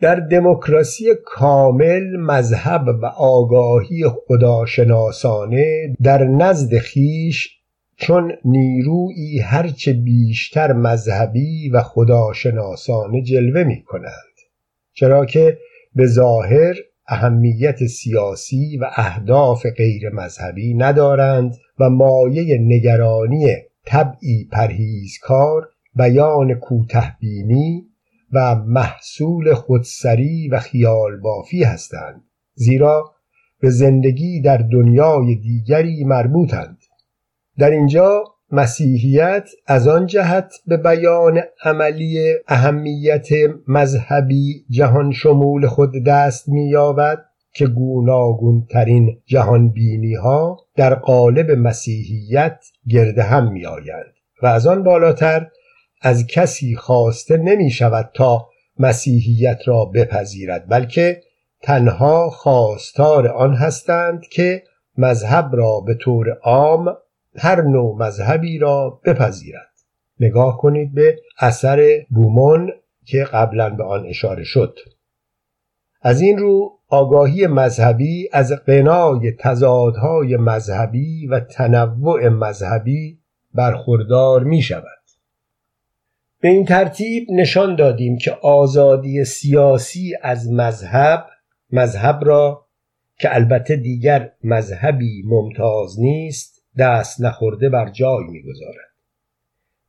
در 0.00 0.14
دموکراسی 0.14 1.04
کامل 1.24 2.16
مذهب 2.16 2.88
و 3.02 3.06
آگاهی 3.06 4.04
خداشناسانه 4.08 5.96
در 6.02 6.24
نزد 6.24 6.78
خیش 6.78 7.56
چون 7.96 8.32
نیرویی 8.44 9.38
هرچه 9.38 9.92
بیشتر 9.92 10.72
مذهبی 10.72 11.68
و 11.68 11.82
خداشناسانه 11.82 13.22
جلوه 13.22 13.64
می 13.64 13.82
کنند 13.82 14.36
چرا 14.92 15.26
که 15.26 15.58
به 15.94 16.06
ظاهر 16.06 16.74
اهمیت 17.08 17.86
سیاسی 17.86 18.76
و 18.76 18.90
اهداف 18.96 19.66
غیر 19.66 20.10
مذهبی 20.10 20.74
ندارند 20.74 21.56
و 21.78 21.90
مایه 21.90 22.58
نگرانی 22.60 23.56
طبعی 23.86 24.48
پرهیزکار 24.52 25.68
بیان 25.94 26.54
کوتهبینی 26.54 27.86
و 28.36 28.54
محصول 28.54 29.54
خودسری 29.54 30.48
و 30.48 30.58
خیال 30.58 31.16
بافی 31.16 31.64
هستند 31.64 32.24
زیرا 32.54 33.14
به 33.60 33.70
زندگی 33.70 34.40
در 34.40 34.56
دنیای 34.56 35.34
دیگری 35.34 36.04
مربوطند. 36.04 36.78
در 37.58 37.70
اینجا 37.70 38.24
مسیحیت 38.50 39.48
از 39.66 39.88
آن 39.88 40.06
جهت 40.06 40.52
به 40.66 40.76
بیان 40.76 41.40
عملی 41.64 42.34
اهمیت 42.48 43.28
مذهبی 43.68 44.64
جهان 44.70 45.12
شمول 45.12 45.66
خود 45.66 45.92
دست 46.06 46.48
می‌یابد 46.48 47.24
که 47.54 47.66
گوناگون 47.66 48.66
ترین 48.70 49.18
جهان 49.26 49.68
بینی 49.68 50.14
ها 50.14 50.56
در 50.76 50.94
قالب 50.94 51.50
مسیحیت 51.50 52.64
گرد 52.88 53.18
هم 53.18 53.52
می 53.52 53.66
آیند 53.66 54.14
و 54.42 54.46
از 54.46 54.66
آن 54.66 54.82
بالاتر 54.82 55.46
از 56.00 56.26
کسی 56.26 56.76
خواسته 56.76 57.36
نمی 57.36 57.70
شود 57.70 58.10
تا 58.14 58.48
مسیحیت 58.78 59.58
را 59.66 59.84
بپذیرد 59.84 60.68
بلکه 60.68 61.22
تنها 61.62 62.30
خواستار 62.30 63.28
آن 63.28 63.54
هستند 63.54 64.26
که 64.26 64.62
مذهب 64.98 65.50
را 65.52 65.80
به 65.80 65.94
طور 65.94 66.30
عام 66.42 66.96
هر 67.38 67.62
نوع 67.62 67.96
مذهبی 67.98 68.58
را 68.58 69.00
بپذیرد. 69.04 69.70
نگاه 70.20 70.58
کنید 70.58 70.94
به 70.94 71.18
اثر 71.38 72.06
بومون 72.10 72.72
که 73.04 73.24
قبلا 73.24 73.70
به 73.70 73.84
آن 73.84 74.06
اشاره 74.06 74.44
شد. 74.44 74.78
از 76.02 76.20
این 76.20 76.38
رو 76.38 76.78
آگاهی 76.88 77.46
مذهبی 77.46 78.28
از 78.32 78.52
قنای 78.52 79.32
تضادهای 79.32 80.36
مذهبی 80.36 81.26
و 81.26 81.40
تنوع 81.40 82.28
مذهبی 82.28 83.18
برخوردار 83.54 84.44
می 84.44 84.62
شود 84.62 84.95
به 86.40 86.48
این 86.48 86.64
ترتیب 86.64 87.26
نشان 87.30 87.76
دادیم 87.76 88.18
که 88.18 88.30
آزادی 88.30 89.24
سیاسی 89.24 90.14
از 90.22 90.52
مذهب 90.52 91.26
مذهب 91.72 92.20
را 92.24 92.66
که 93.18 93.34
البته 93.34 93.76
دیگر 93.76 94.32
مذهبی 94.44 95.22
ممتاز 95.26 96.00
نیست 96.00 96.62
دست 96.78 97.20
نخورده 97.20 97.68
بر 97.68 97.90
جای 97.90 98.24
می‌گذارد. 98.24 98.86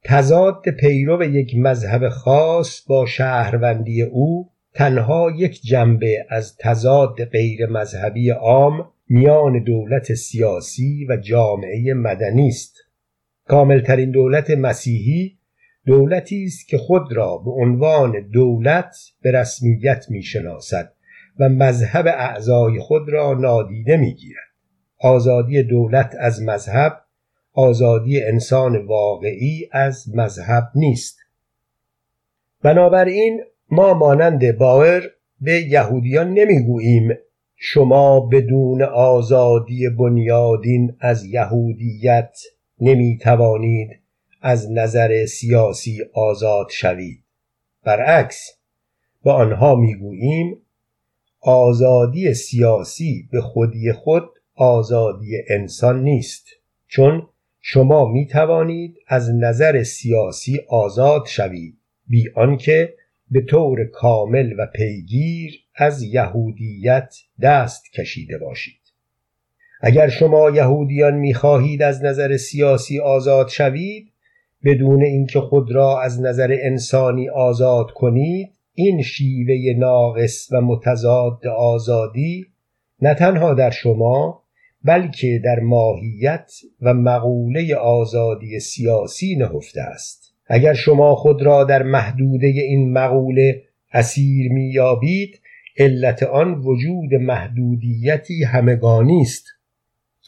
تضاد 0.04 0.70
پیرو 0.80 1.24
یک 1.24 1.56
مذهب 1.56 2.10
خاص 2.10 2.82
با 2.88 3.06
شهروندی 3.06 4.02
او 4.02 4.50
تنها 4.74 5.32
یک 5.38 5.62
جنبه 5.62 6.26
از 6.30 6.58
تضاد 6.58 7.26
غیر 7.26 7.66
مذهبی 7.66 8.30
عام 8.30 8.90
میان 9.10 9.64
دولت 9.64 10.14
سیاسی 10.14 11.06
و 11.10 11.18
جامعه 11.18 11.94
مدنی 11.94 12.48
است. 12.48 12.76
کاملترین 13.48 14.12
دولت 14.12 14.50
مسیحی 14.50 15.37
دولتی 15.88 16.44
است 16.44 16.68
که 16.68 16.78
خود 16.78 17.14
را 17.14 17.38
به 17.38 17.52
عنوان 17.52 18.30
دولت 18.34 18.96
به 19.22 19.32
رسمیت 19.32 20.06
می‌شناسد 20.10 20.94
و 21.40 21.50
مذهب 21.50 22.08
اعضای 22.08 22.80
خود 22.80 23.10
را 23.10 23.34
نادیده 23.34 23.98
می‌گیرد. 23.98 24.48
آزادی 25.00 25.64
دولت 25.64 26.16
از 26.20 26.42
مذهب 26.42 27.02
آزادی 27.54 28.24
انسان 28.24 28.86
واقعی 28.86 29.70
از 29.72 30.16
مذهب 30.16 30.64
نیست. 30.76 31.20
بنابراین 32.64 33.44
ما 33.72 33.94
مانند 33.94 34.58
باور 34.58 35.02
به 35.42 35.62
یهودیان 35.62 36.34
نمی‌گوییم 36.34 37.10
شما 37.56 38.20
بدون 38.20 38.82
آزادی 38.84 39.90
بنیادین 39.90 40.96
از 41.00 41.26
یهودیت 41.26 42.40
نمی 42.80 43.18
توانید 43.18 43.90
از 44.48 44.72
نظر 44.72 45.26
سیاسی 45.26 46.00
آزاد 46.14 46.68
شوید. 46.70 47.24
برعکس 47.84 48.58
به 49.24 49.32
آنها 49.32 49.76
می‌گوییم 49.76 50.58
آزادی 51.42 52.34
سیاسی 52.34 53.30
به 53.32 53.42
خودی 53.42 53.92
خود 53.92 54.24
آزادی 54.56 55.38
انسان 55.50 56.04
نیست. 56.04 56.48
چون 56.88 57.28
شما 57.62 58.06
می 58.06 58.28
توانید 58.28 58.96
از 59.08 59.30
نظر 59.36 59.84
سیاسی 59.84 60.60
آزاد 60.70 61.26
شوید. 61.26 61.78
بی 62.08 62.30
آنکه 62.36 62.94
به 63.32 63.42
طور 63.42 63.86
کامل 63.86 64.54
و 64.60 64.68
پیگیر 64.76 65.60
از 65.76 66.04
یهودیت 66.04 67.16
دست 67.42 67.84
کشیده 67.94 68.38
باشید. 68.38 68.82
اگر 69.82 70.10
شما 70.10 70.50
یهودیان 70.50 71.14
می‌خواهید 71.14 71.82
از 71.82 72.04
نظر 72.04 72.38
سیاسی 72.38 73.00
آزاد 73.00 73.48
شوید 73.48 74.12
بدون 74.64 75.04
اینکه 75.04 75.40
خود 75.40 75.72
را 75.72 76.02
از 76.02 76.22
نظر 76.22 76.58
انسانی 76.62 77.30
آزاد 77.30 77.92
کنید 77.92 78.50
این 78.74 79.02
شیوه 79.02 79.80
ناقص 79.80 80.48
و 80.52 80.62
متضاد 80.62 81.48
آزادی 81.48 82.46
نه 83.02 83.14
تنها 83.14 83.54
در 83.54 83.70
شما 83.70 84.44
بلکه 84.84 85.42
در 85.44 85.60
ماهیت 85.60 86.52
و 86.82 86.94
مقوله 86.94 87.76
آزادی 87.76 88.60
سیاسی 88.60 89.36
نهفته 89.36 89.82
است. 89.82 90.34
اگر 90.48 90.74
شما 90.74 91.16
خود 91.16 91.42
را 91.42 91.64
در 91.64 91.84
محدوده 91.84 92.48
این 92.48 92.94
مقوله 92.94 93.64
اسیر 93.94 94.52
میابید 94.52 95.42
علت 95.78 96.24
آن 96.24 96.54
وجود 96.54 97.14
محدودیتی 97.14 98.44
همگانی 98.44 99.22
است. 99.22 99.46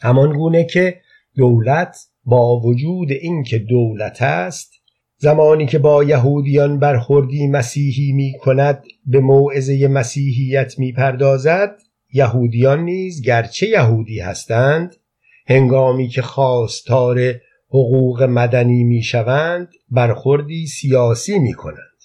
همان 0.02 0.36
گونه 0.36 0.64
که 0.64 1.00
دولت 1.36 1.96
با 2.24 2.60
وجود 2.60 3.12
اینکه 3.12 3.58
دولت 3.58 4.22
است 4.22 4.72
زمانی 5.16 5.66
که 5.66 5.78
با 5.78 6.04
یهودیان 6.04 6.78
برخوردی 6.78 7.46
مسیحی 7.46 8.12
می 8.12 8.32
کند 8.40 8.84
به 9.06 9.20
موعظه 9.20 9.88
مسیحیت 9.88 10.78
می 10.78 10.92
پردازد 10.92 11.76
یهودیان 12.12 12.84
نیز 12.84 13.22
گرچه 13.22 13.68
یهودی 13.68 14.20
هستند 14.20 14.96
هنگامی 15.46 16.08
که 16.08 16.22
خواستار 16.22 17.34
حقوق 17.68 18.22
مدنی 18.22 18.84
می 18.84 19.02
شوند 19.02 19.68
برخوردی 19.90 20.66
سیاسی 20.66 21.38
می 21.38 21.52
کنند 21.52 22.00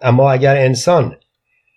اما 0.00 0.32
اگر 0.32 0.56
انسان 0.56 1.16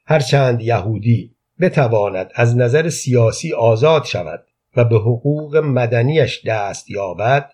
هرچند 0.05 0.61
یهودی 0.61 1.35
بتواند 1.61 2.31
از 2.35 2.57
نظر 2.57 2.89
سیاسی 2.89 3.53
آزاد 3.53 4.03
شود 4.03 4.45
و 4.75 4.83
به 4.83 4.95
حقوق 4.95 5.57
مدنیش 5.57 6.45
دست 6.45 6.89
یابد 6.89 7.53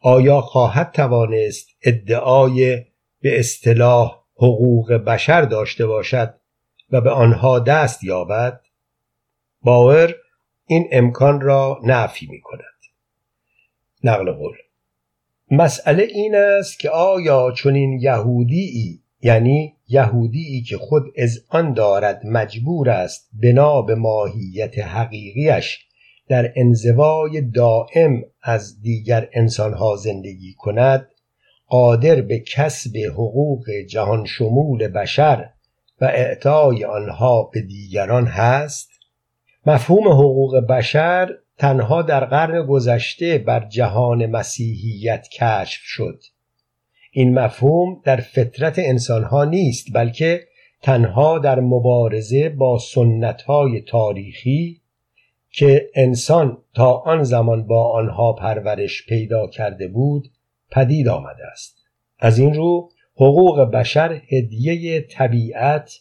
آیا 0.00 0.40
خواهد 0.40 0.92
توانست 0.92 1.68
ادعای 1.82 2.84
به 3.20 3.38
اصطلاح 3.38 4.22
حقوق 4.36 4.92
بشر 4.92 5.42
داشته 5.42 5.86
باشد 5.86 6.34
و 6.90 7.00
به 7.00 7.10
آنها 7.10 7.58
دست 7.58 8.04
یابد؟ 8.04 8.60
باور 9.62 10.14
این 10.66 10.88
امکان 10.92 11.40
را 11.40 11.80
نفی 11.84 12.26
می 12.30 12.40
کند 12.40 12.62
نقل 14.04 14.32
قول 14.32 14.56
مسئله 15.50 16.02
این 16.02 16.34
است 16.34 16.78
که 16.78 16.90
آیا 16.90 17.52
چنین 17.52 17.98
یهودی 18.00 19.02
یعنی 19.22 19.76
یهودی 19.88 20.62
که 20.62 20.76
خود 20.76 21.02
از 21.18 21.44
آن 21.48 21.72
دارد 21.72 22.26
مجبور 22.26 22.90
است 22.90 23.30
بنا 23.42 23.82
به 23.82 23.94
ماهیت 23.94 24.78
حقیقیش 24.78 25.86
در 26.28 26.52
انزوای 26.56 27.40
دائم 27.40 28.22
از 28.42 28.80
دیگر 28.80 29.28
انسانها 29.32 29.96
زندگی 29.96 30.54
کند 30.58 31.08
قادر 31.66 32.20
به 32.20 32.38
کسب 32.38 32.96
حقوق 33.12 33.70
جهان 33.90 34.24
شمول 34.24 34.88
بشر 34.88 35.50
و 36.00 36.04
اعطای 36.04 36.84
آنها 36.84 37.42
به 37.42 37.60
دیگران 37.60 38.26
هست؟ 38.26 38.90
مفهوم 39.66 40.08
حقوق 40.08 40.56
بشر 40.56 41.28
تنها 41.58 42.02
در 42.02 42.24
قرن 42.24 42.66
گذشته 42.66 43.38
بر 43.38 43.68
جهان 43.68 44.26
مسیحیت 44.26 45.28
کشف 45.28 45.80
شد. 45.82 46.22
این 47.12 47.34
مفهوم 47.38 48.00
در 48.04 48.16
فطرت 48.16 48.78
انسانها 48.78 49.44
نیست 49.44 49.86
بلکه 49.94 50.46
تنها 50.82 51.38
در 51.38 51.60
مبارزه 51.60 52.48
با 52.48 52.78
سنتهای 52.78 53.80
تاریخی 53.80 54.81
که 55.52 55.90
انسان 55.94 56.58
تا 56.74 56.92
آن 56.92 57.22
زمان 57.22 57.66
با 57.66 57.92
آنها 57.92 58.32
پرورش 58.32 59.06
پیدا 59.06 59.46
کرده 59.46 59.88
بود 59.88 60.30
پدید 60.70 61.08
آمده 61.08 61.46
است. 61.52 61.78
از 62.18 62.38
این 62.38 62.54
رو 62.54 62.88
حقوق 63.14 63.60
بشر 63.60 64.20
هدیه 64.28 65.00
طبیعت 65.00 65.92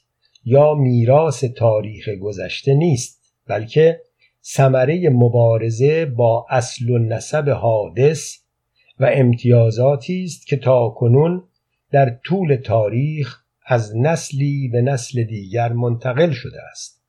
یا 0.45 0.73
میراث 0.73 1.43
تاریخ 1.43 2.09
گذشته 2.09 2.73
نیست 2.73 3.33
بلکه 3.47 4.01
ثمره 4.43 5.09
مبارزه 5.09 6.05
با 6.05 6.45
اصل 6.49 6.89
و 6.89 6.97
نسب 6.97 7.49
حادث 7.49 8.37
و 8.99 9.09
امتیازاتی 9.13 10.23
است 10.23 10.47
که 10.47 10.57
تاکنون 10.57 11.43
در 11.91 12.09
طول 12.09 12.55
تاریخ 12.55 13.37
از 13.65 13.95
نسلی 13.95 14.69
به 14.71 14.81
نسل 14.81 15.23
دیگر 15.23 15.73
منتقل 15.73 16.31
شده 16.31 16.61
است. 16.71 17.00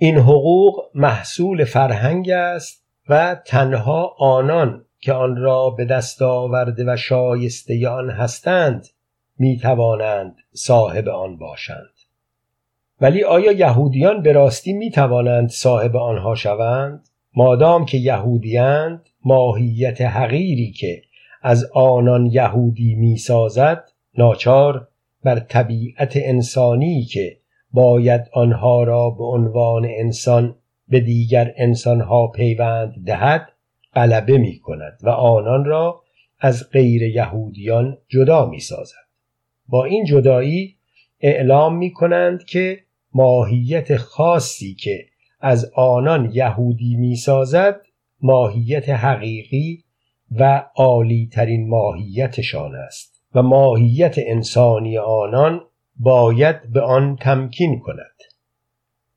این 0.00 0.16
حقوق 0.18 0.84
محصول 0.94 1.64
فرهنگ 1.64 2.30
است 2.30 2.84
و 3.08 3.36
تنها 3.46 4.14
آنان 4.18 4.84
که 5.00 5.12
آن 5.12 5.36
را 5.36 5.70
به 5.70 5.84
دست 5.84 6.22
آورده 6.22 6.84
و 6.92 6.96
شایسته 6.96 7.88
آن 7.88 8.10
هستند 8.10 8.88
می 9.38 9.58
توانند 9.58 10.36
صاحب 10.52 11.08
آن 11.08 11.36
باشند. 11.36 11.90
ولی 13.00 13.24
آیا 13.24 13.52
یهودیان 13.52 14.22
به 14.22 14.32
راستی 14.32 14.72
می 14.72 14.90
توانند 14.90 15.48
صاحب 15.48 15.96
آنها 15.96 16.34
شوند؟ 16.34 17.08
مادام 17.34 17.84
که 17.84 17.98
یهودیند 17.98 19.08
ماهیت 19.24 20.00
حقیری 20.00 20.70
که 20.70 21.02
از 21.42 21.70
آنان 21.74 22.26
یهودی 22.26 22.94
می 22.94 23.16
سازد 23.16 23.88
ناچار 24.18 24.88
بر 25.24 25.38
طبیعت 25.38 26.12
انسانی 26.16 27.02
که 27.02 27.37
باید 27.72 28.20
آنها 28.32 28.82
را 28.82 29.10
به 29.10 29.24
عنوان 29.24 29.86
انسان 29.88 30.56
به 30.88 31.00
دیگر 31.00 31.54
انسانها 31.56 32.26
پیوند 32.26 32.94
دهد 33.06 33.52
غلبه 33.94 34.38
می 34.38 34.58
کند 34.58 34.98
و 35.02 35.08
آنان 35.08 35.64
را 35.64 36.02
از 36.40 36.70
غیر 36.70 37.02
یهودیان 37.02 37.98
جدا 38.08 38.46
می 38.46 38.60
سازد. 38.60 39.08
با 39.68 39.84
این 39.84 40.04
جدایی 40.04 40.76
اعلام 41.20 41.76
می 41.76 41.92
کنند 41.92 42.44
که 42.44 42.80
ماهیت 43.14 43.96
خاصی 43.96 44.74
که 44.74 45.04
از 45.40 45.72
آنان 45.74 46.30
یهودی 46.32 46.96
می 46.96 47.16
سازد 47.16 47.80
ماهیت 48.20 48.88
حقیقی 48.88 49.84
و 50.30 50.64
عالی 50.76 51.28
ترین 51.32 51.68
ماهیتشان 51.68 52.74
است 52.74 53.22
و 53.34 53.42
ماهیت 53.42 54.14
انسانی 54.18 54.98
آنان 54.98 55.60
باید 55.98 56.72
به 56.72 56.80
آن 56.80 57.16
تمکین 57.16 57.78
کند. 57.78 58.16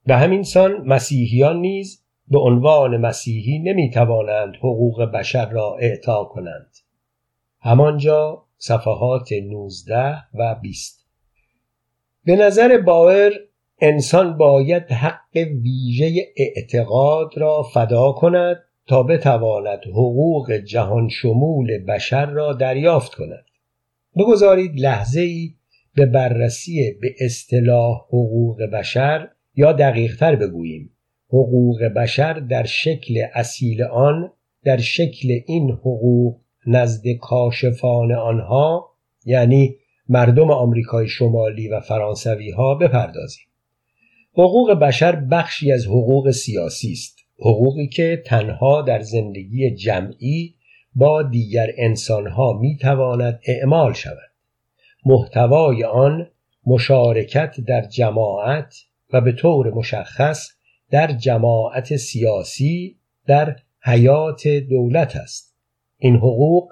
به 0.06 0.16
همین 0.16 0.44
سان 0.44 0.88
مسیحیان 0.88 1.57
نیز 1.60 2.04
به 2.28 2.39
عنوان 2.39 2.98
مسیحی 2.98 3.60
نمی 3.60 3.92
توانند 3.92 4.56
حقوق 4.56 5.04
بشر 5.04 5.50
را 5.50 5.78
اعطا 5.80 6.24
کنند. 6.24 6.78
همانجا 7.60 8.45
صفحات 8.57 9.30
19 9.31 10.16
و 10.33 10.56
20 10.62 11.06
به 12.25 12.36
نظر 12.36 12.78
باور 12.78 13.31
انسان 13.81 14.38
باید 14.38 14.92
حق 14.92 15.36
ویژه 15.36 16.27
اعتقاد 16.38 17.38
را 17.38 17.63
فدا 17.63 18.12
کند 18.12 18.63
تا 18.88 19.04
بتواند 19.04 19.80
حقوق 19.88 20.51
جهان 20.51 21.10
شمول 21.10 21.86
بشر 21.86 22.25
را 22.25 22.54
دریافت 22.54 23.16
کند. 23.16 23.45
بگذارید 24.16 24.80
لحظه 24.80 25.22
ای 25.22 25.54
به 25.95 26.05
بررسی 26.05 26.91
به 27.01 27.15
اصطلاح 27.19 27.97
حقوق 28.07 28.63
بشر 28.63 29.29
یا 29.55 29.71
دقیقتر 29.71 30.35
بگوییم. 30.35 30.89
حقوق 31.27 31.83
بشر 31.83 32.33
در 32.33 32.63
شکل 32.63 33.25
اصیل 33.33 33.83
آن 33.83 34.31
در 34.63 34.77
شکل 34.77 35.39
این 35.45 35.71
حقوق 35.71 36.41
نزد 36.67 37.03
کاشفان 37.21 38.11
آنها 38.11 38.91
یعنی 39.25 39.75
مردم 40.09 40.51
آمریکای 40.51 41.07
شمالی 41.07 41.67
و 41.67 41.79
فرانسوی 41.79 42.51
ها 42.51 42.75
بپردازیم. 42.75 43.45
حقوق 44.33 44.71
بشر 44.71 45.15
بخشی 45.15 45.71
از 45.71 45.85
حقوق 45.85 46.31
سیاسی 46.31 46.91
است. 46.91 47.17
حقوقی 47.39 47.88
که 47.88 48.23
تنها 48.25 48.81
در 48.81 49.01
زندگی 49.01 49.75
جمعی 49.75 50.55
با 50.95 51.23
دیگر 51.23 51.71
انسانها 51.77 52.53
می 52.53 52.77
تواند 52.77 53.39
اعمال 53.47 53.93
شود. 53.93 54.31
محتوای 55.06 55.83
آن 55.83 56.27
مشارکت 56.65 57.56
در 57.68 57.81
جماعت 57.81 58.75
و 59.13 59.21
به 59.21 59.31
طور 59.31 59.74
مشخص 59.74 60.50
در 60.92 61.12
جماعت 61.12 61.95
سیاسی 61.95 62.98
در 63.27 63.56
حیات 63.83 64.48
دولت 64.48 65.15
است. 65.15 65.56
این 65.98 66.15
حقوق 66.15 66.69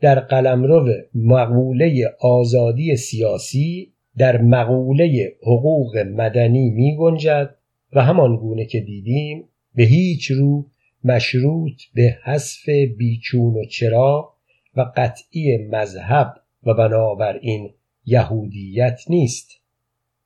در 0.00 0.20
قلمرو 0.20 0.88
مقوله 1.14 2.04
آزادی 2.20 2.96
سیاسی 2.96 3.92
در 4.16 4.42
مقوله 4.42 5.32
حقوق 5.42 5.98
مدنی 5.98 6.70
می 6.70 6.96
گنجد 6.96 7.56
و 7.92 8.04
همان 8.04 8.36
گونه 8.36 8.64
که 8.64 8.80
دیدیم 8.80 9.44
به 9.74 9.82
هیچ 9.82 10.30
رو 10.30 10.66
مشروط 11.04 11.82
به 11.94 12.16
حذف 12.24 12.68
بیچون 12.98 13.54
و 13.54 13.64
چرا 13.64 14.34
و 14.76 14.86
قطعی 14.96 15.68
مذهب 15.70 16.39
و 16.66 16.74
بنابراین 16.74 17.74
یهودیت 18.04 19.00
نیست 19.08 19.50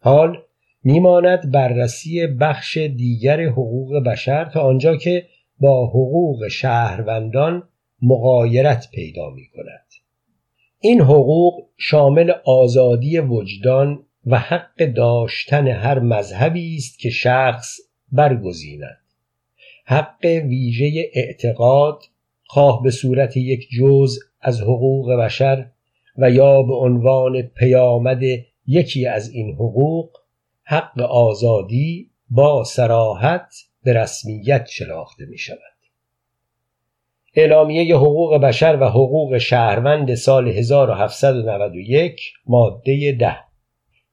حال 0.00 0.42
میماند 0.84 1.52
بررسی 1.52 2.26
بخش 2.26 2.76
دیگر 2.76 3.40
حقوق 3.40 3.96
بشر 3.98 4.44
تا 4.44 4.60
آنجا 4.60 4.96
که 4.96 5.26
با 5.60 5.86
حقوق 5.86 6.48
شهروندان 6.48 7.68
مقایرت 8.02 8.88
پیدا 8.92 9.30
می 9.30 9.46
کند. 9.48 9.86
این 10.80 11.00
حقوق 11.00 11.66
شامل 11.76 12.32
آزادی 12.44 13.18
وجدان 13.18 14.06
و 14.26 14.38
حق 14.38 14.84
داشتن 14.84 15.68
هر 15.68 15.98
مذهبی 15.98 16.76
است 16.76 16.98
که 16.98 17.10
شخص 17.10 17.76
برگزیند 18.12 19.04
حق 19.84 20.24
ویژه 20.24 21.10
اعتقاد 21.14 22.02
خواه 22.44 22.82
به 22.82 22.90
صورت 22.90 23.36
یک 23.36 23.68
جز 23.78 24.18
از 24.40 24.60
حقوق 24.60 25.12
بشر 25.12 25.70
و 26.18 26.30
یا 26.30 26.62
به 26.62 26.74
عنوان 26.74 27.42
پیامد 27.42 28.20
یکی 28.66 29.06
از 29.06 29.30
این 29.30 29.54
حقوق 29.54 30.10
حق 30.62 31.00
آزادی 31.00 32.10
با 32.30 32.64
سراحت 32.64 33.54
به 33.84 33.92
رسمیت 33.92 34.66
شناخته 34.66 35.26
می 35.26 35.38
شود. 35.38 35.58
اعلامیه 37.36 37.96
حقوق 37.96 38.36
بشر 38.36 38.78
و 38.80 38.84
حقوق 38.84 39.38
شهروند 39.38 40.14
سال 40.14 40.48
1791 40.48 42.20
ماده 42.46 43.16
ده 43.20 43.36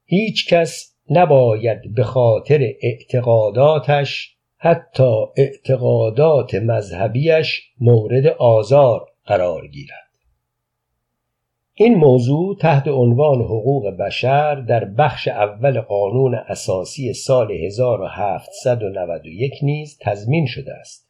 هیچ 0.05 0.53
کس 0.53 0.95
نباید 1.09 1.95
به 1.95 2.03
خاطر 2.03 2.73
اعتقاداتش 2.81 4.35
حتی 4.57 5.25
اعتقادات 5.37 6.55
مذهبیش 6.55 7.61
مورد 7.79 8.27
آزار 8.27 9.05
قرار 9.25 9.67
گیرد 9.67 10.10
این 11.83 11.95
موضوع 11.95 12.57
تحت 12.57 12.87
عنوان 12.87 13.41
حقوق 13.41 13.89
بشر 13.89 14.55
در 14.55 14.85
بخش 14.85 15.27
اول 15.27 15.81
قانون 15.81 16.35
اساسی 16.35 17.13
سال 17.13 17.51
1791 17.51 19.53
نیز 19.63 19.97
تضمین 20.01 20.45
شده 20.45 20.73
است. 20.73 21.07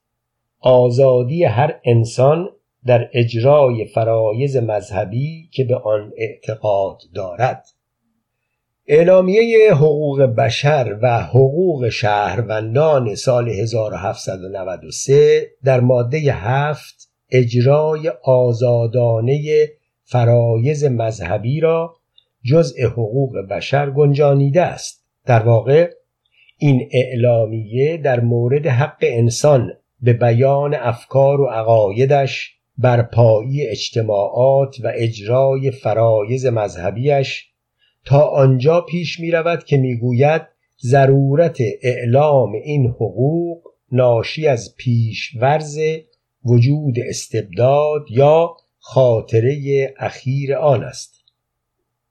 آزادی 0.59 1.43
هر 1.43 1.79
انسان 1.85 2.49
در 2.85 3.09
اجرای 3.13 3.85
فرایز 3.85 4.57
مذهبی 4.57 5.49
که 5.51 5.63
به 5.63 5.75
آن 5.75 6.11
اعتقاد 6.17 6.97
دارد. 7.15 7.65
اعلامیه 8.87 9.73
حقوق 9.73 10.21
بشر 10.21 10.99
و 11.01 11.23
حقوق 11.23 11.89
شهروندان 11.89 13.15
سال 13.15 13.49
1793 13.49 15.47
در 15.63 15.79
ماده 15.79 16.17
هفت 16.17 17.09
اجرای 17.31 18.11
آزادانه 18.23 19.67
فرایز 20.11 20.83
مذهبی 20.83 21.59
را 21.59 21.95
جزء 22.43 22.87
حقوق 22.87 23.37
بشر 23.49 23.89
گنجانیده 23.89 24.61
است. 24.61 25.05
در 25.25 25.43
واقع 25.43 25.91
این 26.57 26.89
اعلامیه 26.91 27.97
در 27.97 28.19
مورد 28.19 28.67
حق 28.67 28.97
انسان 29.01 29.73
به 30.01 30.13
بیان 30.13 30.75
افکار 30.75 31.41
و 31.41 31.45
عقایدش 31.45 32.55
برپایی 32.77 33.67
اجتماعات 33.67 34.75
و 34.83 34.91
اجرای 34.95 35.71
فرایز 35.71 36.45
مذهبیش 36.45 37.47
تا 38.05 38.21
آنجا 38.21 38.81
پیش 38.81 39.19
می 39.19 39.31
رود 39.31 39.63
که 39.63 39.77
می 39.77 39.97
گوید 39.97 40.41
ضرورت 40.83 41.57
اعلام 41.81 42.51
این 42.51 42.85
حقوق 42.87 43.61
ناشی 43.91 44.47
از 44.47 44.75
پیشورز 44.77 45.79
وجود 46.45 46.95
استبداد 47.09 48.05
یا 48.09 48.55
خاطره 48.83 49.93
اخیر 49.97 50.55
آن 50.55 50.83
است. 50.83 51.13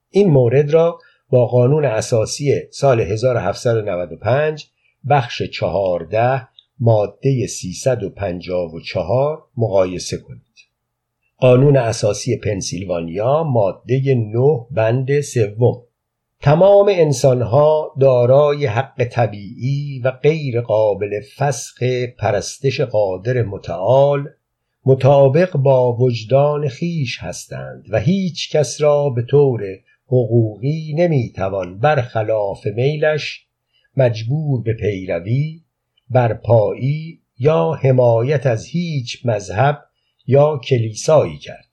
این 0.09 0.29
مورد 0.29 0.71
را 0.71 0.99
با 1.29 1.45
قانون 1.45 1.85
اساسی 1.85 2.53
سال 2.71 2.99
1795 2.99 4.67
بخش 5.09 5.43
چهارده 5.43 6.47
ماده 6.79 7.47
354 7.47 9.43
مقایسه 9.57 10.17
کنید. 10.17 10.41
قانون 11.37 11.77
اساسی 11.77 12.37
پنسیلوانیا 12.37 13.43
ماده 13.43 14.15
9 14.15 14.65
بند 14.71 15.21
سوم. 15.21 15.83
تمام 16.41 16.89
انسانها 16.91 17.95
دارای 17.99 18.65
حق 18.65 19.03
طبیعی 19.03 19.99
و 19.99 20.11
غیر 20.11 20.61
قابل 20.61 21.21
فسخ 21.37 21.83
پرستش 22.17 22.81
قادر 22.81 23.41
متعال 23.41 24.29
مطابق 24.85 25.57
با 25.57 25.95
وجدان 25.95 26.67
خیش 26.67 27.19
هستند 27.19 27.85
و 27.89 27.99
هیچ 27.99 28.55
کس 28.55 28.81
را 28.81 29.09
به 29.09 29.21
طور 29.21 29.61
حقوقی 30.07 30.93
نمی‌توان 30.97 31.79
برخلاف 31.79 32.67
میلش 32.67 33.45
مجبور 33.97 34.61
به 34.61 34.73
پیروی 34.73 35.61
برپایی 36.09 37.19
یا 37.39 37.71
حمایت 37.71 38.45
از 38.45 38.65
هیچ 38.65 39.25
مذهب 39.25 39.83
یا 40.27 40.57
کلیسایی 40.57 41.37
کرد. 41.37 41.67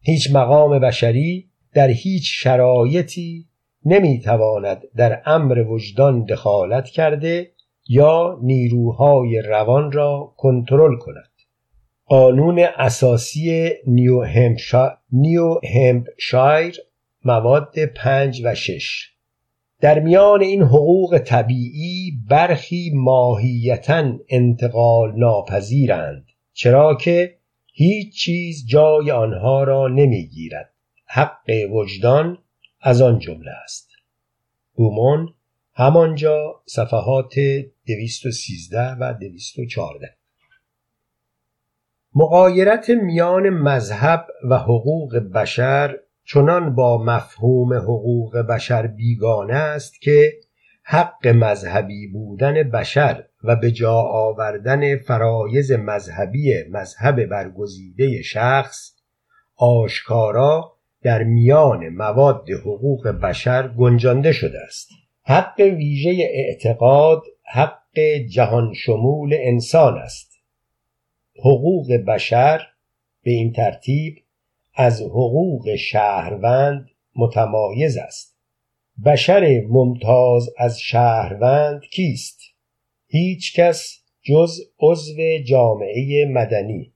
هیچ 0.00 0.30
مقام 0.30 0.78
بشری 0.78 1.48
در 1.74 1.88
هیچ 1.88 2.30
شرایطی 2.42 3.46
نمی‌تواند 3.84 4.82
در 4.96 5.22
امر 5.26 5.58
وجدان 5.58 6.24
دخالت 6.24 6.84
کرده 6.84 7.50
یا 7.88 8.38
نیروهای 8.42 9.42
روان 9.42 9.92
را 9.92 10.34
کنترل 10.36 10.96
کند. 10.96 11.29
قانون 12.10 12.58
اساسی 12.58 13.70
نیو, 13.86 14.22
همشا... 14.22 14.98
نیو 15.12 15.60
همپشایر 15.74 16.76
مواد 17.24 17.84
پنج 17.84 18.42
و 18.44 18.54
شش. 18.54 19.10
در 19.80 20.00
میان 20.00 20.40
این 20.40 20.62
حقوق 20.62 21.18
طبیعی 21.18 22.12
برخی 22.28 22.90
ماهیتا 22.94 24.12
انتقال 24.28 25.12
ناپذیرند 25.16 26.26
چرا 26.52 26.94
که 26.94 27.36
هیچ 27.72 28.14
چیز 28.14 28.66
جای 28.66 29.10
آنها 29.10 29.64
را 29.64 29.88
نمی‌گیرد. 29.88 30.72
حق 31.06 31.50
وجدان 31.72 32.38
از 32.80 33.02
آن 33.02 33.18
جمله 33.18 33.50
است. 33.64 33.88
بومون 34.74 35.34
همانجا 35.74 36.62
صفحات 36.66 37.34
213 37.86 38.80
و 38.80 39.14
214 39.14 40.19
مقایرت 42.14 42.90
میان 42.90 43.50
مذهب 43.50 44.26
و 44.50 44.58
حقوق 44.58 45.16
بشر 45.16 45.96
چنان 46.24 46.74
با 46.74 47.04
مفهوم 47.04 47.72
حقوق 47.72 48.36
بشر 48.36 48.86
بیگانه 48.86 49.54
است 49.54 50.00
که 50.00 50.32
حق 50.82 51.26
مذهبی 51.26 52.06
بودن 52.06 52.54
بشر 52.62 53.24
و 53.44 53.56
به 53.56 53.70
جا 53.70 53.94
آوردن 53.94 54.96
فرایز 54.96 55.72
مذهبی 55.72 56.54
مذهب 56.70 57.24
برگزیده 57.26 58.22
شخص 58.22 58.92
آشکارا 59.56 60.72
در 61.02 61.22
میان 61.22 61.88
مواد 61.88 62.50
حقوق 62.50 63.08
بشر 63.08 63.68
گنجانده 63.68 64.32
شده 64.32 64.58
است. 64.66 64.88
حق 65.22 65.60
ویژه 65.60 66.28
اعتقاد 66.34 67.22
حق 67.44 67.98
جهان 68.34 68.72
شمول 68.74 69.34
انسان 69.38 69.98
است. 69.98 70.29
حقوق 71.40 71.92
بشر 71.92 72.66
به 73.22 73.30
این 73.30 73.52
ترتیب 73.52 74.16
از 74.74 75.02
حقوق 75.02 75.74
شهروند 75.76 76.90
متمایز 77.16 77.96
است. 77.96 78.36
بشر 79.06 79.60
ممتاز 79.68 80.50
از 80.58 80.80
شهروند 80.80 81.82
کیست؟ 81.82 82.40
هیچ 83.06 83.60
کس 83.60 84.00
جز 84.22 84.60
عضو 84.80 85.38
جامعه 85.46 86.26
مدنی. 86.26 86.92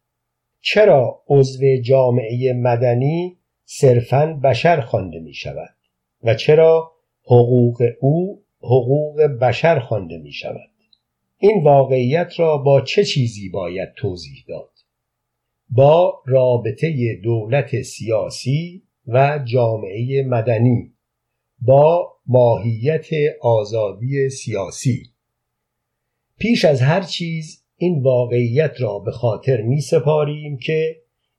چرا 0.60 1.22
عضو 1.28 1.76
جامعه 1.82 2.52
مدنی 2.52 3.36
صرفا 3.64 4.26
بشر 4.26 4.80
خوانده 4.80 5.20
می 5.20 5.34
شود؟ 5.34 5.74
و 6.22 6.34
چرا 6.34 6.92
حقوق 7.22 7.82
او 8.00 8.44
حقوق 8.60 9.22
بشر 9.22 9.78
خوانده 9.78 10.18
می 10.18 10.32
شود؟ 10.32 10.74
این 11.38 11.62
واقعیت 11.64 12.32
را 12.36 12.58
با 12.58 12.80
چه 12.80 13.04
چیزی 13.04 13.48
باید 13.48 13.88
توضیح 13.96 14.44
داد؟ 14.48 14.70
با 15.70 16.22
رابطه 16.26 17.20
دولت 17.22 17.82
سیاسی 17.82 18.82
و 19.06 19.44
جامعه 19.44 20.22
مدنی 20.22 20.92
با 21.58 22.12
ماهیت 22.26 23.06
آزادی 23.42 24.30
سیاسی. 24.30 25.02
پیش 26.38 26.64
از 26.64 26.80
هر 26.80 27.00
چیز 27.00 27.64
این 27.76 28.02
واقعیت 28.02 28.80
را 28.80 28.98
به 28.98 29.10
خاطر 29.10 29.62
می 29.62 29.80
سپاریم 29.80 30.58
که 30.58 30.96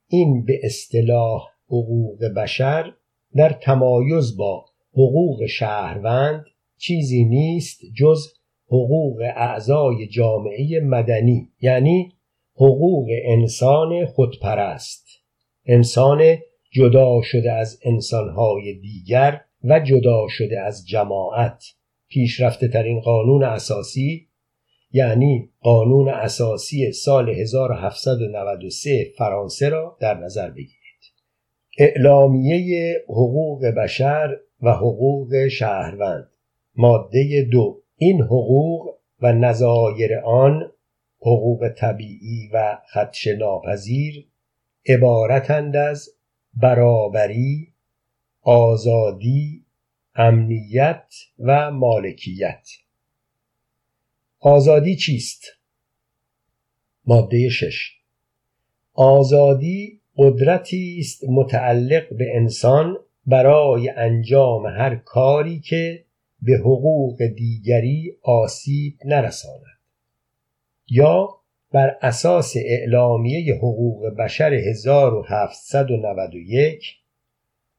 این 0.08 0.44
به 0.44 0.60
اصطلاح 0.62 1.42
حقوق 1.66 2.24
بشر 2.36 2.92
در 3.36 3.52
تمایز 3.52 4.36
با 4.36 4.64
حقوق 4.92 5.46
شهروند 5.46 6.44
چیزی 6.78 7.24
نیست 7.24 7.80
جز 7.96 8.26
حقوق 8.66 9.20
اعضای 9.36 10.06
جامعه 10.06 10.80
مدنی 10.80 11.48
یعنی 11.60 12.12
حقوق 12.54 13.08
انسان 13.24 14.06
خودپرست 14.06 15.06
انسان 15.66 16.36
جدا 16.70 17.20
شده 17.22 17.52
از 17.52 17.80
انسانهای 17.84 18.74
دیگر 18.74 19.40
و 19.64 19.80
جدا 19.80 20.26
شده 20.28 20.60
از 20.60 20.86
جماعت. 20.86 21.64
پیشرفته 22.08 22.68
ترین 22.68 23.00
قانون 23.00 23.44
اساسی 23.44 24.28
یعنی 24.92 25.50
قانون 25.60 26.08
اساسی 26.08 26.92
سال 26.92 27.30
1793 27.30 29.12
فرانسه 29.18 29.68
را 29.68 29.96
در 30.00 30.14
نظر 30.14 30.50
بگیرید. 30.50 30.76
اعلامیه 31.78 32.94
حقوق 33.08 33.66
بشر 33.66 34.36
و 34.62 34.72
حقوق 34.72 35.48
شهروند 35.48 36.28
ماده 36.76 37.48
دو. 37.52 37.82
این 37.96 38.22
حقوق 38.22 38.94
و 39.20 39.32
نظایر 39.32 40.18
آن 40.18 40.72
حقوق 41.20 41.68
طبیعی 41.78 42.50
و 42.52 42.78
خدش 42.92 43.26
ناپذیر 43.26 44.26
عبارتند 44.88 45.76
از 45.76 46.08
برابری 46.54 47.72
آزادی 48.42 49.64
امنیت 50.14 51.14
و 51.38 51.70
مالکیت. 51.70 52.68
آزادی 54.40 54.96
چیست؟ 54.96 55.44
ماده 57.06 57.48
شش. 57.48 57.92
آزادی 58.92 60.00
قدرتی 60.16 60.96
است 61.00 61.24
متعلق 61.28 62.16
به 62.16 62.36
انسان 62.36 62.96
برای 63.26 63.88
انجام 63.88 64.66
هر 64.66 64.96
کاری 64.96 65.60
که 65.60 66.05
به 66.42 66.58
حقوق 66.58 67.22
دیگری 67.22 68.16
آسیب 68.22 68.98
نرساند. 69.04 69.76
یا 70.90 71.28
بر 71.72 71.96
اساس 72.02 72.54
اعلامیه 72.56 73.54
حقوق 73.54 74.06
بشر 74.18 74.52
1791 74.52 76.96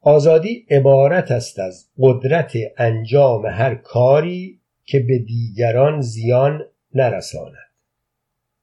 آزادی 0.02 0.66
عبارت 0.70 1.32
است 1.32 1.60
از 1.60 1.90
قدرت 2.00 2.54
انجام 2.78 3.46
هر 3.46 3.76
کاری 3.76 4.60
که 4.86 5.00
به 5.00 5.20
دیگران 5.20 6.02
زیان 6.02 6.66
نرساند. 6.96 7.54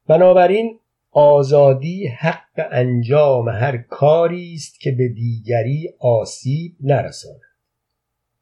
بنابراین 0.07 0.79
آزادی 1.11 2.07
حق 2.07 2.67
انجام 2.71 3.49
هر 3.49 3.77
کاری 3.77 4.53
است 4.53 4.79
که 4.79 4.91
به 4.91 5.07
دیگری 5.07 5.93
آسیب 5.99 6.75
نرساند. 6.81 7.41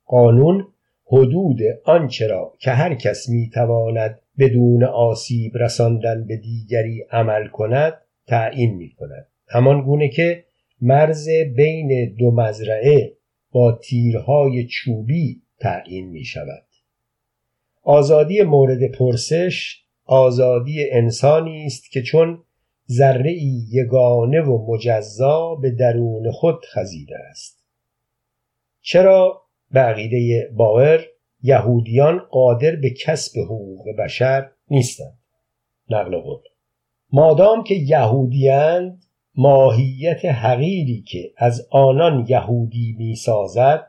قانون 0.06 0.68
حدود 1.06 1.60
آنچه 1.86 2.28
را 2.28 2.54
که 2.60 2.72
هر 2.72 2.96
کس 2.96 3.30
می‌تواند 3.30 4.20
بدون 4.40 4.84
آسیب 4.84 5.58
رساندن 5.58 6.28
به 6.28 6.38
دیگری 6.38 7.06
عمل 7.12 7.48
کند 7.48 7.94
تعیین 8.28 8.76
می 8.76 8.90
کند 8.90 9.28
همان 9.48 9.82
گونه 9.82 10.10
که 10.10 10.44
مرز 10.82 11.30
بین 11.30 12.16
دو 12.20 12.32
مزرعه 12.32 13.14
با 13.52 13.72
تیرهای 13.72 14.68
چوبی 14.68 15.42
تعیین 15.60 16.10
می 16.10 16.26
شود 16.26 16.66
آزادی 17.84 18.42
مورد 18.42 18.92
پرسش 18.92 19.84
آزادی 20.06 20.90
انسانی 20.92 21.66
است 21.66 21.92
که 21.92 22.02
چون 22.02 22.44
ذره 22.92 23.34
یگانه 23.72 24.42
و 24.42 24.74
مجزا 24.74 25.56
به 25.56 25.72
درون 25.72 26.32
خود 26.32 26.66
خزیده 26.74 27.18
است. 27.30 27.64
چرا 28.82 29.42
به 29.74 29.80
عقیده 29.80 30.50
باور 30.56 31.06
یهودیان 31.44 32.20
قادر 32.32 32.76
به 32.76 32.90
کسب 32.90 33.40
حقوق 33.40 33.86
بشر 34.00 34.50
نیستند 34.70 35.20
نقل 35.90 36.20
قول 36.20 36.40
مادام 37.12 37.64
که 37.64 37.76
یهودیند 37.76 39.04
ماهیت 39.36 40.26
حقیری 40.26 41.04
که 41.08 41.32
از 41.38 41.68
آنان 41.72 42.26
یهودی 42.30 42.96
می‌سازد 42.98 43.86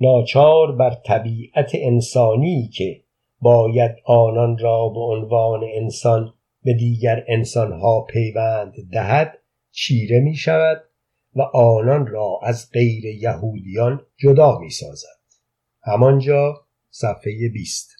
ناچار 0.00 0.76
بر 0.76 0.94
طبیعت 1.06 1.70
انسانی 1.74 2.70
که 2.74 3.00
باید 3.40 3.96
آنان 4.04 4.58
را 4.58 4.88
به 4.88 5.00
عنوان 5.00 5.60
انسان 5.74 6.34
به 6.64 6.74
دیگر 6.74 7.24
انسانها 7.28 8.00
پیوند 8.00 8.72
دهد 8.92 9.38
چیره 9.72 10.20
می 10.20 10.34
شود 10.34 10.82
و 11.36 11.42
آنان 11.42 12.06
را 12.06 12.40
از 12.42 12.70
غیر 12.72 13.04
یهودیان 13.04 14.00
جدا 14.16 14.58
می 14.58 14.70
سازد. 14.70 15.19
همانجا 15.82 16.66
صفحه 16.90 17.48
20 17.52 17.90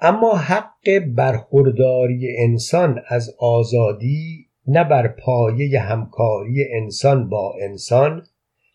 اما 0.00 0.36
حق 0.36 0.98
برخورداری 0.98 2.36
انسان 2.38 3.02
از 3.08 3.34
آزادی 3.38 4.48
نه 4.66 4.84
بر 4.84 5.08
پایه 5.08 5.80
همکاری 5.80 6.64
انسان 6.72 7.28
با 7.28 7.54
انسان 7.60 8.26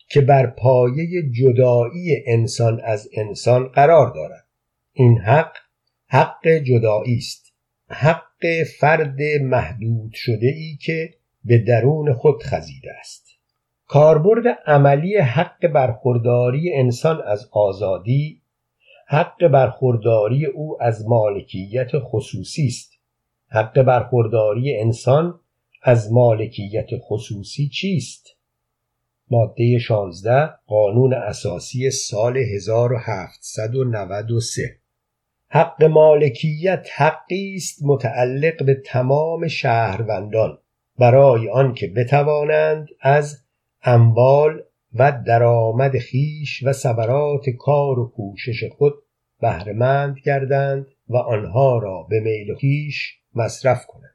که 0.09 0.21
بر 0.21 0.47
پایه 0.47 1.31
جدایی 1.31 2.23
انسان 2.27 2.81
از 2.83 3.09
انسان 3.13 3.67
قرار 3.67 4.13
دارد. 4.13 4.47
این 4.93 5.17
حق 5.17 5.51
حق 6.07 6.47
جدایی 6.47 7.17
است. 7.17 7.53
حق 7.87 8.63
فرد 8.79 9.21
محدود 9.41 10.11
شده 10.13 10.47
ای 10.47 10.77
که 10.81 11.13
به 11.43 11.57
درون 11.57 12.13
خود 12.13 12.43
خزیده 12.43 12.91
است. 12.99 13.28
کاربرد 13.91 14.45
عملی 14.65 15.17
حق 15.17 15.67
برخورداری 15.67 16.73
انسان 16.73 17.21
از 17.21 17.49
آزادی 17.51 18.41
حق 19.07 19.47
برخورداری 19.47 20.45
او 20.45 20.83
از 20.83 21.07
مالکیت 21.07 21.91
خصوصی 21.99 22.67
است. 22.67 22.91
حق 23.47 23.81
برخورداری 23.81 24.79
انسان 24.79 25.39
از 25.83 26.13
مالکیت 26.13 26.87
خصوصی 26.99 27.69
چیست؟ 27.69 28.27
ماده 29.31 29.79
16 29.79 30.49
قانون 30.67 31.13
اساسی 31.13 31.91
سال 31.91 32.37
1793 32.37 34.77
حق 35.47 35.83
مالکیت 35.83 36.87
حقی 36.95 37.55
است 37.55 37.79
متعلق 37.83 38.65
به 38.65 38.81
تمام 38.85 39.47
شهروندان. 39.47 40.57
برای 40.99 41.49
آنکه 41.49 41.87
بتوانند 41.87 42.87
از 43.01 43.48
اموال 43.83 44.61
و 44.93 45.23
درآمد 45.27 45.97
خیش 45.97 46.63
و 46.63 46.73
ثمرات 46.73 47.49
کار 47.59 47.99
و 47.99 48.11
کوشش 48.15 48.63
خود 48.77 48.93
بهرهمند 49.41 50.15
گردند 50.25 50.87
و 51.09 51.17
آنها 51.17 51.77
را 51.77 52.07
به 52.09 52.19
میل 52.19 52.55
خیش 52.55 53.17
مصرف 53.35 53.85
کنند. 53.85 54.09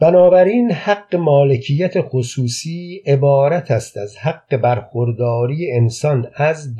بنابراین 0.00 0.70
حق 0.70 1.16
مالکیت 1.16 2.00
خصوصی 2.00 3.02
عبارت 3.06 3.70
است 3.70 3.96
از 3.96 4.16
حق 4.16 4.56
برخورداری 4.56 5.72
انسان 5.72 6.30
از 6.34 6.76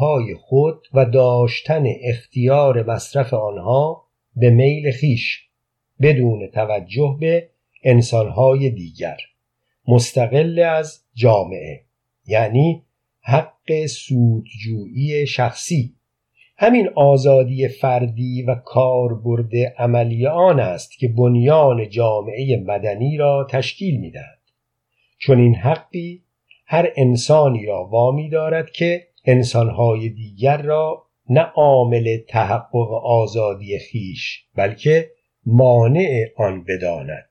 های 0.00 0.34
خود 0.34 0.86
و 0.94 1.04
داشتن 1.04 1.84
اختیار 2.02 2.90
مصرف 2.90 3.34
آنها 3.34 4.04
به 4.36 4.50
میل 4.50 4.90
خیش 4.90 5.48
بدون 6.00 6.46
توجه 6.46 7.16
به 7.20 7.48
انسانهای 7.84 8.70
دیگر. 8.70 9.16
مستقل 9.88 10.58
از 10.58 11.04
جامعه 11.14 11.80
یعنی 12.26 12.82
حق 13.20 13.86
سودجویی 13.86 15.26
شخصی. 15.26 15.94
همین 16.56 16.88
آزادی 16.94 17.68
فردی 17.68 18.42
و 18.42 18.54
کاربرد 18.54 19.50
عملی 19.78 20.26
آن 20.26 20.60
است 20.60 20.98
که 20.98 21.08
بنیان 21.08 21.88
جامعه 21.88 22.64
مدنی 22.66 23.16
را 23.16 23.46
تشکیل 23.50 24.00
می‌دهد. 24.00 24.38
چون 25.18 25.38
این 25.40 25.54
حقی 25.54 26.22
هر 26.66 26.92
انسانی 26.96 27.66
را 27.66 27.84
وامی 27.84 28.28
دارد 28.28 28.70
که 28.70 29.06
انسانهای 29.24 30.08
دیگر 30.08 30.62
را 30.62 31.06
نه 31.30 31.40
عامل 31.40 32.18
تحقق 32.28 32.92
آزادی 33.04 33.78
خیش 33.78 34.44
بلکه 34.54 35.10
مانع 35.46 36.24
آن 36.36 36.64
بداند. 36.68 37.28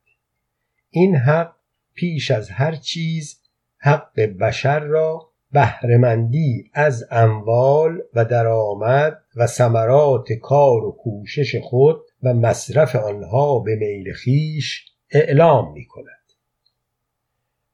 این 0.90 1.16
حق 1.16 1.54
پیش 2.02 2.32
از 2.32 2.50
هر 2.50 2.76
چیز 2.76 3.42
حق 3.78 4.20
بشر 4.20 4.80
را 4.80 5.30
بهرهمندی 5.52 6.64
از 6.74 7.08
اموال 7.12 8.00
و 8.14 8.26
درآمد 8.26 9.18
و 9.36 9.48
ثمرات 9.48 10.34
کار 10.34 10.86
و 10.86 10.92
کوشش 10.92 11.56
خود 11.64 12.02
و 12.24 12.34
مصرف 12.34 12.96
آنها 12.96 13.60
به 13.60 13.76
میل 13.76 14.14
خیش 14.14 14.86
اعلام 15.12 15.74
می 15.74 15.86
کند. 15.86 16.32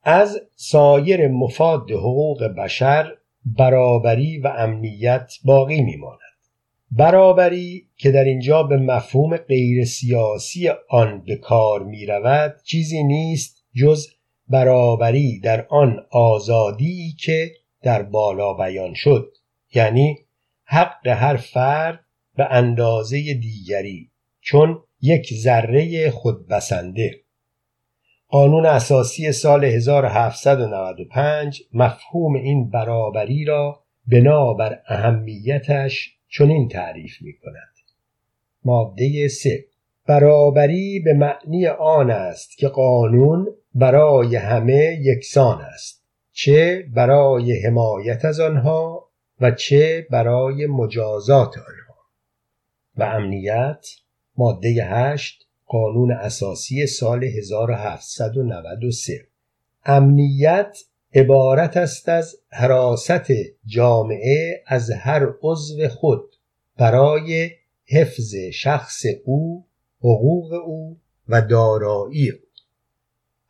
از 0.04 0.42
سایر 0.56 1.28
مفاد 1.28 1.92
حقوق 1.92 2.44
بشر 2.44 3.14
برابری 3.46 4.38
و 4.38 4.48
امنیت 4.48 5.34
باقی 5.46 5.82
می 5.82 5.96
ماند. 5.96 6.20
برابری 6.92 7.88
که 7.96 8.12
در 8.12 8.24
اینجا 8.24 8.64
به 8.64 8.78
مفهوم 8.78 9.38
غیر 9.38 9.86
سیاسی 9.86 10.70
آن 10.90 11.24
به 11.26 11.36
کار 11.36 11.84
می 11.84 12.06
رود 12.06 12.56
چیزی 12.64 13.04
نیست 13.04 13.58
جز 13.76 14.08
برابری 14.50 15.40
در 15.40 15.68
آن 15.70 16.06
آزادی 16.12 17.16
که 17.20 17.52
در 17.82 18.04
بالا 18.04 18.54
بیان 18.54 18.94
شد. 18.94 19.34
یعنی 19.74 20.18
حق 20.64 21.08
هر 21.08 21.36
فرد 21.36 22.00
به 22.36 22.46
اندازه 22.52 23.34
دیگری 23.34 24.10
چون 24.42 24.84
یک 25.02 25.34
ذره 25.34 26.10
خودبسنده. 26.10 27.22
قانون 28.30 28.66
اساسی 28.66 29.32
سال 29.32 29.66
1795 29.66 31.64
مفهوم 31.74 32.36
این 32.36 32.70
برابری 32.70 33.46
را 33.46 33.84
بنابر 34.08 34.82
اهمیتش 34.88 36.18
چنین 36.30 36.68
تعریف 36.68 37.22
می 37.22 37.34
کند 37.34 37.74
ماده 38.64 39.28
3 39.28 39.66
برابری 40.08 41.00
به 41.00 41.14
معنی 41.14 41.68
آن 41.68 42.12
است 42.12 42.58
که 42.58 42.68
قانون 42.68 43.48
برای 43.76 44.36
همه 44.36 45.00
یکسان 45.02 45.62
است 45.62 46.04
چه 46.32 46.86
برای 46.94 47.66
حمایت 47.66 48.26
از 48.26 48.40
آنها 48.40 49.10
و 49.42 49.52
چه 49.52 50.08
برای 50.12 50.66
مجازات 50.66 51.58
آنها. 51.58 51.98
و 52.98 53.04
امنیت 53.04 53.88
ماده 54.38 54.70
8 54.70 55.48
قانون 55.66 56.12
اساسی 56.12 56.88
سال 56.88 57.24
1793 57.24 59.28
امنیت 59.86 60.78
عبارت 61.14 61.78
است 61.78 62.10
از 62.10 62.36
حراست 62.50 63.32
جامعه 63.66 64.64
از 64.68 64.92
هر 64.92 65.28
عضو 65.42 65.88
خود 65.88 66.36
برای 66.78 67.50
حفظ 67.86 68.36
شخص 68.36 69.04
او 69.26 69.68
حقوق 70.00 70.54
او 70.54 70.98
و 71.28 71.42
دارایی 71.42 72.30
او. 72.30 72.40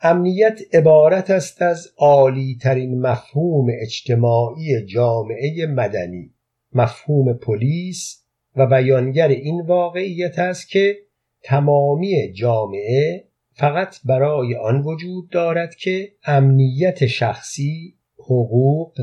امنیت 0.01 0.59
عبارت 0.73 1.29
است 1.29 1.61
از 1.61 1.87
عالی 1.97 2.57
ترین 2.61 3.01
مفهوم 3.01 3.67
اجتماعی 3.81 4.85
جامعه 4.85 5.65
مدنی. 5.65 6.33
مفهوم 6.73 7.33
پلیس 7.33 8.23
و 8.55 8.65
بیانگر 8.67 9.27
این 9.27 9.61
واقعیت 9.61 10.39
است 10.39 10.69
که 10.69 10.97
تمامی 11.43 12.33
جامعه 12.33 13.27
فقط 13.53 13.95
برای 14.05 14.55
آن 14.55 14.81
وجود 14.81 15.29
دارد 15.29 15.75
که 15.75 16.11
امنیت 16.23 17.05
شخصی 17.05 17.95
حقوق 18.17 18.93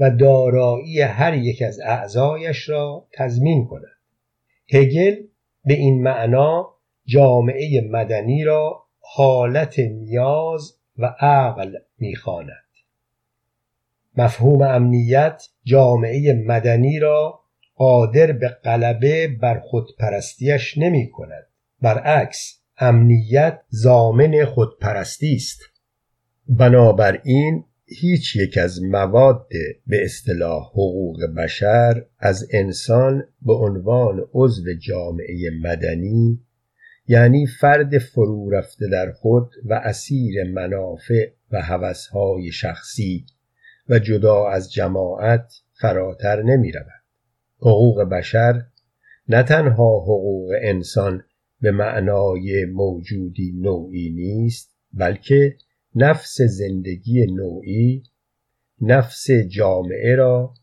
و 0.00 0.10
دارایی 0.10 1.00
هر 1.00 1.34
یک 1.34 1.62
از 1.62 1.80
اعضایش 1.80 2.68
را 2.68 3.06
تضمین 3.12 3.66
کند. 3.66 3.98
هگل 4.72 5.16
به 5.64 5.74
این 5.74 6.02
معنا 6.02 6.73
جامعه 7.06 7.88
مدنی 7.90 8.44
را 8.44 8.84
حالت 9.00 9.78
نیاز 9.78 10.78
و 10.98 11.14
عقل 11.20 11.72
می‌خواند. 11.98 12.64
مفهوم 14.16 14.62
امنیت 14.62 15.42
جامعه 15.64 16.44
مدنی 16.46 16.98
را 16.98 17.40
قادر 17.74 18.32
به 18.32 18.48
غلبه 18.48 19.28
بر 19.28 19.60
خودپرستیش 19.60 20.78
نمی 20.78 21.10
کند 21.10 21.46
برعکس 21.82 22.60
امنیت 22.78 23.60
زامن 23.68 24.44
خودپرستی 24.44 25.34
است. 25.34 25.60
بنابراین 26.48 27.64
هیچ 27.86 28.36
یک 28.36 28.58
از 28.58 28.82
مواد 28.82 29.46
به 29.86 30.04
اصطلاح 30.04 30.62
حقوق 30.66 31.24
بشر 31.36 32.04
از 32.18 32.48
انسان 32.52 33.24
به 33.42 33.52
عنوان 33.52 34.26
عضو 34.32 34.74
جامعه 34.74 35.50
مدنی 35.62 36.40
یعنی 37.06 37.46
فرد 37.46 37.98
فرو 37.98 38.50
رفته 38.50 38.88
در 38.88 39.12
خود 39.12 39.50
و 39.64 39.74
اسیر 39.84 40.44
منافع 40.44 41.30
و 41.50 41.62
هوسهای 41.62 42.52
شخصی 42.52 43.26
و 43.88 43.98
جدا 43.98 44.48
از 44.48 44.72
جماعت 44.72 45.52
فراتر 45.72 46.42
نمی 46.42 46.72
رود. 46.72 47.04
حقوق 47.58 48.02
بشر 48.02 48.62
نه 49.28 49.42
تنها 49.42 50.00
حقوق 50.00 50.50
انسان 50.62 51.22
به 51.60 51.70
معنای 51.70 52.64
موجودی 52.64 53.52
نوعی 53.60 54.10
نیست 54.10 54.76
بلکه 54.92 55.56
نفس 55.94 56.40
زندگی 56.40 57.26
نوعی 57.26 58.02
نفس 58.80 59.30
جامعه 59.30 60.14
را 60.14 60.54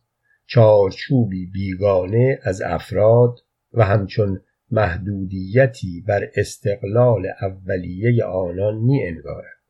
چارچوبی 0.45 1.45
بیگانه 1.45 2.39
از 2.43 2.62
افراد 2.62 3.39
و 3.73 3.86
همچون 3.86 4.41
محدودیتی 4.71 6.03
بر 6.07 6.29
استقلال 6.36 7.27
اولیه 7.41 8.23
آنان 8.23 8.75
می 8.75 9.03
انگارد. 9.03 9.62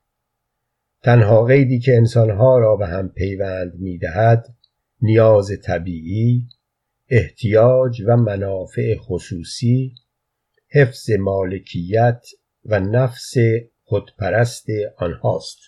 تنها 1.04 1.46
قیدی 1.46 1.80
که 1.80 1.96
انسانها 1.96 2.58
را 2.58 2.76
به 2.76 2.88
هم 2.88 3.10
پیوند 3.10 3.74
می 3.76 3.98
دهد 3.98 4.56
نیاز 5.02 5.52
طبیعی 5.64 6.48
احتیاج 7.10 8.02
و 8.08 8.18
منافع 8.18 8.96
خصوصی 8.96 9.96
حفظ 10.70 11.10
مالکیت 11.20 12.26
و 12.66 12.80
نفس 12.80 13.34
خودپرست 13.84 14.66
آنهاست 14.98 15.60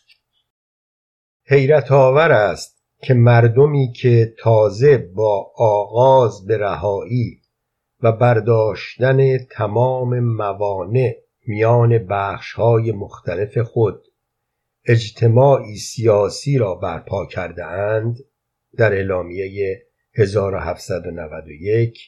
حیرت 1.45 1.91
آور 1.91 2.31
است 2.31 2.83
که 3.01 3.13
مردمی 3.13 3.93
که 3.95 4.33
تازه 4.39 4.97
با 4.97 5.51
آغاز 5.55 6.45
به 6.45 6.57
رهایی 6.57 7.42
و 8.03 8.11
برداشتن 8.11 9.37
تمام 9.37 10.19
موانع 10.19 11.15
میان 11.47 11.97
بخشهای 11.97 12.91
مختلف 12.91 13.57
خود 13.57 14.07
اجتماعی 14.85 15.75
سیاسی 15.75 16.57
را 16.57 16.75
برپا 16.75 17.25
کرده 17.25 17.65
اند 17.65 18.17
در 18.77 18.93
اعلامیه 18.93 19.81
1791 20.15 21.99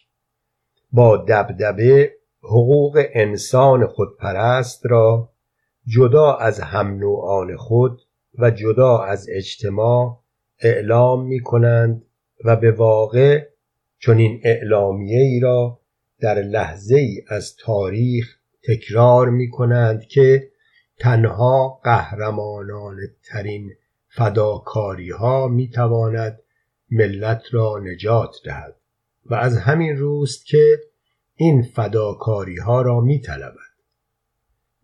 با 0.91 1.17
دبدبه 1.17 2.11
حقوق 2.43 3.05
انسان 3.13 3.87
خودپرست 3.87 4.85
را 4.85 5.29
جدا 5.87 6.33
از 6.33 6.59
هم 6.59 6.87
نوعان 6.97 7.57
خود 7.57 8.01
و 8.39 8.51
جدا 8.51 8.97
از 8.97 9.27
اجتماع 9.29 10.23
اعلام 10.59 11.25
می 11.27 11.39
کنند 11.39 12.05
و 12.45 12.55
به 12.55 12.71
واقع 12.71 13.47
چنین 13.99 14.41
اعلامیه 14.43 15.19
ای 15.19 15.39
را 15.39 15.79
در 16.19 16.41
لحظه 16.41 16.95
ای 16.95 17.21
از 17.27 17.55
تاریخ 17.55 18.37
تکرار 18.63 19.29
می 19.29 19.49
کنند 19.49 20.05
که 20.05 20.51
تنها 20.99 21.79
قهرمانان 21.83 22.97
ترین 23.23 23.71
فداکاری 24.07 25.09
ها 25.09 25.47
می 25.47 25.69
تواند 25.69 26.39
ملت 26.91 27.41
را 27.51 27.79
نجات 27.83 28.35
دهد 28.45 28.75
و 29.25 29.35
از 29.35 29.57
همین 29.57 29.97
روست 29.97 30.45
که 30.45 30.79
این 31.35 31.63
فداکاری 31.63 32.57
ها 32.57 32.81
را 32.81 33.01
می 33.01 33.19
طلبد. 33.19 33.55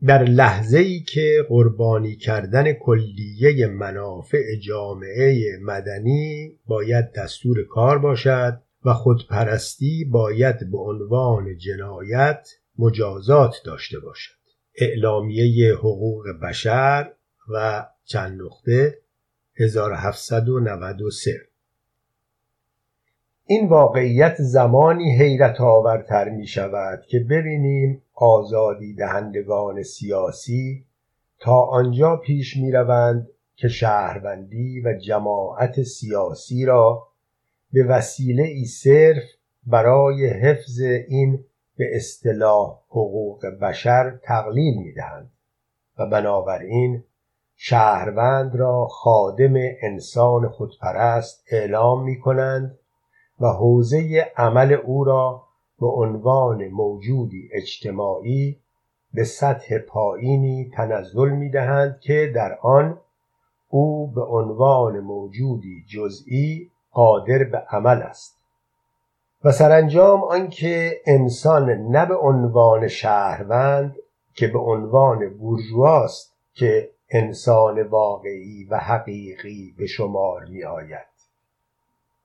در 0.06 0.24
لحظه 0.24 0.80
ای 0.80 1.00
که 1.00 1.46
قربانی 1.50 2.16
کردن 2.16 2.74
کلیه 2.74 3.68
منافع 3.68 4.56
جامعه 4.56 5.58
مدنی 5.62 6.60
باید 6.66 7.12
دستور 7.12 7.64
کار 7.64 8.00
باشد 8.00 8.62
و 8.86 8.94
خودپرستی 8.94 10.06
باید 10.06 10.72
به 10.72 10.78
عنوان 10.78 11.58
جنایت 11.58 12.50
مجازات 12.80 13.56
داشته 13.66 14.00
باشد. 14.00 14.42
اعلامیه 14.76 15.74
حقوق 15.74 16.26
بشر 16.44 17.12
و 17.50 17.86
چند 18.06 18.42
نقطه 18.42 18.98
1793 19.60 21.42
این 23.46 23.70
واقعیت 23.70 24.36
زمانی 24.40 25.18
حیرت 25.18 25.62
آورتر 25.62 26.30
می 26.30 26.48
شود 26.48 27.02
که 27.10 27.20
ببینیم 27.20 28.02
آزادی 28.14 28.94
دهندگان 28.96 29.84
سیاسی 29.84 30.86
تا 31.40 31.62
آنجا 31.62 32.16
پیش 32.16 32.58
می 32.58 32.72
روند 32.72 33.28
که 33.56 33.68
شهروندی 33.68 34.82
و 34.82 34.94
جماعت 34.98 35.84
سیاسی 35.84 36.66
را 36.66 37.08
به 37.74 37.84
وسیله 37.84 38.44
ای 38.44 38.66
صرف 38.66 39.24
برای 39.68 40.28
حفظ 40.28 40.80
این 41.08 41.46
به 41.78 41.96
اصطلاح 41.96 42.80
حقوق 42.90 43.46
بشر 43.46 44.20
تقلیل 44.24 44.78
می 44.78 44.94
دهند 44.94 45.32
و 45.98 46.06
بنابراین 46.06 47.04
شهروند 47.56 48.56
را 48.56 48.88
خادم 48.88 49.54
انسان 49.82 50.50
خودپرست 50.50 51.44
اعلام 51.52 52.04
می 52.04 52.20
کنند 52.20 52.78
و 53.40 53.48
حوزه 53.48 54.32
عمل 54.38 54.74
او 54.74 55.04
را 55.04 55.44
به 55.80 55.88
عنوان 55.88 56.68
موجودی 56.68 57.50
اجتماعی 57.54 58.60
به 59.14 59.24
سطح 59.24 59.78
پایینی 59.78 60.72
تنزل 60.74 61.30
می 61.30 61.50
دهند 61.50 62.00
که 62.00 62.32
در 62.36 62.58
آن 62.62 63.00
او 63.70 64.12
به 64.12 64.22
عنوان 64.22 65.00
موجودی 65.00 65.86
جزئی 65.88 66.71
قادر 66.92 67.44
به 67.44 67.58
عمل 67.58 68.02
است. 68.02 68.38
و 69.44 69.52
سرانجام 69.52 70.24
آنکه 70.24 71.02
انسان 71.06 71.70
نه 71.70 72.06
به 72.06 72.16
عنوان 72.16 72.88
شهروند 72.88 73.96
که 74.34 74.48
به 74.48 74.60
عنوان 74.60 75.30
بورژواست 75.30 76.36
که 76.54 76.90
انسان 77.10 77.84
واقعی 77.84 78.68
و 78.70 78.78
حقیقی 78.78 79.76
به 79.78 79.88
شمار 79.88 80.46
می 80.46 80.64
آید 80.64 81.08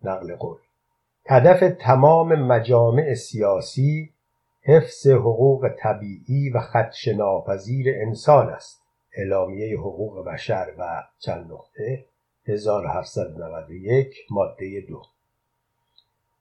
نقل 0.03 0.37
قول 0.37 0.59
هدف 1.27 1.77
تمام 1.79 2.35
مجامع 2.35 3.15
سیاسی 3.15 4.13
حفظ 4.63 5.07
حقوق 5.07 5.69
طبیعی 5.79 6.51
و 6.51 6.61
خدش 6.61 7.09
ناپذیر 7.09 7.87
انسان 7.95 8.49
است. 8.49 8.83
اعلامیه 9.17 9.79
حقوق 9.79 10.25
بشر 10.25 10.67
و 10.79 11.03
چند 11.19 11.53
نقطه. 11.53 12.05
1791 12.49 14.15
ماده 14.31 14.81
دو. 14.81 15.03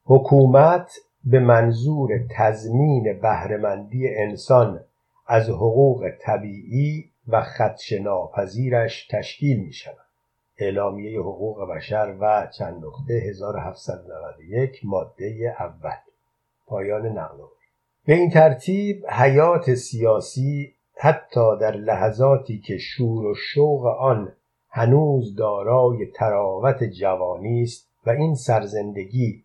حکومت 0.03 0.91
به 1.23 1.39
منظور 1.39 2.09
تضمین 2.37 3.19
بهرهمندی 3.21 4.15
انسان 4.15 4.83
از 5.27 5.49
حقوق 5.49 6.09
طبیعی 6.21 7.09
و 7.27 7.41
خدش 7.41 7.93
ناپذیرش 7.93 9.07
تشکیل 9.07 9.59
می 9.59 9.73
شود 9.73 10.05
اعلامیه 10.57 11.19
حقوق 11.19 11.69
بشر 11.69 12.15
و 12.19 12.47
چند 12.57 12.85
نقطه 12.85 13.13
1791 13.13 14.81
ماده 14.83 15.55
اول. 15.59 15.97
پایان 16.67 17.05
نقل 17.05 17.37
به 18.05 18.13
این 18.13 18.29
ترتیب 18.29 19.05
حیات 19.07 19.73
سیاسی 19.73 20.73
حتی 20.97 21.57
در 21.61 21.71
لحظاتی 21.71 22.59
که 22.59 22.77
شور 22.77 23.25
و 23.25 23.35
شوق 23.35 23.85
آن 23.85 24.33
هنوز 24.77 25.35
دارای 25.35 26.05
تراوت 26.05 26.83
جوانی 26.83 27.63
است 27.63 27.89
و 28.05 28.09
این 28.09 28.35
سرزندگی 28.35 29.43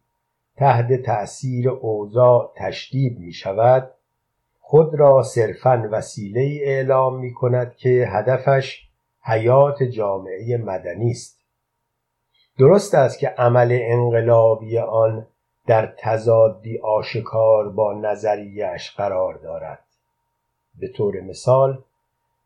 تحت 0.57 1.03
تأثیر 1.03 1.69
اوضاع 1.69 2.53
تشدید 2.57 3.19
می 3.19 3.33
شود 3.33 3.91
خود 4.61 4.95
را 4.95 5.23
صرفا 5.23 5.89
وسیله 5.91 6.61
اعلام 6.63 7.21
می 7.21 7.35
کند 7.35 7.77
که 7.77 8.09
هدفش 8.09 8.89
حیات 9.23 9.83
جامعه 9.83 10.57
مدنی 10.57 11.11
است. 11.11 11.41
درست 12.59 12.95
است 12.95 13.19
که 13.19 13.29
عمل 13.29 13.79
انقلابی 13.83 14.79
آن 14.79 15.27
در 15.67 15.95
تضادی 15.99 16.79
آشکار 16.79 17.69
با 17.69 17.93
نظریهاش 17.93 18.91
قرار 18.97 19.35
دارد. 19.35 19.85
به 20.81 20.89
طور 20.89 21.21
مثال 21.21 21.83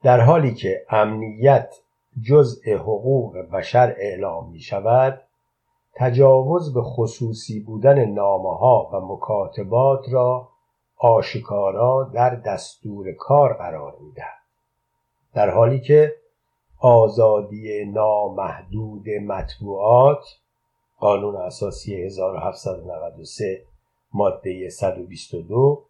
در 0.03 0.21
حالی 0.21 0.55
که 0.55 0.87
امنیت 0.91 1.75
جزء 2.23 2.77
حقوق 2.77 3.37
بشر 3.37 3.95
اعلام 3.99 4.51
می 4.51 4.61
شود 4.61 5.23
تجاوز 5.95 6.75
به 6.75 6.83
خصوصی 6.83 7.61
بودن 7.61 8.05
نامه 8.05 8.59
ها 8.59 8.91
و 8.93 9.01
مکاتبات 9.01 10.13
را 10.13 10.49
آشکارا 10.97 12.11
در 12.15 12.35
دستور 12.35 13.13
کار 13.13 13.53
قرار 13.53 13.97
می 14.01 14.13
دهد. 14.13 14.45
در 15.35 15.51
حالی 15.51 15.81
که 15.81 16.15
آزادی 16.81 17.85
نامحدود 17.85 19.09
مطبوعات 19.09 20.25
قانون 20.99 21.37
اساسی 21.37 22.03
1793 22.05 23.63
ماده 24.13 24.71
122 24.71 25.85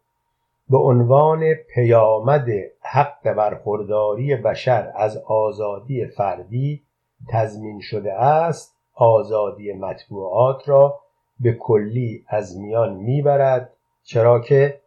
به 0.69 0.77
عنوان 0.77 1.53
پیامد 1.53 2.47
حق 2.81 3.33
برخورداری 3.33 4.35
بشر 4.35 4.91
از 4.95 5.17
آزادی 5.17 6.07
فردی 6.07 6.81
تضمین 7.29 7.79
شده 7.81 8.13
است 8.13 8.75
آزادی 8.95 9.73
مطبوعات 9.73 10.69
را 10.69 10.99
به 11.39 11.53
کلی 11.53 12.25
از 12.27 12.57
میان 12.57 12.93
می‌برد 12.93 13.73
چرا 14.03 14.39
که 14.39 14.81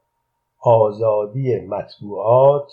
آزادی 0.61 1.61
مطبوعات 1.61 2.73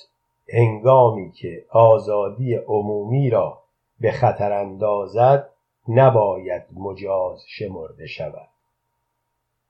هنگامی 0.54 1.32
که 1.32 1.66
آزادی 1.70 2.56
عمومی 2.56 3.30
را 3.30 3.62
به 4.00 4.12
خطر 4.12 4.52
اندازد 4.52 5.50
نباید 5.88 6.64
مجاز 6.74 7.44
شمرده 7.48 8.08
شود. 8.08 8.48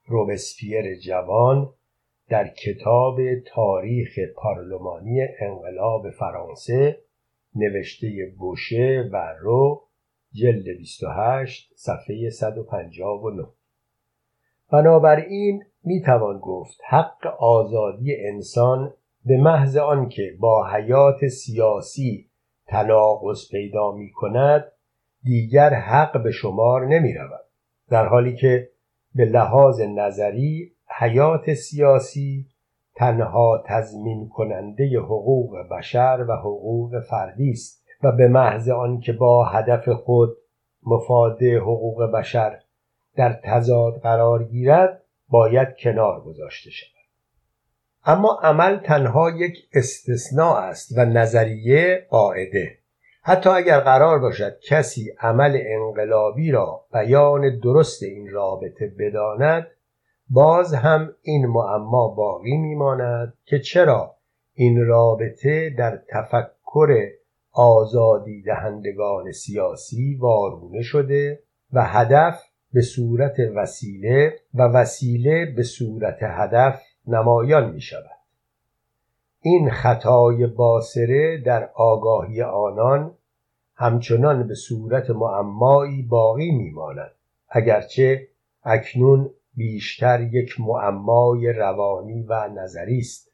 روبسپیر 0.07 0.99
جوان 0.99 1.73
در 2.29 2.47
کتاب 2.47 3.19
تاریخ 3.47 4.19
پارلمانی 4.35 5.21
انقلاب 5.39 6.09
فرانسه 6.09 6.99
نوشته 7.55 8.33
بوشه 8.37 9.09
و 9.13 9.33
رو 9.39 9.81
جلد 10.31 10.65
28 10.77 11.73
صفحه 11.75 12.29
159 12.29 13.47
بنابراین 14.71 15.63
می 15.83 16.01
توان 16.01 16.39
گفت 16.39 16.79
حق 16.89 17.27
آزادی 17.39 18.15
انسان 18.15 18.93
به 19.25 19.37
محض 19.37 19.77
آنکه 19.77 20.37
با 20.39 20.67
حیات 20.73 21.27
سیاسی 21.27 22.29
تناقض 22.67 23.49
پیدا 23.51 23.91
می 23.91 24.11
کند 24.11 24.71
دیگر 25.23 25.73
حق 25.73 26.23
به 26.23 26.31
شمار 26.31 26.87
نمی 26.87 27.13
رود 27.13 27.45
در 27.89 28.05
حالی 28.05 28.35
که 28.35 28.69
به 29.15 29.25
لحاظ 29.25 29.81
نظری 29.81 30.74
حیات 30.87 31.53
سیاسی 31.53 32.45
تنها 32.95 33.63
تضمین 33.65 34.29
کننده 34.29 34.99
حقوق 34.99 35.57
بشر 35.71 36.25
و 36.29 36.35
حقوق 36.35 36.99
فردی 37.09 37.49
است 37.49 37.85
و 38.03 38.11
به 38.11 38.27
محض 38.27 38.69
آنکه 38.69 39.13
با 39.13 39.45
هدف 39.45 39.89
خود 39.89 40.37
مفاد 40.85 41.43
حقوق 41.43 42.03
بشر 42.03 42.59
در 43.15 43.39
تضاد 43.43 44.01
قرار 44.01 44.43
گیرد 44.43 45.01
باید 45.29 45.67
کنار 45.83 46.21
گذاشته 46.21 46.69
شود. 46.69 46.95
اما 48.05 48.39
عمل 48.43 48.77
تنها 48.77 49.29
یک 49.29 49.57
استثناء 49.73 50.57
است 50.57 50.97
و 50.97 51.05
نظریه 51.05 52.07
قاعده. 52.09 52.77
حتی 53.21 53.49
اگر 53.49 53.79
قرار 53.79 54.19
باشد 54.19 54.59
کسی 54.69 55.15
عمل 55.19 55.61
انقلابی 55.65 56.51
را 56.51 56.85
بیان 56.93 57.59
درست 57.59 58.03
این 58.03 58.31
رابطه 58.31 58.93
بداند 58.99 59.67
باز 60.29 60.73
هم 60.73 61.13
این 61.21 61.45
معما 61.45 62.07
باقی 62.07 62.57
میماند 62.57 63.33
که 63.45 63.59
چرا 63.59 64.15
این 64.53 64.85
رابطه 64.85 65.69
در 65.77 66.01
تفکر 66.09 67.07
آزادی 67.51 68.41
دهندگان 68.41 69.31
سیاسی 69.31 70.15
وارونه 70.15 70.81
شده 70.81 71.39
و 71.73 71.83
هدف 71.85 72.43
به 72.73 72.81
صورت 72.81 73.35
وسیله 73.55 74.39
و 74.53 74.61
وسیله 74.61 75.45
به 75.45 75.63
صورت 75.63 76.17
هدف 76.21 76.81
نمایان 77.07 77.71
می 77.71 77.81
شود 77.81 78.09
این 79.41 79.69
خطای 79.69 80.47
باسره 80.47 81.37
در 81.37 81.69
آگاهی 81.75 82.41
آنان 82.41 83.11
همچنان 83.75 84.47
به 84.47 84.55
صورت 84.55 85.09
معمایی 85.09 86.01
باقی 86.01 86.51
میماند 86.51 87.11
اگرچه 87.49 88.27
اکنون 88.63 89.29
بیشتر 89.55 90.21
یک 90.21 90.59
معمای 90.59 91.53
روانی 91.53 92.23
و 92.23 92.47
نظری 92.47 92.99
است. 92.99 93.31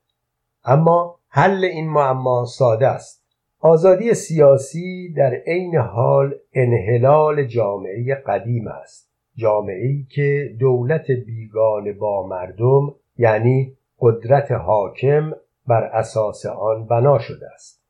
اما 0.66 1.20
حل 1.30 1.64
این 1.64 1.90
معما 1.90 2.46
ساده 2.46 2.88
است. 2.88 3.22
آزادی 3.60 4.14
سیاسی 4.14 5.14
در 5.14 5.34
عین 5.34 5.76
حال 5.76 6.36
انحلال 6.54 7.44
جامعه 7.44 8.16
قدیم 8.16 8.68
است. 8.68 9.12
جامعه 9.36 9.88
ای 9.88 10.06
که 10.10 10.56
دولت 10.60 11.12
بیگانه 11.12 11.94
با 11.94 12.28
مردم 12.28 12.96
یعنی 13.18 13.78
قدرت 14.00 14.52
حاکم 14.52 15.32
بر 15.68 15.84
اساس 15.84 16.46
آن 16.46 16.86
بنا 16.86 17.20
شده 17.20 17.46
است. 17.54 17.82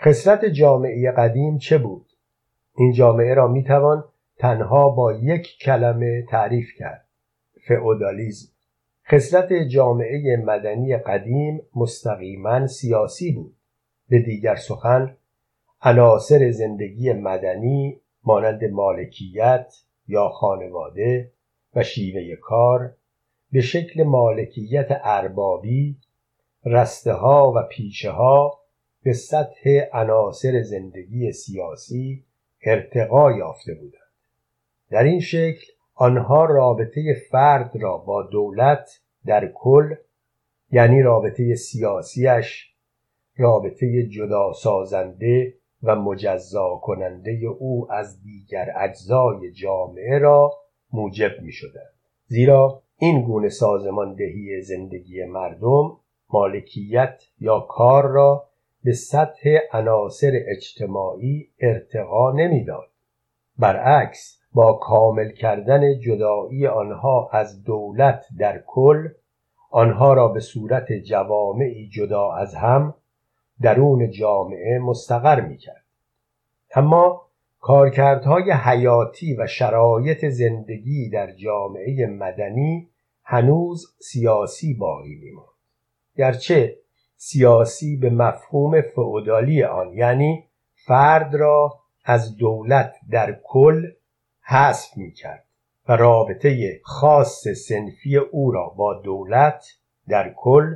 خسرت 0.00 0.44
جامعه 0.44 1.10
قدیم 1.10 1.58
چه 1.58 1.78
بود؟ 1.78 2.06
این 2.76 2.92
جامعه 2.92 3.34
را 3.34 3.48
می‌توان 3.48 4.04
تنها 4.38 4.88
با 4.88 5.12
یک 5.12 5.58
کلمه 5.60 6.22
تعریف 6.22 6.68
کرد. 6.78 7.05
فئودالیزم. 7.68 8.48
خسرت 9.10 9.52
جامعه 9.52 10.36
مدنی 10.36 10.96
قدیم 10.96 11.62
مستقیما 11.74 12.66
سیاسی 12.66 13.32
بود. 13.32 13.56
به 14.08 14.18
دیگر 14.18 14.54
سخن 14.54 15.16
عناصر 15.82 16.50
زندگی 16.50 17.12
مدنی 17.12 18.00
مانند 18.24 18.64
مالکیت 18.64 19.74
یا 20.08 20.28
خانواده 20.28 21.32
و 21.74 21.82
شیوه 21.82 22.36
کار 22.36 22.94
به 23.52 23.60
شکل 23.60 24.02
مالکیت 24.02 24.86
اربابی 24.90 25.96
رسته 26.64 27.12
ها 27.12 27.52
و 27.56 27.62
پیچه 27.70 28.10
ها 28.10 28.60
به 29.02 29.12
سطح 29.12 29.80
عناصر 29.92 30.62
زندگی 30.62 31.32
سیاسی 31.32 32.24
ارتقا 32.62 33.32
یافته 33.32 33.74
بودند. 33.74 34.02
در 34.90 35.02
این 35.02 35.20
شکل 35.20 35.66
آنها 35.98 36.44
رابطه 36.44 37.14
فرد 37.30 37.76
را 37.80 37.96
با 37.98 38.22
دولت 38.22 38.88
در 39.26 39.52
کل 39.54 39.94
یعنی 40.70 41.02
رابطه 41.02 41.54
سیاسیش 41.54 42.74
رابطه 43.36 44.06
جدا 44.06 44.52
سازنده 44.52 45.54
و 45.82 45.96
مجزا 45.96 46.80
کننده 46.82 47.30
او 47.58 47.92
از 47.92 48.22
دیگر 48.22 48.72
اجزای 48.76 49.52
جامعه 49.52 50.18
را 50.18 50.52
موجب 50.92 51.30
می 51.42 51.52
شدند. 51.52 51.94
زیرا 52.26 52.82
این 52.98 53.22
گونه 53.22 53.48
سازماندهی 53.48 54.62
زندگی 54.62 55.24
مردم 55.24 55.96
مالکیت 56.30 57.22
یا 57.40 57.60
کار 57.60 58.06
را 58.06 58.48
به 58.84 58.92
سطح 58.92 59.58
عناصر 59.72 60.32
اجتماعی 60.46 61.48
ارتقا 61.60 62.32
نمی‌داد 62.32 62.88
برعکس 63.58 64.35
با 64.56 64.72
کامل 64.72 65.30
کردن 65.30 65.98
جدایی 65.98 66.66
آنها 66.66 67.30
از 67.32 67.62
دولت 67.64 68.24
در 68.38 68.62
کل 68.66 69.08
آنها 69.70 70.12
را 70.12 70.28
به 70.28 70.40
صورت 70.40 70.92
جوامعی 70.92 71.88
جدا 71.88 72.32
از 72.32 72.54
هم 72.54 72.94
درون 73.62 74.10
جامعه 74.10 74.78
مستقر 74.78 75.40
می 75.40 75.56
کرد. 75.56 75.84
اما 76.74 77.26
کارکردهای 77.60 78.52
حیاتی 78.52 79.36
و 79.36 79.46
شرایط 79.46 80.24
زندگی 80.24 81.10
در 81.10 81.32
جامعه 81.32 82.06
مدنی 82.06 82.88
هنوز 83.24 83.96
سیاسی 84.00 84.74
باقی 84.74 85.14
میماند 85.14 85.48
گرچه 86.16 86.76
سیاسی 87.16 87.96
به 87.96 88.10
مفهوم 88.10 88.80
فعودالی 88.80 89.62
آن 89.62 89.92
یعنی 89.92 90.44
فرد 90.86 91.34
را 91.34 91.78
از 92.04 92.36
دولت 92.36 92.94
در 93.10 93.40
کل 93.44 93.82
حذف 94.48 94.96
می 94.96 95.12
کرد 95.12 95.44
و 95.88 95.92
رابطه 95.92 96.80
خاص 96.84 97.48
سنفی 97.48 98.16
او 98.16 98.50
را 98.50 98.68
با 98.68 98.94
دولت 98.94 99.64
در 100.08 100.34
کل 100.36 100.74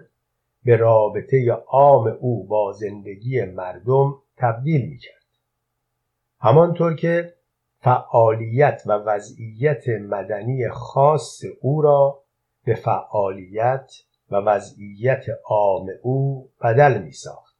به 0.65 0.77
رابطه 0.77 1.51
عام 1.51 2.07
او 2.21 2.47
با 2.47 2.73
زندگی 2.73 3.45
مردم 3.45 4.15
تبدیل 4.37 4.89
می 4.89 4.99
کرد. 4.99 5.25
همانطور 6.41 6.95
که 6.95 7.35
فعالیت 7.81 8.83
و 8.87 8.93
وضعیت 8.93 9.89
مدنی 9.89 10.69
خاص 10.69 11.41
او 11.61 11.83
را 11.83 12.23
به 12.65 12.75
فعالیت 12.75 13.93
و 14.31 14.37
وضعیت 14.37 15.25
عام 15.45 15.87
او 16.03 16.49
بدل 16.63 17.03
می 17.03 17.13
ساخت. 17.13 17.57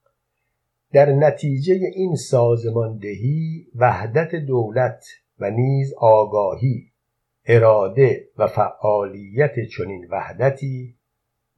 در 0.93 1.13
نتیجه 1.13 1.75
این 1.75 2.17
سازماندهی 2.17 3.67
وحدت 3.75 4.35
دولت 4.35 5.05
و 5.41 5.51
نیز 5.51 5.95
آگاهی 5.99 6.93
اراده 7.47 8.29
و 8.39 8.47
فعالیت 8.47 9.53
چنین 9.77 10.07
وحدتی 10.11 10.97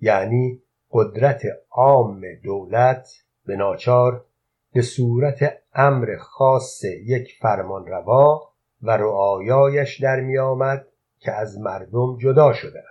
یعنی 0.00 0.62
قدرت 0.90 1.42
عام 1.70 2.20
دولت 2.44 3.08
به 3.46 3.56
ناچار 3.56 4.24
به 4.72 4.82
صورت 4.82 5.58
امر 5.74 6.16
خاص 6.16 6.84
یک 6.84 7.38
فرمانروا 7.40 8.52
و 8.82 8.90
رعایایش 8.90 10.00
در 10.00 10.20
می 10.20 10.38
آمد 10.38 10.86
که 11.18 11.32
از 11.32 11.58
مردم 11.58 12.18
جدا 12.18 12.52
شدند 12.52 12.84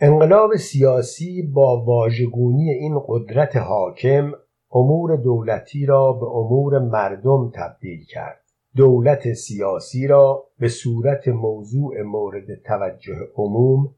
انقلاب 0.00 0.56
سیاسی 0.56 1.42
با 1.42 1.84
واژگونی 1.84 2.70
این 2.70 3.02
قدرت 3.06 3.56
حاکم 3.56 4.32
امور 4.72 5.16
دولتی 5.16 5.86
را 5.86 6.12
به 6.12 6.26
امور 6.26 6.78
مردم 6.78 7.50
تبدیل 7.50 8.04
کرد. 8.04 8.41
دولت 8.76 9.32
سیاسی 9.32 10.06
را 10.06 10.44
به 10.58 10.68
صورت 10.68 11.28
موضوع 11.28 12.02
مورد 12.02 12.54
توجه 12.54 13.28
عموم 13.36 13.94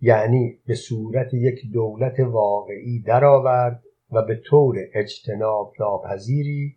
یعنی 0.00 0.58
به 0.66 0.74
صورت 0.74 1.34
یک 1.34 1.72
دولت 1.72 2.20
واقعی 2.20 3.02
درآورد 3.02 3.82
و 4.12 4.22
به 4.22 4.40
طور 4.46 4.76
اجتناب 4.94 5.72
ناپذیری 5.80 6.76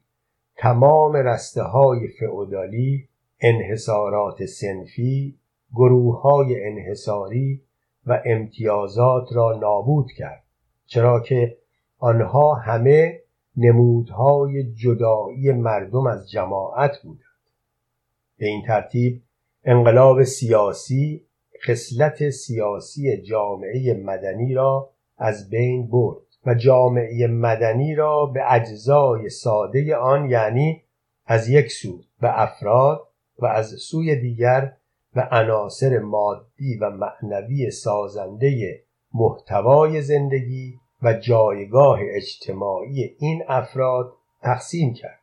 تمام 0.57 1.13
رسته 1.13 1.63
های 1.63 2.07
فعودالی 2.07 3.07
انحصارات 3.39 4.45
سنفی 4.45 5.39
گروه 5.73 6.21
های 6.21 6.65
انحصاری 6.65 7.61
و 8.05 8.21
امتیازات 8.25 9.33
را 9.33 9.57
نابود 9.61 10.11
کرد 10.17 10.43
چرا 10.85 11.19
که 11.19 11.57
آنها 11.99 12.53
همه 12.53 13.21
نمودهای 13.57 14.73
جدایی 14.73 15.51
مردم 15.51 16.07
از 16.07 16.29
جماعت 16.29 17.01
بودند. 17.03 17.34
به 18.37 18.45
این 18.45 18.63
ترتیب 18.67 19.21
انقلاب 19.63 20.23
سیاسی 20.23 21.25
خصلت 21.67 22.29
سیاسی 22.29 23.21
جامعه 23.21 23.93
مدنی 23.93 24.53
را 24.53 24.89
از 25.17 25.49
بین 25.49 25.87
برد 25.87 26.17
و 26.45 26.53
جامعه 26.53 27.27
مدنی 27.27 27.95
را 27.95 28.25
به 28.25 28.53
اجزای 28.53 29.29
ساده 29.29 29.95
آن 29.95 30.29
یعنی 30.29 30.81
از 31.25 31.49
یک 31.49 31.71
سو 31.71 32.01
به 32.21 32.41
افراد 32.41 33.07
و 33.39 33.45
از 33.45 33.69
سوی 33.69 34.15
دیگر 34.15 34.73
به 35.13 35.27
عناصر 35.31 35.99
مادی 35.99 36.77
و 36.81 36.89
معنوی 36.89 37.71
سازنده 37.71 38.81
محتوای 39.13 40.01
زندگی 40.01 40.79
و 41.01 41.13
جایگاه 41.13 41.99
اجتماعی 42.01 43.15
این 43.19 43.43
افراد 43.47 44.13
تقسیم 44.41 44.93
کرد. 44.93 45.19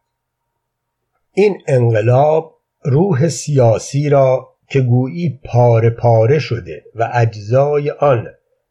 این 1.32 1.62
انقلاب 1.68 2.58
روح 2.84 3.28
سیاسی 3.28 4.08
را 4.08 4.48
که 4.68 4.80
گویی 4.80 5.40
پاره 5.44 5.90
پاره 5.90 6.38
شده 6.38 6.84
و 6.94 7.10
اجزای 7.14 7.90
آن 7.90 8.26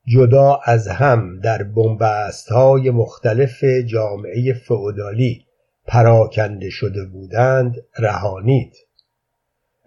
جدا 0.06 0.60
از 0.66 0.88
هم 0.88 1.40
در 1.40 1.64
بنبست 1.64 2.50
های 2.50 2.92
مختلف 2.92 3.64
جامعه 3.64 4.54
فئودالی 4.54 5.46
پراکنده 5.88 6.70
شده 6.70 7.06
بودند 7.06 7.76
رهانید. 8.00 8.74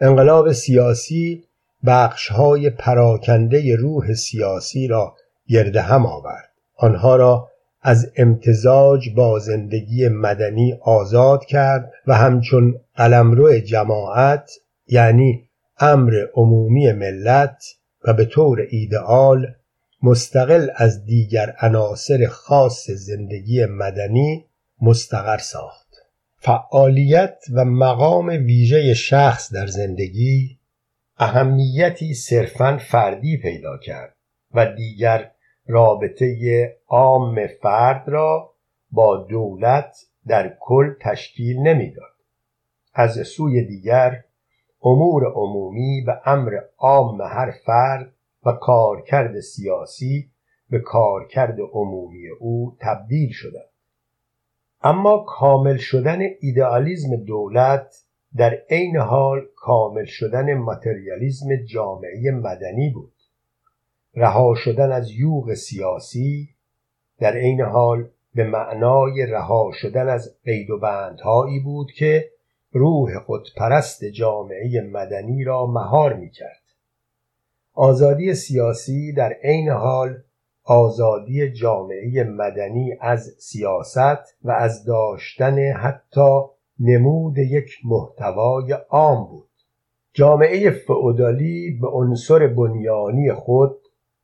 انقلاب 0.01 0.53
سیاسی 0.53 1.45
بخش 1.87 2.29
های 2.29 2.71
پراکنده 2.71 3.77
روح 3.77 4.15
سیاسی 4.15 4.87
را 4.87 5.17
گرد 5.49 5.77
هم 5.77 6.07
آورد. 6.07 6.51
آنها 6.77 7.17
را 7.17 7.51
از 7.87 8.13
امتزاج 8.17 9.11
با 9.15 9.39
زندگی 9.39 10.09
مدنی 10.09 10.79
آزاد 10.83 11.45
کرد 11.45 11.93
و 12.07 12.15
همچون 12.15 12.81
قلمرو 12.97 13.59
جماعت 13.59 14.51
یعنی 14.87 15.49
امر 15.79 16.27
عمومی 16.35 16.93
ملت 16.93 17.65
و 18.05 18.13
به 18.13 18.25
طور 18.25 18.67
ایدئال 18.71 19.47
مستقل 20.03 20.69
از 20.77 21.05
دیگر 21.05 21.55
عناصر 21.61 22.27
خاص 22.27 22.91
زندگی 22.91 23.65
مدنی 23.65 24.45
مستقر 24.81 25.39
ساخت. 25.39 25.89
فعالیت 26.39 27.39
و 27.53 27.65
مقام 27.65 28.27
ویژه 28.27 28.95
شخص 28.95 29.53
در 29.53 29.67
زندگی 29.67 30.59
اهمیتی 31.19 32.15
صرفا 32.15 32.79
فردی 32.91 33.37
پیدا 33.37 33.79
کرد 33.79 34.15
و 34.55 34.67
دیگر 34.67 35.31
رابطه 35.67 36.77
عام 36.89 37.47
فرد 37.47 38.09
را 38.09 38.51
با 38.93 39.17
دولت 39.17 39.97
در 40.27 40.57
کل 40.61 40.95
تشکیل 41.01 41.59
نمی‌داد. 41.59 42.15
از 42.95 43.27
سوی 43.27 43.65
دیگر 43.65 44.25
امور 44.83 45.25
عمومی 45.25 46.05
و 46.07 46.21
امر 46.25 46.59
عام 46.79 47.23
هر 47.23 47.51
فرد 47.67 48.13
و 48.47 48.53
کارکرد 48.53 49.41
سیاسی 49.41 50.31
به 50.71 50.79
کارکرد 50.79 51.61
عمومی 51.73 52.29
او 52.41 52.77
تبدیل 52.81 53.31
شدند. 53.33 53.71
اما 54.83 55.19
کامل 55.19 55.77
شدن 55.77 56.19
ایدئالیزم 56.41 57.17
دولت 57.17 58.05
در 58.37 58.59
عین 58.71 58.97
حال 58.97 59.41
کامل 59.57 60.05
شدن 60.05 60.55
ماتریالیزم 60.55 61.57
جامعه 61.57 62.31
مدنی 62.31 62.91
بود. 62.91 63.14
رها 64.17 64.55
شدن 64.55 64.93
از 64.93 65.11
یوغ 65.11 65.55
سیاسی 65.55 66.49
در 67.19 67.37
عین 67.37 67.61
حال 67.61 68.09
به 68.35 68.45
معنای 68.45 69.27
رها 69.27 69.71
شدن 69.75 70.09
از 70.09 70.35
قید 70.45 70.71
و 70.71 70.79
بندهایی 70.79 71.61
بود 71.61 71.93
که 71.93 72.31
روح 72.73 73.19
خودپرست 73.19 74.05
جامعه 74.05 74.81
مدنی 74.81 75.45
را 75.45 75.67
مهار 75.67 76.13
می 76.13 76.31
کرد. 76.31 76.63
آزادی 77.75 78.35
سیاسی 78.35 79.13
در 79.13 79.33
عین 79.43 79.69
حال 79.69 80.17
آزادی 80.65 81.53
جامعه 81.53 82.25
مدنی 82.25 82.97
از 83.01 83.35
سیاست 83.39 84.37
و 84.45 84.51
از 84.51 84.85
داشتن 84.85 85.73
حتی 85.73 86.41
نمود 86.81 87.39
یک 87.39 87.71
محتوای 87.85 88.73
عام 88.73 89.27
بود 89.27 89.49
جامعه 90.13 90.71
فئودالی 90.71 91.79
به 91.81 91.89
عنصر 91.89 92.47
بنیانی 92.47 93.33
خود 93.33 93.74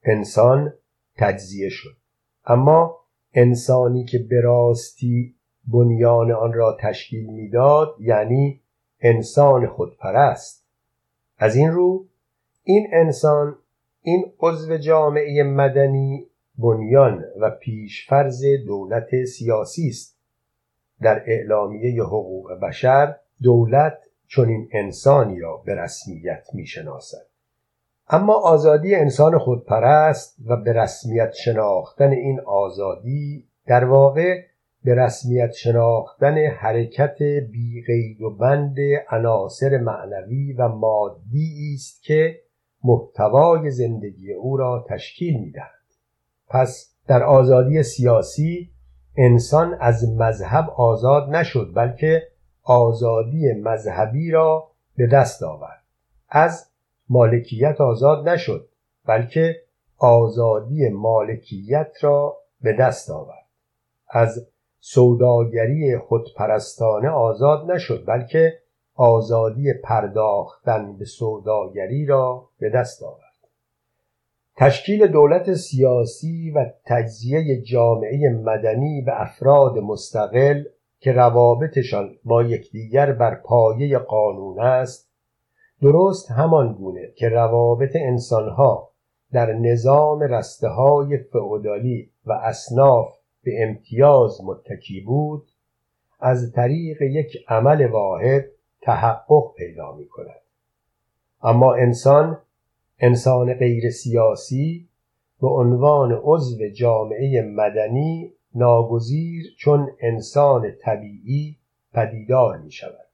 انسان 0.02 0.72
تجزیه 1.16 1.68
شد. 1.68 1.96
اما 2.44 2.96
انسانی 3.34 4.04
که 4.04 4.18
به 4.18 4.40
راستی 4.40 5.34
بنیان 5.68 6.32
آن 6.32 6.52
را 6.52 6.76
تشکیل 6.80 7.26
می‌داد 7.26 7.96
یعنی 8.00 8.60
انسان 9.00 9.66
خودپرست. 9.66 10.66
از 11.38 11.56
این 11.56 11.70
رو 11.70 12.06
این 12.64 12.88
انسان 12.92 13.56
این 14.02 14.32
عضو 14.40 14.76
جامعه 14.76 15.42
مدنی 15.42 16.26
بنیان 16.58 17.24
و 17.40 17.50
پیشفرز 17.50 18.44
دولت 18.66 19.24
سیاسی 19.24 19.88
است. 19.88 20.18
در 21.02 21.22
اعلامیه 21.26 22.02
حقوق 22.02 22.52
بشر 22.52 23.16
دولت 23.42 23.98
چنین 24.28 24.68
انسانی 24.72 25.40
را 25.40 25.56
به 25.56 25.74
رسمیت 25.74 26.46
می‌شناسد. 26.54 27.29
اما 28.12 28.34
آزادی 28.34 28.94
انسان 28.94 29.38
خودپرست 29.38 30.36
و 30.46 30.56
به 30.56 30.72
رسمیت 30.72 31.32
شناختن 31.32 32.10
این 32.10 32.40
آزادی 32.40 33.48
در 33.66 33.84
واقع 33.84 34.40
به 34.84 34.94
رسمیت 34.94 35.52
شناختن 35.52 36.46
حرکت 36.46 37.22
بیقید 37.52 38.22
و 38.22 38.30
بند 38.30 38.76
عناصر 39.10 39.78
معنوی 39.78 40.52
و 40.52 40.68
مادی 40.68 41.74
است 41.74 42.02
که 42.02 42.40
محتوای 42.84 43.70
زندگی 43.70 44.32
او 44.32 44.56
را 44.56 44.86
تشکیل 44.88 45.40
می‌دهد. 45.40 45.70
پس 46.48 46.94
در 47.06 47.22
آزادی 47.22 47.82
سیاسی 47.82 48.70
انسان 49.16 49.76
از 49.80 50.16
مذهب 50.16 50.70
آزاد 50.70 51.30
نشد 51.30 51.72
بلکه 51.74 52.22
آزادی 52.62 53.52
مذهبی 53.52 54.30
را 54.30 54.70
به 54.96 55.06
دست 55.06 55.42
آورد. 55.42 55.84
از 56.28 56.69
مالکیت 57.10 57.80
آزاد 57.80 58.28
نشد 58.28 58.68
بلکه 59.06 59.56
آزادی 59.98 60.88
مالکیت 60.88 61.92
را 62.00 62.36
به 62.60 62.72
دست 62.72 63.10
آورد. 63.10 63.46
از 64.08 64.46
سوداگری 64.80 65.98
خودپرستانه 65.98 67.08
آزاد 67.08 67.70
نشد 67.70 68.04
بلکه 68.06 68.58
آزادی 68.94 69.72
پرداختن 69.84 70.96
به 70.96 71.04
سوداگری 71.04 72.06
را 72.06 72.48
به 72.58 72.70
دست 72.70 73.02
آورد. 73.02 73.20
تشکیل 74.56 75.06
دولت 75.06 75.54
سیاسی 75.54 76.50
و 76.50 76.66
تجزیه 76.86 77.62
جامعه 77.62 78.28
مدنی 78.28 79.02
به 79.06 79.22
افراد 79.22 79.78
مستقل 79.78 80.64
که 81.00 81.12
روابطشان 81.12 82.16
با 82.24 82.42
یکدیگر 82.42 83.12
بر 83.12 83.34
پایه 83.34 83.98
قانون 83.98 84.60
است 84.60 85.09
درست 85.82 86.30
همان 86.30 86.72
گونه 86.72 87.12
که 87.16 87.28
روابط 87.28 87.96
انسانها 87.96 88.90
در 89.32 89.52
نظام 89.52 90.20
رسته 90.20 90.68
های 90.68 91.18
فعودالی 91.18 92.10
و 92.26 92.32
اصناف 92.32 93.16
به 93.42 93.62
امتیاز 93.62 94.44
متکی 94.44 95.00
بود 95.00 95.48
از 96.20 96.52
طریق 96.52 97.02
یک 97.02 97.44
عمل 97.48 97.86
واحد 97.86 98.44
تحقق 98.80 99.54
پیدا 99.56 99.92
می 99.92 100.08
کند 100.08 100.40
اما 101.42 101.74
انسان 101.74 102.38
انسان 102.98 103.54
غیر 103.54 103.90
سیاسی 103.90 104.88
به 105.40 105.48
عنوان 105.48 106.20
عضو 106.22 106.68
جامعه 106.68 107.42
مدنی 107.42 108.32
ناگزیر 108.54 109.54
چون 109.58 109.90
انسان 110.00 110.72
طبیعی 110.80 111.56
پدیدار 111.94 112.58
می 112.58 112.70
شود 112.70 113.06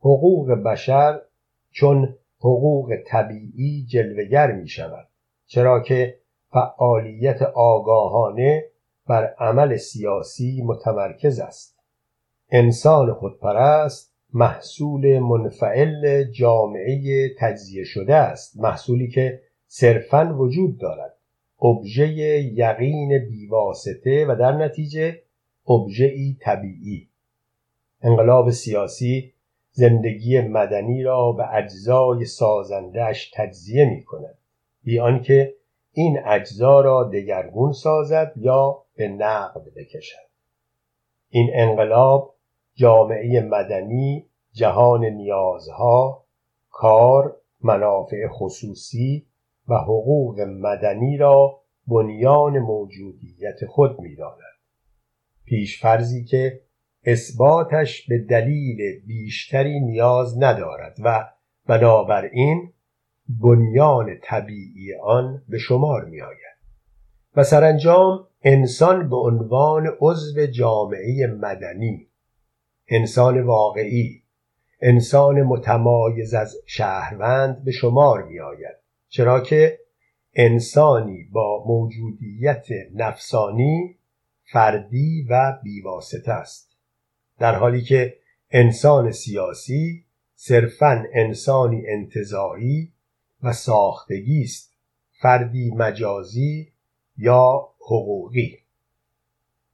حقوق 0.00 0.50
بشر 0.50 1.20
چون 1.74 2.14
حقوق 2.38 2.94
طبیعی 3.06 3.86
جلوگر 3.88 4.52
می 4.52 4.68
شود 4.68 5.08
چرا 5.46 5.80
که 5.80 6.18
فعالیت 6.50 7.42
آگاهانه 7.42 8.64
بر 9.06 9.34
عمل 9.38 9.76
سیاسی 9.76 10.62
متمرکز 10.62 11.40
است. 11.40 11.78
انسان 12.50 13.14
خودپرست 13.14 14.14
محصول 14.34 15.18
منفعل 15.18 16.24
جامعه 16.24 17.28
تجزیه 17.38 17.84
شده 17.84 18.14
است. 18.14 18.60
محصولی 18.60 19.08
که 19.08 19.40
صرفا 19.66 20.36
وجود 20.38 20.78
دارد. 20.78 21.14
ابژه 21.62 22.08
یقین 22.54 23.18
بیواسطه 23.18 24.26
و 24.26 24.36
در 24.40 24.52
نتیجه 24.52 25.20
ای 25.98 26.36
طبیعی. 26.40 27.08
انقلاب 28.02 28.50
سیاسی 28.50 29.33
زندگی 29.76 30.40
مدنی 30.40 31.02
را 31.02 31.32
به 31.32 31.54
اجزای 31.54 32.24
سازندهش 32.24 33.30
تجزیه 33.34 33.84
می 33.84 34.04
کند 34.04 34.38
بی 34.82 34.98
آنکه 35.00 35.54
این 35.92 36.18
اجزا 36.24 36.80
را 36.80 37.04
دگرگون 37.04 37.72
سازد 37.72 38.32
یا 38.36 38.82
به 38.96 39.08
نقد 39.08 39.62
بکشد. 39.76 40.28
این 41.28 41.50
انقلاب 41.54 42.34
جامعه 42.74 43.40
مدنی 43.40 44.26
جهان 44.52 45.04
نیازها 45.04 46.24
کار 46.70 47.36
منافع 47.60 48.28
خصوصی 48.28 49.26
و 49.68 49.74
حقوق 49.74 50.40
مدنی 50.40 51.16
را 51.16 51.60
بنیان 51.86 52.58
موجودیت 52.58 53.66
خود 53.68 54.00
می‌داند. 54.00 54.38
پیشفرزی 55.44 56.24
که 56.24 56.60
اثباتش 57.06 58.06
به 58.08 58.18
دلیل 58.18 59.00
بیشتری 59.06 59.80
نیاز 59.80 60.42
ندارد 60.42 60.96
و 61.04 61.28
بنابراین 61.66 62.72
بنیان 63.28 64.18
طبیعی 64.22 64.94
آن 65.02 65.42
به 65.48 65.58
شمار 65.58 66.04
می 66.04 66.20
آید 66.20 66.54
و 67.36 67.44
سرانجام 67.44 68.26
انسان 68.42 69.08
به 69.08 69.16
عنوان 69.16 69.96
عضو 70.00 70.46
جامعه 70.46 71.26
مدنی 71.26 72.08
انسان 72.88 73.42
واقعی 73.42 74.22
انسان 74.80 75.42
متمایز 75.42 76.34
از 76.34 76.56
شهروند 76.66 77.64
به 77.64 77.72
شمار 77.72 78.22
می 78.22 78.40
آید 78.40 78.76
چرا 79.08 79.40
که 79.40 79.78
انسانی 80.34 81.24
با 81.32 81.64
موجودیت 81.66 82.66
نفسانی 82.94 83.98
فردی 84.52 85.26
و 85.30 85.58
بیواسطه 85.62 86.32
است. 86.32 86.73
در 87.38 87.54
حالی 87.54 87.82
که 87.82 88.16
انسان 88.50 89.10
سیاسی 89.10 90.04
صرفا 90.34 91.04
انسانی 91.14 91.86
انتظایی 91.86 92.92
و 93.42 93.52
ساختگی 93.52 94.42
است 94.42 94.74
فردی 95.20 95.70
مجازی 95.70 96.72
یا 97.16 97.68
حقوقی. 97.80 98.58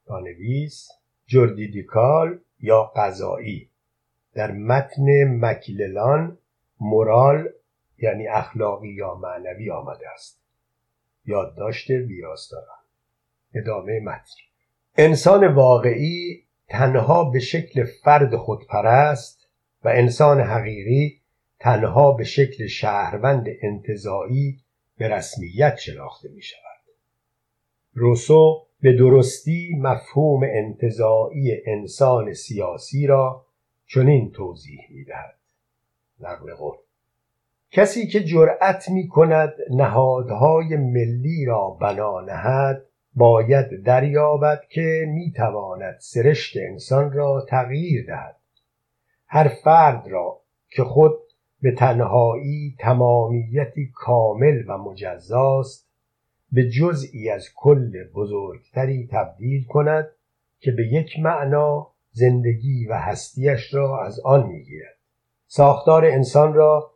پانویس 0.05 0.89
جردیدیکال 1.25 2.39
یا 2.59 2.83
قضایی. 2.95 3.69
در 4.33 4.51
متن 4.51 5.23
مکللان 5.45 6.37
مورال 6.79 7.49
یعنی 7.97 8.27
اخلاقی 8.27 8.89
یا 8.89 9.15
معنوی 9.15 9.71
آمده 9.71 10.09
است. 10.13 10.41
یادداشت 11.25 11.89
ویراستاران. 11.89 12.77
ادامه 13.55 13.99
متن. 13.99 14.35
انسان 14.97 15.47
واقعی 15.47 16.43
تنها 16.71 17.23
به 17.23 17.39
شکل 17.39 17.83
فرد 17.83 18.35
خودپرست 18.35 19.47
و 19.83 19.89
انسان 19.89 20.41
حقیقی 20.41 21.21
تنها 21.59 22.11
به 22.11 22.23
شکل 22.23 22.67
شهروند 22.67 23.45
انتظایی 23.61 24.59
به 24.97 25.07
رسمیت 25.07 25.75
شناخته 25.77 26.29
می 26.29 26.41
شود. 26.41 26.61
روسو 27.93 28.65
به 28.81 28.93
درستی 28.93 29.75
مفهوم 29.79 30.43
انتظایی 30.43 31.61
انسان 31.65 32.33
سیاسی 32.33 33.07
را 33.07 33.45
چنین 33.87 34.31
توضیح 34.31 34.81
می 34.89 35.03
دهد. 35.03 35.37
نقل 36.19 36.53
قول 36.53 36.75
کسی 37.71 38.07
که 38.07 38.23
جرأت 38.23 38.89
می 38.89 39.07
کند 39.07 39.53
نهادهای 39.69 40.75
ملی 40.75 41.45
را 41.45 41.69
بنا 41.69 42.21
نهد 42.21 42.85
باید 43.15 43.83
دریابد 43.83 44.61
که 44.69 45.05
می 45.07 45.31
تواند 45.31 45.95
سرشت 45.99 46.57
انسان 46.57 47.11
را 47.11 47.45
تغییر 47.49 48.05
دهد. 48.05 48.35
هر 49.27 49.47
فرد 49.47 50.07
را 50.07 50.41
که 50.69 50.83
خود 50.83 51.13
به 51.61 51.71
تنهایی 51.71 52.75
تمامیتی 52.79 53.91
کامل 53.93 54.63
و 54.67 54.77
مجزاست 54.77 55.87
به 56.51 56.69
جزئی 56.69 57.29
از 57.29 57.49
کل 57.55 58.03
بزرگتری 58.15 59.09
تبدیل 59.11 59.65
کند 59.65 60.07
که 60.59 60.71
به 60.71 60.87
یک 60.87 61.19
معنا 61.19 61.87
زندگی 62.11 62.87
و 62.87 62.93
هستیش 62.93 63.73
را 63.73 64.05
از 64.05 64.19
آن 64.19 64.47
می‌گیرد. 64.47 64.97
ساختار 65.47 66.05
انسان 66.05 66.53
را 66.53 66.91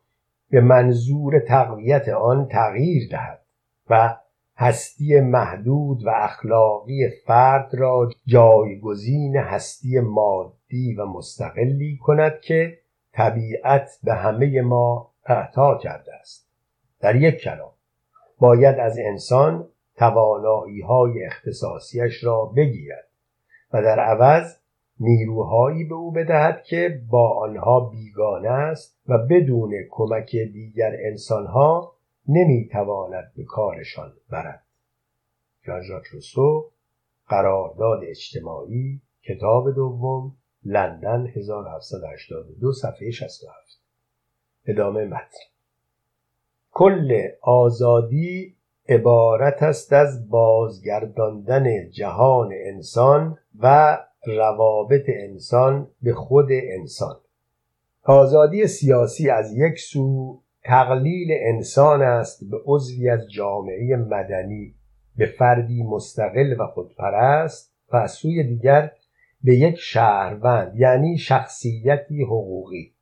به 0.49 0.61
منظور 0.61 1.39
تقویت 1.39 2.09
آن 2.09 2.47
تغییر 2.47 3.09
دهد 3.11 3.41
و 3.89 4.15
هستی 4.57 5.19
محدود 5.19 6.05
و 6.05 6.09
اخلاقی 6.09 7.09
فرد 7.25 7.75
را 7.75 8.09
جایگزین 8.25 9.37
هستی 9.37 9.99
مادی 9.99 10.95
و 10.95 11.05
مستقلی 11.05 11.97
کند 11.97 12.39
که 12.41 12.77
طبیعت 13.13 13.89
به 14.03 14.13
همه 14.13 14.61
ما 14.61 15.11
اعطا 15.25 15.77
کرده 15.77 16.15
است. 16.15 16.47
در 16.99 17.15
یک 17.15 17.35
کلام 17.35 17.71
باید 18.39 18.79
از 18.79 18.97
انسان 18.99 19.67
توانایی 19.95 20.81
های 20.81 21.25
اختصاصیش 21.25 22.23
را 22.23 22.45
بگیرد 22.45 23.07
و 23.73 23.81
در 23.81 23.99
عوض 23.99 24.55
نیروهایی 24.99 25.83
به 25.83 25.95
او 25.95 26.11
بدهد 26.11 26.63
که 26.63 27.01
با 27.09 27.39
آنها 27.39 27.79
بیگانه 27.79 28.49
است 28.49 28.99
و 29.07 29.17
بدون 29.17 29.73
کمک 29.89 30.31
دیگر 30.31 30.95
انسانها 30.99 31.94
نمی‌تواند 32.27 33.31
به 33.35 33.43
کارشان 33.43 34.13
برد. 34.29 34.63
ژان 35.65 35.83
ژاک 35.83 36.05
روسو 36.05 36.71
قرارداد 37.27 37.99
اجتماعی 38.03 39.01
کتاب 39.23 39.75
دوم 39.75 40.35
لندن 40.63 41.27
1782 41.27 42.73
صفحه 42.73 43.11
67 43.11 43.79
ادامه 44.65 45.05
متن. 45.05 45.37
کل 46.71 47.27
آزادی 47.41 48.55
عبارت 48.89 49.63
است 49.63 49.93
از 49.93 50.29
بازگرداندن 50.29 51.89
جهان 51.89 52.49
انسان 52.53 53.37
و 53.59 53.97
روابط 54.25 55.05
انسان 55.07 55.87
به 56.01 56.13
خود 56.13 56.47
انسان. 56.51 57.15
آزادی 58.03 58.67
سیاسی 58.67 59.29
از 59.29 59.53
یک 59.53 59.79
سو 59.79 60.41
تقلیل 60.65 61.27
انسان 61.31 62.01
است 62.01 62.49
به 62.49 62.57
عضوی 62.65 63.09
از 63.09 63.31
جامعه 63.31 63.95
مدنی 63.95 64.75
به 65.17 65.25
فردی 65.25 65.83
مستقل 65.83 66.55
و 66.59 66.67
خودپرست 66.67 67.73
و 67.91 67.95
از 67.95 68.11
سوی 68.11 68.43
دیگر 68.43 68.91
به 69.43 69.55
یک 69.55 69.75
شهروند 69.75 70.79
یعنی 70.79 71.17
شخصیتی 71.17 72.23
حقوقی. 72.23 72.93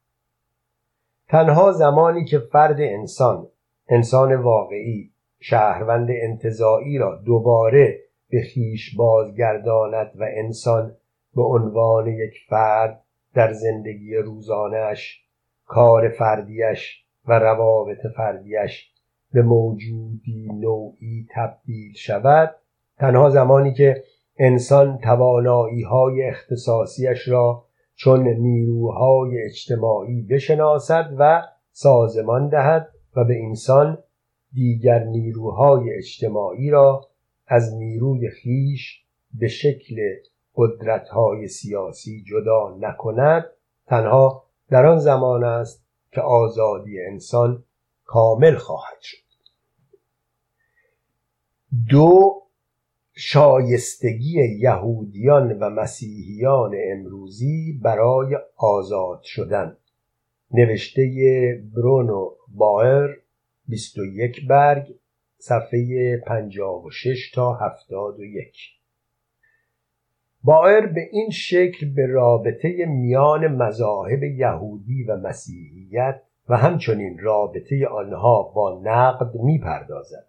تنها 1.27 1.71
زمانی 1.71 2.25
که 2.25 2.39
فرد 2.39 2.81
انسان 2.81 3.47
انسان 3.89 4.35
واقعی 4.35 5.11
شهروند 5.39 6.07
انتظایی 6.11 6.97
را 6.97 7.15
دوباره 7.15 7.99
به 8.29 8.41
خیش 8.41 8.95
بازگرداند 8.95 10.11
و 10.15 10.23
انسان 10.37 10.95
به 11.35 11.41
عنوان 11.41 12.07
یک 12.07 12.33
فرد 12.49 13.03
در 13.33 13.53
زندگی 13.53 14.15
روزانش 14.15 15.23
کار 15.65 16.09
فردیش 16.09 17.02
و 17.27 17.39
روابط 17.39 18.07
فردیش 18.15 18.91
به 19.33 19.41
موجودی 19.41 20.49
نوعی 20.53 21.27
تبدیل 21.35 21.93
شود 21.93 22.55
تنها 22.97 23.29
زمانی 23.29 23.73
که 23.73 24.03
انسان 24.37 24.97
توانایی 24.97 25.81
های 25.81 26.23
اختصاصیش 26.29 27.27
را 27.27 27.65
چون 27.95 28.27
نیروهای 28.27 29.41
اجتماعی 29.45 30.21
بشناسد 30.21 31.15
و 31.17 31.41
سازمان 31.71 32.49
دهد 32.49 32.87
و 33.15 33.23
به 33.23 33.43
انسان 33.43 33.97
دیگر 34.53 35.03
نیروهای 35.03 35.93
اجتماعی 35.97 36.69
را 36.69 37.07
از 37.47 37.73
نیروی 37.73 38.29
خیش 38.29 39.03
به 39.33 39.47
شکل 39.47 39.95
قدرتهای 40.55 41.47
سیاسی 41.47 42.23
جدا 42.27 42.77
نکند 42.79 43.45
تنها 43.87 44.43
در 44.69 44.85
آن 44.85 44.99
زمان 44.99 45.43
است 45.43 45.82
که 46.15 46.21
آزادی 46.21 47.01
انسان 47.01 47.63
کامل 48.05 48.55
خواهد 48.55 49.01
شد. 49.01 49.17
دو 51.89 52.41
شایستگی 53.15 54.59
یهودیان 54.59 55.59
و 55.59 55.69
مسیحیان 55.69 56.75
امروزی 56.91 57.79
برای 57.83 58.37
آزاد 58.57 59.21
شدن. 59.23 59.77
نوشته 60.51 61.03
برونو 61.75 62.31
بایر 62.47 63.21
21 63.67 64.47
برگ 64.47 64.95
صفحه 65.37 66.17
56 66.27 67.31
تا 67.31 67.53
71 67.53 68.82
بایر 70.43 70.85
به 70.85 71.01
این 71.11 71.29
شکل 71.29 71.93
به 71.95 72.07
رابطه 72.07 72.85
میان 72.85 73.47
مذاهب 73.47 74.23
یهودی 74.23 75.03
و 75.03 75.17
مسیحیت 75.17 76.21
و 76.49 76.57
همچنین 76.57 77.19
رابطه 77.19 77.87
آنها 77.87 78.43
با 78.43 78.81
نقد 78.83 79.35
می‌پردازد. 79.35 80.27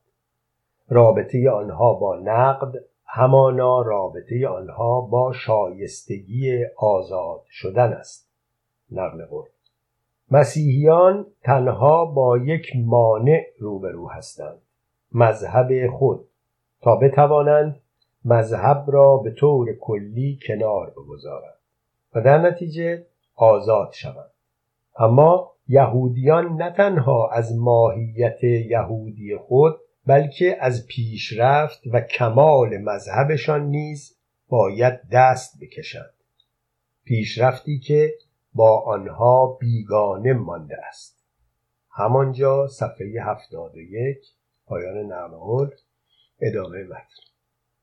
رابطه 0.89 1.51
آنها 1.51 1.95
با 1.95 2.17
نقد 2.17 2.73
همانا 3.07 3.83
رابطه 3.83 4.49
آنها 4.49 5.01
با 5.01 5.33
شایستگی 5.33 6.65
آزاد 6.77 7.43
شدن 7.49 7.93
است. 7.93 8.31
نقل 8.91 9.25
قول 9.25 9.47
مسیحیان 10.31 11.27
تنها 11.43 12.05
با 12.05 12.39
یک 12.39 12.67
مانع 12.85 13.47
روبرو 13.59 14.09
هستند. 14.09 14.59
مذهب 15.12 15.91
خود 15.91 16.29
تا 16.83 16.97
بتوانند 16.97 17.81
مذهب 18.25 18.85
را 18.87 19.16
به 19.16 19.31
طور 19.31 19.72
کلی 19.81 20.39
کنار 20.47 20.91
بگذارند 20.91 21.59
و 22.14 22.20
در 22.20 22.39
نتیجه 22.39 23.07
آزاد 23.35 23.93
شوند. 23.93 24.31
اما 24.99 25.53
یهودیان 25.68 26.57
نه 26.57 26.70
تنها 26.70 27.31
از 27.31 27.57
ماهیت 27.57 28.45
یهودی 28.45 29.37
خود 29.37 29.77
بلکه 30.07 30.57
از 30.61 30.87
پیشرفت 30.87 31.81
و 31.93 32.01
کمال 32.01 32.79
مذهبشان 32.79 33.66
نیز 33.66 34.16
باید 34.49 35.01
دست 35.12 35.61
بکشند. 35.61 36.14
پیشرفتی 37.05 37.79
که 37.79 38.14
با 38.55 38.81
آنها 38.81 39.47
بیگانه 39.61 40.33
مانده 40.33 40.77
است. 40.89 41.25
همانجا 41.91 42.66
صفحه 42.66 43.22
71 43.22 44.18
پایان 44.66 45.12
نقل 45.12 45.68
ادامه 46.41 46.83
متن. 46.83 47.34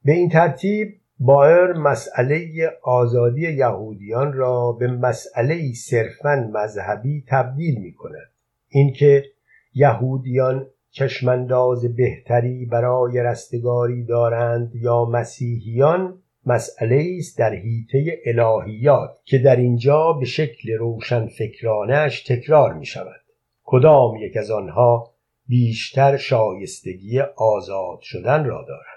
به 0.06 0.12
این 0.12 0.30
ترتیب 0.30 1.02
بایر 1.20 1.74
مسئله 1.74 2.70
آزادی 2.84 3.42
یهودیان 3.42 4.34
را 4.34 4.72
به 4.72 4.88
مسئله 4.88 5.74
صرفا 5.74 6.50
مذهبی 6.54 7.24
تبدیل 7.28 7.82
می 7.82 7.94
کند 7.94 8.32
اینکه 8.70 9.26
یهودیان 9.74 10.68
چشمانداز 10.92 11.96
بهتری 11.96 12.66
برای 12.66 13.20
رستگاری 13.20 14.04
دارند 14.04 14.76
یا 14.76 15.06
مسیحیان 15.06 16.22
مسئله 16.46 17.16
است 17.20 17.38
در 17.38 17.54
حیطه 17.54 18.20
الهیات 18.26 19.18
که 19.26 19.38
در 19.38 19.56
اینجا 19.56 20.14
به 20.14 20.26
شکل 20.26 20.74
روشن 20.74 21.28
فکرانش 21.28 22.24
تکرار 22.24 22.74
می 22.74 22.86
شود 22.86 23.22
کدام 23.64 24.16
یک 24.16 24.38
از 24.38 24.52
آنها 24.52 25.12
بیشتر 25.48 26.18
شایستگی 26.18 27.20
آزاد 27.36 28.00
شدن 28.02 28.46
را 28.46 28.66
دارد؟ 28.68 28.91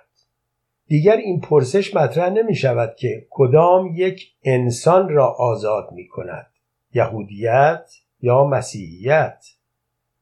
دیگر 0.87 1.16
این 1.16 1.41
پرسش 1.41 1.97
مطرح 1.97 2.30
نمی 2.30 2.55
شود 2.55 2.97
که 2.97 3.26
کدام 3.30 3.91
یک 3.95 4.35
انسان 4.43 5.09
را 5.09 5.26
آزاد 5.26 5.93
می 5.93 6.09
کند 6.09 6.47
یهودیت 6.95 7.93
یا 8.20 8.45
مسیحیت. 8.45 9.47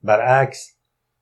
برعکس 0.03 0.77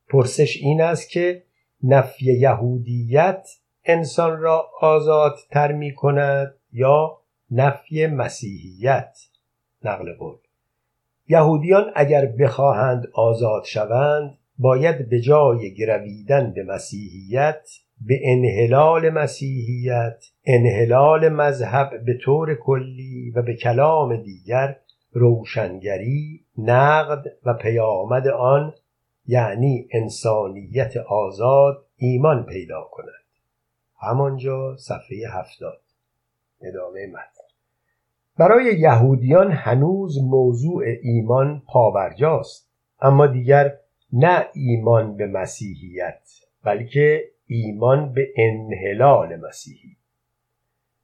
پرسش 0.08 0.56
این 0.56 0.80
است 0.80 1.10
که 1.10 1.42
نفی 1.82 2.24
یهودیت 2.24 3.48
انسان 3.84 4.40
را 4.40 4.70
آزادتر 4.80 5.72
می 5.72 5.94
کند 5.94 6.54
یا 6.72 7.20
نفی 7.50 8.06
مسیحیت؟ 8.06 9.18
نقل 9.84 10.12
قول. 10.12 10.36
یهودیان 11.28 11.92
اگر 11.94 12.26
بخواهند 12.26 13.08
آزاد 13.14 13.64
شوند 13.64 14.38
باید 14.58 15.08
به 15.08 15.20
جای 15.20 15.74
گرویدن 15.74 16.52
به 16.52 16.62
مسیحیت 16.64 17.68
به 18.00 18.20
انحلال 18.22 19.10
مسیحیت 19.10 20.24
انحلال 20.44 21.28
مذهب 21.28 22.04
به 22.04 22.18
طور 22.24 22.54
کلی 22.54 23.30
و 23.30 23.42
به 23.42 23.54
کلام 23.54 24.16
دیگر 24.16 24.76
روشنگری 25.12 26.44
نقد 26.58 27.24
و 27.44 27.54
پیامد 27.54 28.28
آن 28.28 28.74
یعنی 29.26 29.88
انسانیت 29.92 30.96
آزاد 30.96 31.86
ایمان 31.96 32.46
پیدا 32.46 32.88
کند. 32.90 33.06
همانجا 34.00 34.76
صفحه 34.76 35.28
هفتاد. 35.30 35.80
ادامه 36.62 37.06
متن. 37.06 37.50
برای 38.38 38.78
یهودیان 38.78 39.52
هنوز 39.52 40.18
موضوع 40.22 40.84
ایمان 41.02 41.62
پاورجاست 41.66 42.70
اما 43.00 43.26
دیگر 43.26 43.76
نه 44.12 44.46
ایمان 44.54 45.16
به 45.16 45.26
مسیحیت 45.26 46.20
بلکه 46.64 47.24
ایمان 47.50 48.12
به 48.12 48.28
انحلال 48.36 49.36
مسیحی. 49.36 49.96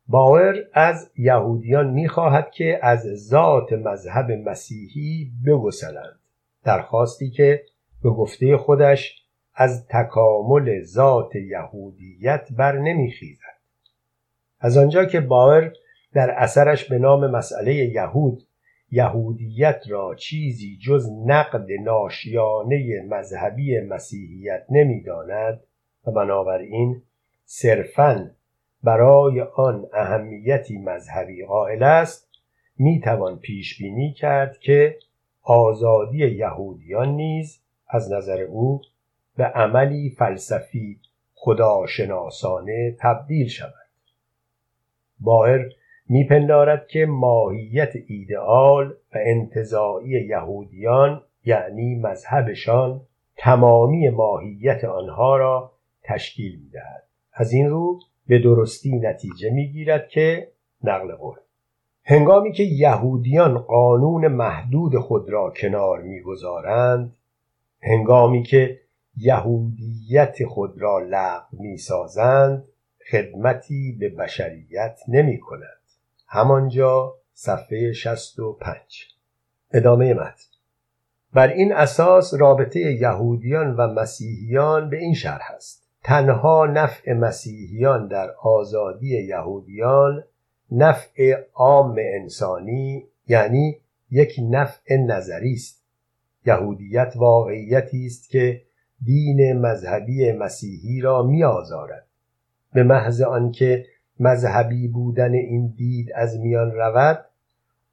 باور 0.08 0.54
از 0.72 1.10
یهودیان 1.16 1.90
می‌خواهد 1.90 2.50
که 2.50 2.78
از 2.82 3.02
ذات 3.02 3.72
مذهب 3.72 4.32
مسیحی 4.32 5.32
بگسلند 5.46 6.18
درخواستی 6.64 7.30
که 7.30 7.62
به 8.02 8.10
گفته 8.10 8.56
خودش 8.56 9.22
از 9.54 9.86
تکامل 9.86 10.82
ذات 10.82 11.36
یهودیت 11.36 12.48
بر 12.56 12.78
نمیخیزد. 12.78 13.56
از 14.60 14.76
آنجا 14.76 15.04
که 15.04 15.20
باور 15.20 15.72
در 16.12 16.30
اثرش 16.30 16.84
به 16.84 16.98
نام 16.98 17.30
مسئله 17.30 17.74
یهود 17.74 18.42
یهودیت 18.90 19.82
را 19.88 20.14
چیزی 20.14 20.78
جز 20.82 21.08
نقد 21.26 21.66
ناشیانه 21.82 23.02
مذهبی 23.08 23.80
مسیحیت 23.80 24.66
نمی‌داند 24.70 25.60
و 26.06 26.10
بنابراین 26.10 27.02
صرفا 27.44 28.30
برای 28.82 29.40
آن 29.40 29.86
اهمیتی 29.94 30.78
مذهبی 30.78 31.44
قائل 31.44 31.82
است 31.82 32.28
می‌توان 32.78 33.38
پیش 33.38 33.78
بینی 33.78 34.12
کرد 34.12 34.58
که 34.58 34.98
آزادی 35.42 36.26
یهودیان 36.26 37.08
نیز 37.08 37.60
از 37.88 38.12
نظر 38.12 38.42
او 38.42 38.80
به 39.36 39.44
عملی 39.44 40.10
فلسفی 40.10 41.00
خداشناسانه 41.34 42.96
تبدیل 43.00 43.48
شود. 43.48 43.72
باهر 45.20 45.64
میپندارد 46.08 46.88
که 46.88 47.06
ماهیت 47.06 47.92
ایدئال 48.06 48.88
و 49.14 49.18
انتظاعی 49.20 50.10
یهودیان 50.10 51.22
یعنی 51.44 51.94
مذهبشان 51.94 53.00
تمامی 53.36 54.08
ماهیت 54.08 54.84
آنها 54.84 55.36
را 55.36 55.72
تشکیل 56.06 56.60
می‌دهد. 56.60 57.02
از 57.32 57.52
این 57.52 57.70
رو 57.70 58.00
به 58.26 58.38
درستی 58.38 58.98
نتیجه 58.98 59.50
می‌گیرد 59.50 60.08
که 60.08 60.52
نقل 60.84 61.14
قول. 61.14 61.36
هنگامی 62.04 62.52
که 62.52 62.62
یهودیان 62.62 63.58
قانون 63.58 64.28
محدود 64.28 64.98
خود 64.98 65.30
را 65.30 65.52
کنار 65.56 66.02
می‌گذارند 66.02 67.16
هنگامی 67.82 68.42
که 68.42 68.80
یهودیت 69.16 70.44
خود 70.44 70.82
را 70.82 70.98
لغو 70.98 71.62
می‌سازند 71.62 72.64
خدمتی 73.10 73.96
به 74.00 74.08
بشریت 74.08 75.00
نمی 75.08 75.40
کند 75.40 75.80
همانجا 76.28 77.14
صفحه 77.32 77.92
65 77.92 79.04
ادامه 79.72 80.14
متن. 80.14 80.44
بر 81.32 81.48
این 81.48 81.72
اساس 81.72 82.34
رابطه 82.34 82.80
یهودیان 82.80 83.76
و 83.76 83.86
مسیحیان 83.86 84.90
به 84.90 84.98
این 84.98 85.14
شرح 85.14 85.50
است. 85.54 85.85
تنها 86.06 86.66
نفع 86.66 87.12
مسیحیان 87.12 88.08
در 88.08 88.30
آزادی 88.42 89.22
یهودیان 89.22 90.24
نفع 90.70 91.34
عام 91.54 91.96
انسانی 91.98 93.06
یعنی 93.28 93.78
یک 94.10 94.40
نفع 94.50 94.96
نظری 94.96 95.52
است. 95.52 95.84
یهودیت 96.46 97.12
واقعیتی 97.16 98.06
است 98.06 98.30
که 98.30 98.62
دین 99.02 99.60
مذهبی 99.60 100.32
مسیحی 100.32 101.00
را 101.00 101.22
میآزارد. 101.22 102.06
به 102.72 102.82
محض 102.82 103.20
آنکه 103.20 103.86
مذهبی 104.20 104.88
بودن 104.88 105.32
این 105.32 105.66
دید 105.76 106.12
از 106.14 106.38
میان 106.38 106.72
رود 106.72 107.24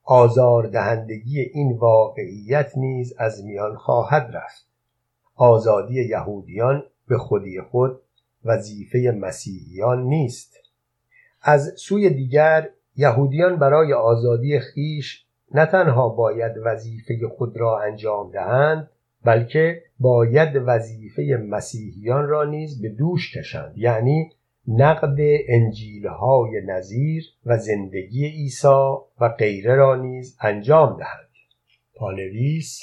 آزاردهندگی 0.03 1.39
این 1.39 1.77
واقعیت 1.77 2.77
نیز 2.77 3.13
از 3.17 3.45
میان 3.45 3.75
خواهد 3.75 4.31
رفت. 4.33 4.67
آزادی 5.35 6.03
یهودیان 6.09 6.83
به 7.07 7.17
خودی 7.17 7.61
خود 7.61 8.01
وظیفه 8.45 9.17
مسیحیان 9.19 10.03
نیست. 10.03 10.57
از 11.41 11.73
سوی 11.77 12.09
دیگر 12.09 12.69
یهودیان 12.95 13.55
برای 13.55 13.93
آزادی 13.93 14.59
خیش 14.59 15.25
نه 15.53 15.65
تنها 15.65 16.09
باید 16.09 16.51
وظیفه 16.65 17.27
خود 17.37 17.57
را 17.57 17.79
انجام 17.79 18.31
دهند 18.31 18.89
بلکه 19.23 19.83
باید 19.99 20.61
وظیفه 20.65 21.45
مسیحیان 21.49 22.27
را 22.27 22.43
نیز 22.43 22.81
به 22.81 22.89
دوش 22.89 23.37
کشند 23.37 23.77
یعنی 23.77 24.31
نقد 24.67 25.17
انجیل 25.47 26.07
های 26.07 26.61
نظیر 26.65 27.25
و 27.45 27.57
زندگی 27.57 28.25
عیسی 28.25 28.97
و 29.21 29.29
غیره 29.39 29.75
را 29.75 29.95
نیز 29.95 30.37
انجام 30.41 30.97
دهند. 30.97 31.29
پانویس 31.95 32.81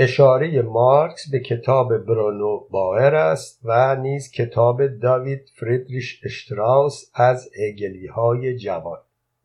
اشاره 0.00 0.62
مارکس 0.62 1.30
به 1.30 1.40
کتاب 1.40 1.98
برونو 1.98 2.60
بایر 2.70 3.14
است 3.14 3.60
و 3.64 3.96
نیز 3.96 4.30
کتاب 4.30 4.86
داوید 4.86 5.40
فریدریش 5.54 6.24
اشتراوس 6.24 7.10
از 7.14 7.50
اگلی 7.68 8.06
های 8.06 8.56
جوان. 8.56 8.98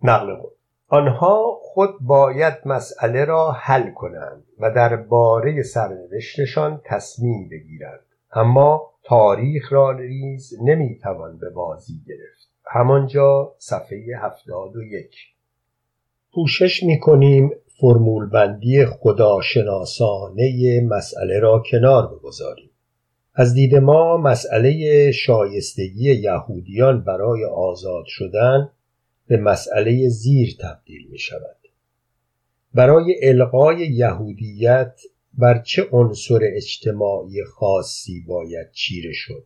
نقل 0.04 0.36
قول 0.36 0.52
آنها 0.88 1.60
خود 1.62 1.90
باید 2.02 2.54
مسئله 2.66 3.26
را 3.26 3.52
حل 3.52 3.92
کنند 3.92 4.44
و 4.60 4.72
در 4.72 4.96
باره 4.96 5.64
سرنوشتشان 5.64 6.82
تصمیم 6.86 7.50
بگیرند. 7.50 8.06
اما 8.32 8.92
تاریخ 9.04 9.74
را 9.74 9.94
نیز 9.94 10.54
نمی‌توان 10.62 11.38
به 11.38 11.50
بازی 11.50 12.02
گرفت. 12.08 12.50
همانجا 12.66 13.56
صفحه 13.58 14.20
هفتاد 14.22 14.76
و 14.76 14.84
یک. 14.84 15.16
فرمول 17.82 18.30
بندی 18.30 18.86
خداشناسانه 18.86 20.82
مسئله 20.82 21.40
را 21.40 21.64
کنار 21.72 22.08
بگذاریم. 22.08 22.70
از 23.34 23.54
دید 23.54 23.76
ما 23.76 24.18
مسئله 24.18 25.12
شایستگی 25.12 26.14
یهودیان 26.14 27.04
برای 27.04 27.46
آزاد 27.46 28.06
شدن 28.08 28.70
به 29.28 29.38
مسئله 29.38 30.10
زیر 30.10 30.56
تبدیل 30.62 31.08
می 31.12 31.20
شود. 31.20 31.58
برای 32.74 33.30
القای 33.30 33.78
یهودیت 33.78 35.02
بر 35.38 35.62
چه 35.62 35.88
عنصر 35.92 36.40
اجتماعی 36.44 37.44
خاصی 37.44 38.24
باید 38.28 38.72
چیره 38.72 39.14
شد؟ 39.14 39.46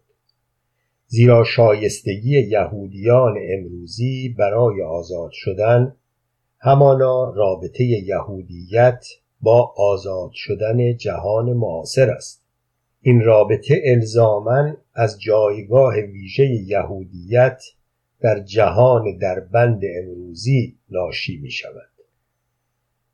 زیرا 1.08 1.44
شایستگی 1.44 2.40
یهودیان 2.40 3.36
امروزی 3.50 4.36
برای 4.38 4.82
آزاد 4.82 5.32
شدن 5.34 5.96
همانا 6.60 7.34
رابطه 7.36 7.84
یهودیت 7.84 9.06
با 9.42 9.74
آزاد 9.78 10.32
شدن 10.34 10.98
جهان 10.98 11.54
معاصر 11.54 12.10
است. 12.10 12.44
این 13.02 13.22
رابطه 13.22 13.82
الزامن 13.86 14.78
از 14.94 15.22
جایگاه 15.22 15.96
ویژه 15.96 16.46
یهودیت 16.46 17.64
در 18.20 18.40
جهان 18.40 19.18
در 19.18 19.40
بند 19.40 19.82
امروزی 19.98 20.78
ناشی 20.90 21.38
می 21.38 21.52
شود 21.52 21.90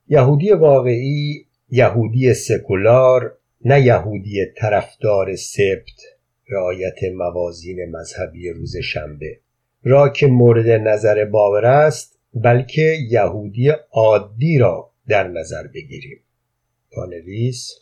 یهودی 0.07 0.51
واقعی 0.51 1.45
یهودی 1.69 2.33
سکولار 2.33 3.37
نه 3.65 3.81
یهودی 3.81 4.45
طرفدار 4.57 5.35
سبت 5.35 6.01
رعایت 6.49 7.03
موازین 7.15 7.91
مذهبی 7.91 8.49
روز 8.49 8.77
شنبه 8.77 9.39
را 9.83 10.09
که 10.09 10.27
مورد 10.27 10.69
نظر 10.69 11.25
باور 11.25 11.65
است 11.65 12.12
بلکه 12.35 12.97
یهودی 13.09 13.69
عادی 13.91 14.57
را 14.57 14.89
در 15.07 15.27
نظر 15.27 15.67
بگیریم 15.67 16.19
پانویس 16.91 17.79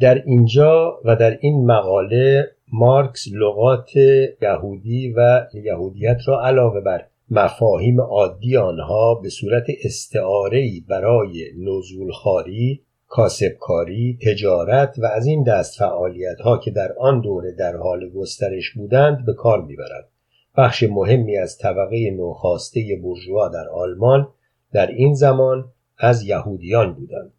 در 0.00 0.22
اینجا 0.26 1.00
و 1.04 1.16
در 1.16 1.38
این 1.40 1.66
مقاله 1.66 2.50
مارکس 2.72 3.24
لغات 3.32 3.96
یهودی 4.42 5.12
و 5.16 5.46
یهودیت 5.54 6.18
را 6.26 6.46
علاوه 6.46 6.80
بر 6.80 7.06
مفاهیم 7.30 8.00
عادی 8.00 8.56
آنها 8.56 9.14
به 9.14 9.28
صورت 9.28 9.64
استعاره‌ای 9.84 10.84
برای 10.88 11.46
نزولخاری، 11.58 12.82
کاسبکاری، 13.08 14.18
تجارت 14.26 14.94
و 14.98 15.06
از 15.06 15.26
این 15.26 15.42
دست 15.42 15.78
فعالیت 15.78 16.40
ها 16.40 16.58
که 16.58 16.70
در 16.70 16.92
آن 16.98 17.20
دوره 17.20 17.52
در 17.52 17.76
حال 17.76 18.08
گسترش 18.08 18.70
بودند 18.70 19.26
به 19.26 19.34
کار 19.34 19.62
می‌برد. 19.62 20.08
بخش 20.56 20.82
مهمی 20.82 21.36
از 21.36 21.58
طبقه 21.58 22.10
نوخاسته 22.10 22.98
بورژوا 23.02 23.48
در 23.48 23.68
آلمان 23.68 24.28
در 24.72 24.86
این 24.86 25.14
زمان 25.14 25.72
از 25.98 26.22
یهودیان 26.22 26.92
بودند. 26.94 27.32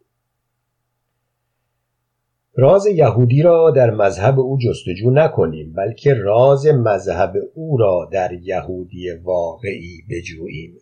راز 2.55 2.85
یهودی 2.85 3.41
را 3.41 3.71
در 3.71 3.89
مذهب 3.89 4.39
او 4.39 4.57
جستجو 4.57 5.09
نکنیم 5.11 5.73
بلکه 5.73 6.13
راز 6.13 6.67
مذهب 6.67 7.33
او 7.53 7.77
را 7.77 8.09
در 8.11 8.33
یهودی 8.33 9.11
واقعی 9.11 10.03
بجوییم 10.09 10.77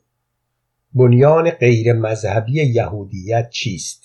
بنیان 0.93 1.49
غیر 1.49 1.93
مذهبی 1.93 2.53
یهودیت 2.53 3.49
چیست؟ 3.49 4.03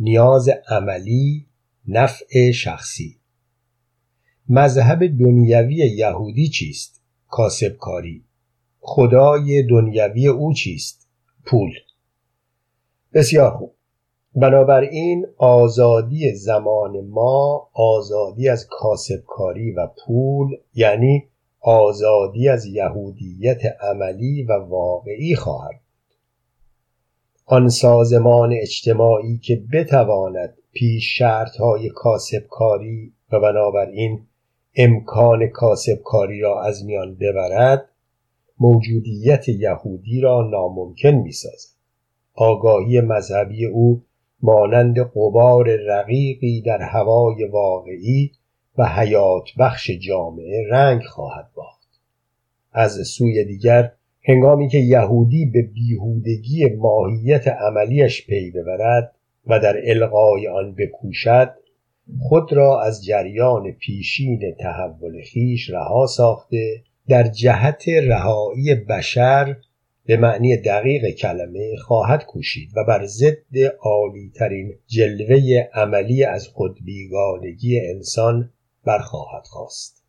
نیاز 0.00 0.50
عملی 0.68 1.46
نفع 1.88 2.50
شخصی 2.50 3.16
مذهب 4.48 5.06
دنیوی 5.06 5.74
یهودی 5.74 6.48
چیست؟ 6.48 7.01
کاسبکاری. 7.32 8.24
خدای 8.80 9.62
دنیوی 9.62 10.28
او 10.28 10.52
چیست؟ 10.52 11.08
پول. 11.44 11.70
بسیار 13.14 13.50
خوب. 13.50 13.74
بنابراین 14.34 15.26
آزادی 15.38 16.34
زمان 16.34 17.00
ما 17.00 17.68
آزادی 17.72 18.48
از 18.48 18.66
کاسبکاری 18.70 19.70
و 19.70 19.86
پول 19.86 20.56
یعنی 20.74 21.28
آزادی 21.60 22.48
از 22.48 22.66
یهودیت 22.66 23.60
عملی 23.80 24.42
و 24.42 24.52
واقعی 24.52 25.34
خواهد 25.34 25.80
آن 27.46 27.68
سازمان 27.68 28.52
اجتماعی 28.52 29.38
که 29.38 29.62
بتواند 29.72 30.54
پیش 30.72 31.18
شرطهای 31.18 31.88
کاسبکاری 31.88 33.12
و 33.32 33.40
بنابراین 33.40 34.26
امکان 34.76 35.46
کاسبکاری 35.46 36.40
را 36.40 36.62
از 36.62 36.84
میان 36.84 37.14
ببرد 37.14 37.88
موجودیت 38.60 39.48
یهودی 39.48 40.20
را 40.20 40.48
ناممکن 40.50 41.10
می 41.10 41.32
سازد. 41.32 41.68
آگاهی 42.34 43.00
مذهبی 43.00 43.66
او 43.66 44.02
مانند 44.42 44.98
قبار 44.98 45.76
رقیقی 45.76 46.62
در 46.62 46.82
هوای 46.82 47.44
واقعی 47.44 48.32
و 48.78 48.86
حیات 48.86 49.48
بخش 49.58 49.90
جامعه 49.90 50.68
رنگ 50.70 51.02
خواهد 51.02 51.48
باخت 51.54 51.88
از 52.72 52.92
سوی 52.92 53.44
دیگر 53.44 53.92
هنگامی 54.22 54.68
که 54.68 54.78
یهودی 54.78 55.46
به 55.46 55.62
بیهودگی 55.62 56.66
ماهیت 56.68 57.48
عملیش 57.48 58.26
پی 58.26 58.50
ببرد 58.50 59.14
و 59.46 59.58
در 59.58 59.76
القای 59.84 60.48
آن 60.48 60.74
بکوشد 60.74 61.54
خود 62.20 62.52
را 62.52 62.82
از 62.82 63.04
جریان 63.04 63.72
پیشین 63.72 64.54
تحول 64.60 65.22
خیش 65.22 65.70
رها 65.70 66.06
ساخته 66.06 66.82
در 67.08 67.28
جهت 67.28 67.88
رهایی 67.88 68.74
بشر 68.74 69.56
به 70.06 70.16
معنی 70.16 70.56
دقیق 70.56 71.10
کلمه 71.10 71.76
خواهد 71.76 72.24
کوشید 72.24 72.70
و 72.76 72.84
بر 72.84 73.06
ضد 73.06 73.56
عالی 73.80 74.32
ترین 74.34 74.74
جلوه 74.86 75.68
عملی 75.74 76.24
از 76.24 76.48
خودبیگانگی 76.48 77.80
انسان 77.80 78.50
برخواهد 78.84 79.46
خواست. 79.46 80.02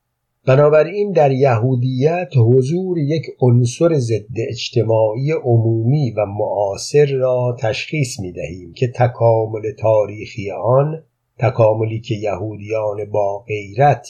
بنابراین 0.46 1.12
در 1.12 1.32
یهودیت 1.32 2.30
حضور 2.38 2.98
یک 2.98 3.26
عنصر 3.40 3.94
ضد 3.94 4.36
اجتماعی 4.50 5.32
عمومی 5.32 6.12
و 6.12 6.26
معاصر 6.26 7.06
را 7.06 7.58
تشخیص 7.60 8.20
می 8.20 8.32
دهیم 8.32 8.74
که 8.74 8.88
تکامل 8.88 9.72
تاریخی 9.80 10.52
آن 10.52 11.04
تکاملی 11.40 12.00
که 12.00 12.16
یهودیان 12.16 13.06
با 13.12 13.40
غیرت 13.40 14.08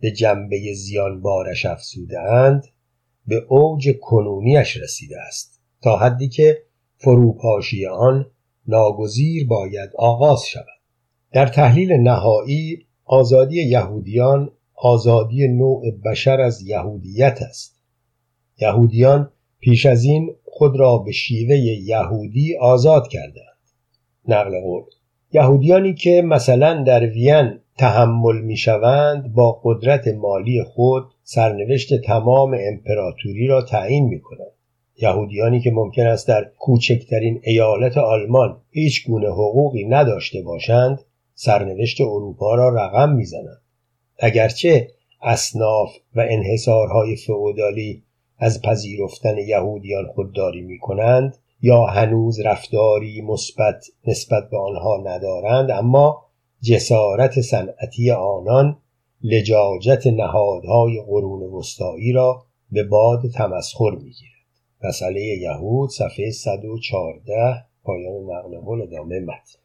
به 0.00 0.10
جنبه 0.10 0.74
زیان 0.74 1.20
بارش 1.20 1.66
افسوده 1.66 2.20
اند 2.20 2.66
به 3.26 3.36
اوج 3.48 3.88
کنونیش 4.00 4.76
رسیده 4.76 5.20
است 5.20 5.60
تا 5.82 5.96
حدی 5.96 6.28
که 6.28 6.62
فروپاشی 6.96 7.86
آن 7.86 8.26
ناگزیر 8.66 9.46
باید 9.46 9.90
آغاز 9.98 10.46
شود. 10.46 10.66
در 11.32 11.46
تحلیل 11.46 11.92
نهایی 11.92 12.86
آزادی 13.04 13.62
یهودیان 13.62 14.50
آزادی 14.74 15.48
نوع 15.48 15.90
بشر 15.90 16.40
از 16.40 16.62
یهودیت 16.62 17.38
است. 17.42 17.76
یهودیان 18.60 19.30
پیش 19.60 19.86
از 19.86 20.04
این 20.04 20.34
خود 20.44 20.76
را 20.76 20.98
به 20.98 21.12
شیوه 21.12 21.56
یهودی 21.56 22.56
آزاد 22.56 23.08
کردند 23.08 23.58
نقل 24.28 24.60
قول 24.60 24.82
یهودیانی 25.32 25.94
که 25.94 26.22
مثلا 26.22 26.82
در 26.82 27.06
وین 27.06 27.58
تحمل 27.78 28.40
می‌شوند 28.40 29.32
با 29.32 29.60
قدرت 29.64 30.08
مالی 30.08 30.62
خود 30.62 31.04
سرنوشت 31.22 32.00
تمام 32.00 32.56
امپراتوری 32.60 33.46
را 33.46 33.62
تعیین 33.62 34.04
می 34.04 34.20
کنند. 34.20 34.52
یهودیانی 34.96 35.60
که 35.60 35.70
ممکن 35.70 36.06
است 36.06 36.28
در 36.28 36.44
کوچکترین 36.58 37.40
ایالت 37.44 37.98
آلمان 37.98 38.60
هیچ 38.70 39.06
گونه 39.06 39.28
حقوقی 39.28 39.84
نداشته 39.84 40.42
باشند 40.42 41.00
سرنوشت 41.34 42.00
اروپا 42.00 42.54
را 42.54 42.68
رقم 42.68 43.12
می‌زنند 43.12 43.62
اگرچه 44.18 44.88
اصناف 45.22 45.96
و 46.14 46.26
انحصارهای 46.28 47.16
فئودالی 47.16 48.02
از 48.38 48.62
پذیرفتن 48.62 49.38
یهودیان 49.38 50.06
خودداری 50.06 50.60
می 50.60 50.78
کنند 50.78 51.36
یا 51.62 51.84
هنوز 51.84 52.40
رفتاری 52.40 53.20
مثبت 53.20 53.84
نسبت 54.06 54.50
به 54.50 54.58
آنها 54.58 55.02
ندارند 55.04 55.70
اما 55.70 56.26
جسارت 56.60 57.40
صنعتی 57.40 58.10
آنان 58.10 58.78
لجاجت 59.22 60.06
نهادهای 60.06 61.02
قرون 61.06 61.42
وسطایی 61.42 62.12
را 62.12 62.42
به 62.72 62.84
باد 62.84 63.20
تمسخر 63.34 63.90
می‌گیرد. 63.90 64.32
مسئله 64.84 65.20
یهود 65.20 65.90
صفحه 65.90 66.30
114 66.30 67.64
پایان 67.84 68.22
نقل 68.22 68.58
قول 68.58 68.82
ادامه 68.82 69.20
متن. 69.20 69.58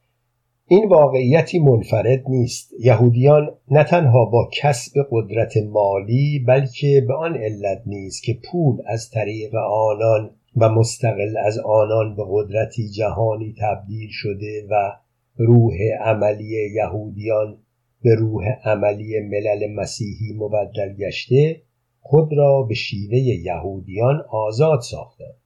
این 0.67 0.89
واقعیتی 0.89 1.59
منفرد 1.59 2.23
نیست. 2.29 2.73
یهودیان 2.79 3.55
نه 3.71 3.83
تنها 3.83 4.25
با 4.25 4.49
کسب 4.61 4.91
قدرت 5.11 5.57
مالی 5.57 6.39
بلکه 6.47 7.05
به 7.07 7.13
آن 7.13 7.35
علت 7.37 7.81
نیست 7.85 8.23
که 8.23 8.37
پول 8.51 8.77
از 8.87 9.09
طریق 9.09 9.55
آنان 9.55 10.31
و 10.57 10.69
مستقل 10.69 11.37
از 11.45 11.59
آنان 11.59 12.15
به 12.15 12.23
قدرتی 12.29 12.89
جهانی 12.89 13.55
تبدیل 13.61 14.09
شده 14.11 14.67
و 14.69 14.93
روح 15.35 15.73
عملی 16.01 16.69
یهودیان 16.75 17.57
به 18.01 18.15
روح 18.15 18.45
عملی 18.63 19.19
ملل 19.19 19.73
مسیحی 19.75 20.33
مبدل 20.33 20.93
گشته 20.93 21.61
خود 21.99 22.33
را 22.37 22.63
به 22.63 22.73
شیوه 22.73 23.17
یهودیان 23.17 24.21
آزاد 24.29 24.79
ساختند. 24.81 25.41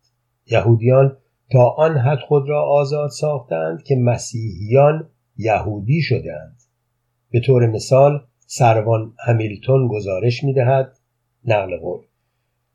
یهودیان 0.51 1.17
تا 1.51 1.69
آن 1.69 1.97
حد 1.97 2.19
خود 2.19 2.49
را 2.49 2.63
آزاد 2.63 3.09
ساختند 3.09 3.83
که 3.83 3.95
مسیحیان 3.95 5.09
یهودی 5.37 6.01
شدند 6.01 6.57
به 7.31 7.39
طور 7.39 7.67
مثال 7.67 8.19
سروان 8.39 9.13
همیلتون 9.19 9.87
گزارش 9.87 10.43
می 10.43 10.53
دهد 10.53 10.97
نقل 11.45 11.77
قول 11.77 12.01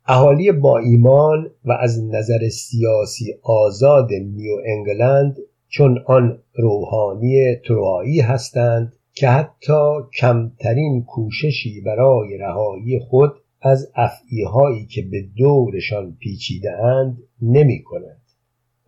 اهالی 0.09 0.51
با 0.51 0.77
ایمان 0.77 1.51
و 1.65 1.71
از 1.71 2.03
نظر 2.03 2.49
سیاسی 2.49 3.33
آزاد 3.43 4.13
نیو 4.13 4.55
انگلند 4.65 5.37
چون 5.67 6.03
آن 6.05 6.39
روحانی 6.55 7.55
تروایی 7.55 8.19
هستند 8.19 8.95
که 9.13 9.27
حتی 9.27 9.91
کمترین 10.19 11.03
کوششی 11.03 11.81
برای 11.81 12.37
رهایی 12.37 12.99
خود 12.99 13.31
از 13.61 13.91
افعیهایی 13.95 14.85
که 14.85 15.01
به 15.01 15.25
دورشان 15.37 16.17
پیچیده 16.19 16.71
اند 16.71 17.17
نمی 17.41 17.83
کند. 17.83 18.21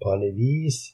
پانویس 0.02 0.92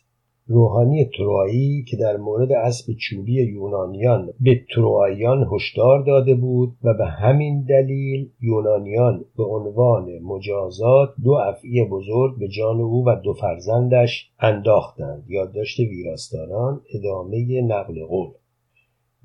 روحانی 0.48 1.06
تروایی 1.06 1.84
که 1.84 1.98
در 1.98 2.18
مورد 2.18 2.52
اسب 2.52 2.93
چوبی 2.93 3.43
یونانیان 3.43 4.34
به 4.39 4.62
ترواییان 4.76 5.48
هشدار 5.54 6.04
داده 6.04 6.36
بود 6.36 6.78
و 6.84 6.93
به 6.93 7.06
همین 7.06 7.62
دلیل 7.62 8.30
یونانیان 8.41 9.26
به 9.38 9.43
عنوان 9.43 10.20
مجازات 10.20 11.10
دو 11.24 11.32
افعی 11.32 11.86
بزرگ 11.86 12.39
به 12.39 12.48
جان 12.48 12.80
او 12.80 13.06
و 13.06 13.16
دو 13.24 13.34
فرزندش 13.34 14.30
انداختند. 14.39 15.24
یادداشت 15.28 15.80
ویراستاران 15.80 16.82
ادامه 16.93 17.62
نقل 17.62 18.06
قول. 18.06 18.30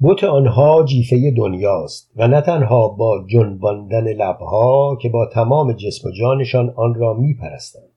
بت 0.03 0.25
آنها 0.25 0.85
جیفه 0.85 1.31
دنیاست 1.37 2.11
و 2.17 2.29
نه 2.29 2.41
تنها 2.41 2.89
با 2.89 3.25
جنباندن 3.27 4.13
لبها 4.13 4.99
که 5.03 5.09
با 5.09 5.27
تمام 5.27 5.73
جسم 5.73 6.09
و 6.09 6.13
جانشان 6.13 6.71
آن 6.77 6.95
را 6.95 7.15
میپرستند. 7.15 7.91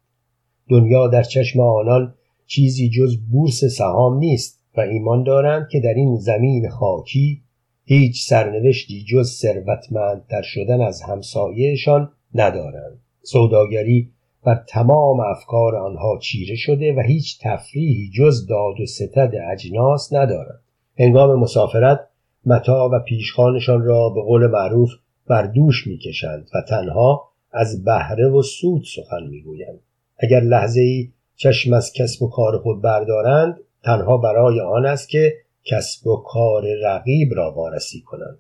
دنیا 0.69 1.07
در 1.07 1.24
چشم 1.24 1.59
آنان 1.59 2.13
چیزی 2.45 2.89
جز 2.89 3.17
بورس 3.31 3.65
سهام 3.65 4.17
نیست 4.17 4.59
و 4.77 4.81
ایمان 4.81 5.23
دارند 5.23 5.67
که 5.71 5.79
در 5.79 5.93
این 5.93 6.15
زمین 6.15 6.69
خاکی 6.69 7.41
هیچ 7.85 8.27
سرنوشتی 8.27 9.03
جز 9.03 9.31
ثروتمندتر 9.31 10.41
شدن 10.41 10.81
از 10.81 11.01
همسایهشان 11.01 12.11
ندارند. 12.35 12.99
سوداگری 13.21 14.09
بر 14.45 14.63
تمام 14.67 15.19
افکار 15.19 15.75
آنها 15.75 16.19
چیره 16.21 16.55
شده 16.55 16.93
و 16.93 16.99
هیچ 16.99 17.39
تفریحی 17.41 18.09
جز 18.13 18.47
داد 18.47 18.81
و 18.81 18.85
ستد 18.85 19.31
اجناس 19.51 20.13
ندارند 20.13 20.59
هنگام 20.99 21.39
مسافرت 21.39 21.99
متا 22.45 22.89
و 22.93 22.99
پیشخانشان 22.99 23.81
را 23.81 24.09
به 24.09 24.21
قول 24.21 24.47
معروف 24.47 24.89
بر 25.27 25.47
دوش 25.47 25.87
می‌کشند 25.87 26.49
و 26.55 26.61
تنها 26.69 27.29
از 27.51 27.83
بهره 27.83 28.27
و 28.27 28.41
سود 28.41 28.83
سخن 28.95 29.27
می‌گویند. 29.29 29.79
اگر 30.17 30.39
لحظه 30.39 30.81
ای 30.81 31.09
چشم 31.36 31.73
از 31.73 31.93
کسب 31.93 32.23
و 32.23 32.29
کار 32.29 32.57
خود 32.57 32.81
بردارند 32.81 33.59
تنها 33.84 34.17
برای 34.17 34.59
آن 34.59 34.86
است 34.86 35.09
که 35.09 35.34
کسب 35.65 36.07
و 36.07 36.15
کار 36.15 36.63
رقیب 36.84 37.34
را 37.36 37.51
وارسی 37.51 38.01
کنند. 38.01 38.39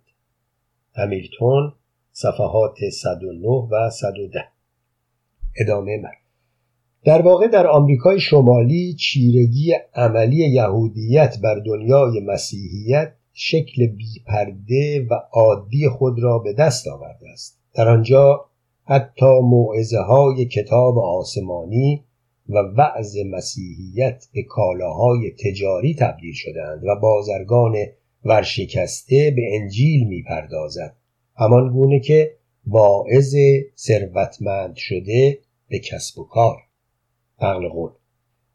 همیلتون 0.95 1.73
صفحات 2.11 2.77
109 3.01 3.47
و 3.47 3.89
110 3.89 4.45
ادامه 5.59 5.97
من 5.97 6.09
در 7.05 7.21
واقع 7.21 7.47
در 7.47 7.67
آمریکای 7.67 8.19
شمالی 8.19 8.93
چیرگی 8.93 9.73
عملی 9.95 10.35
یهودیت 10.35 11.37
بر 11.43 11.59
دنیای 11.59 12.19
مسیحیت 12.19 13.13
شکل 13.33 13.87
بیپرده 13.87 15.07
و 15.11 15.13
عادی 15.31 15.89
خود 15.89 16.19
را 16.19 16.39
به 16.39 16.53
دست 16.53 16.87
آورده 16.87 17.29
است. 17.29 17.59
در 17.73 17.89
آنجا 17.89 18.45
حتی 18.85 19.39
موعظه 19.43 19.99
های 19.99 20.45
کتاب 20.45 20.99
آسمانی 20.99 22.03
و 22.49 22.57
وعظ 22.57 23.17
مسیحیت 23.17 24.27
به 24.33 24.43
کالاهای 24.43 25.31
تجاری 25.31 25.95
تبدیل 25.95 26.33
شدند 26.33 26.83
و 26.83 26.99
بازرگان 27.01 27.75
ورشکسته 28.25 29.33
به 29.35 29.55
انجیل 29.61 30.07
می‌پردازد 30.07 30.95
همان 31.35 31.73
گونه 31.73 31.99
که 31.99 32.37
واعظ 32.67 33.35
ثروتمند 33.77 34.75
شده 34.75 35.39
به 35.69 35.79
کسب 35.79 36.19
و 36.19 36.23
کار. 36.23 36.57
نقل 37.41 37.67
قول. 37.67 37.91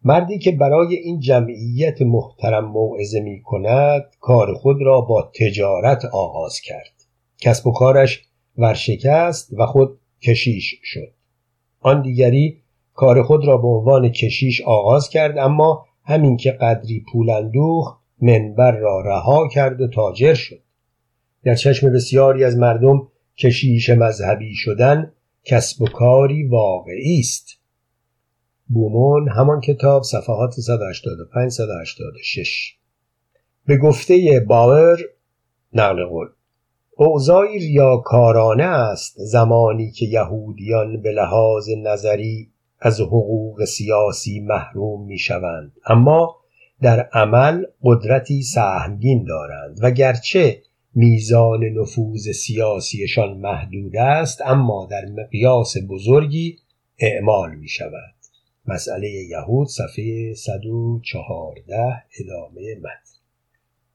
مردی 0.04 0.38
که 0.38 0.52
برای 0.52 0.94
این 0.94 1.20
جمعیت 1.20 2.02
محترم 2.02 2.64
موعظه 2.64 3.20
می 3.20 3.42
کند 3.42 4.04
کار 4.20 4.54
خود 4.54 4.82
را 4.82 5.00
با 5.00 5.32
تجارت 5.40 6.04
آغاز 6.04 6.60
کرد. 6.60 7.04
کسب 7.40 7.66
و 7.66 7.72
کارش 7.72 8.24
ورشکست 8.58 9.52
و 9.52 9.66
خود 9.66 9.98
کشیش 10.22 10.74
شد. 10.82 11.12
آن 11.80 12.02
دیگری 12.02 12.62
کار 12.98 13.22
خود 13.22 13.46
را 13.46 13.56
به 13.56 13.68
عنوان 13.68 14.08
کشیش 14.08 14.60
آغاز 14.60 15.08
کرد 15.08 15.38
اما 15.38 15.86
همین 16.04 16.36
که 16.36 16.52
قدری 16.52 17.04
پول 17.12 17.30
اندوخت 17.30 17.98
منبر 18.22 18.72
را 18.72 19.00
رها 19.00 19.48
کرد 19.48 19.80
و 19.80 19.88
تاجر 19.88 20.34
شد. 20.34 20.60
در 21.44 21.54
چشم 21.54 21.92
بسیاری 21.92 22.44
از 22.44 22.56
مردم 22.56 23.08
کشیش 23.36 23.90
مذهبی 23.90 24.54
شدن 24.54 25.12
کسب 25.44 25.82
و 25.82 25.86
کاری 25.86 26.48
واقعی 26.48 27.20
است. 27.20 27.48
بومون 28.68 29.28
همان 29.28 29.60
کتاب 29.60 30.02
صفحات 30.02 30.52
185 30.52 31.52
186 31.52 32.74
به 33.66 33.76
گفته 33.76 34.44
باور 34.48 34.98
نقل 35.72 36.04
قول. 36.04 36.28
اوضاعی 36.96 37.58
ریاکارانه 37.58 38.64
است 38.64 39.14
زمانی 39.18 39.90
که 39.90 40.06
یهودیان 40.06 41.02
به 41.02 41.12
لحاظ 41.12 41.68
نظری 41.84 42.50
از 42.80 43.00
حقوق 43.00 43.64
سیاسی 43.64 44.40
محروم 44.40 45.06
می 45.06 45.18
شوند 45.18 45.72
اما 45.86 46.36
در 46.82 47.00
عمل 47.00 47.64
قدرتی 47.82 48.42
سهمگین 48.42 49.24
دارند. 49.24 49.78
و 49.82 49.90
گرچه 49.90 50.62
میزان 50.94 51.64
نفوذ 51.64 52.30
سیاسیشان 52.30 53.38
محدود 53.38 53.96
است 53.96 54.42
اما 54.44 54.88
در 54.90 55.04
مقیاس 55.04 55.74
بزرگی 55.88 56.56
اعمال 56.98 57.54
می 57.54 57.68
شود 57.68 58.14
مسئله 58.66 59.08
یهود 59.08 59.68
صفحه 59.68 60.34
114 60.34 62.02
ادامه 62.20 62.74
متن. 62.78 63.18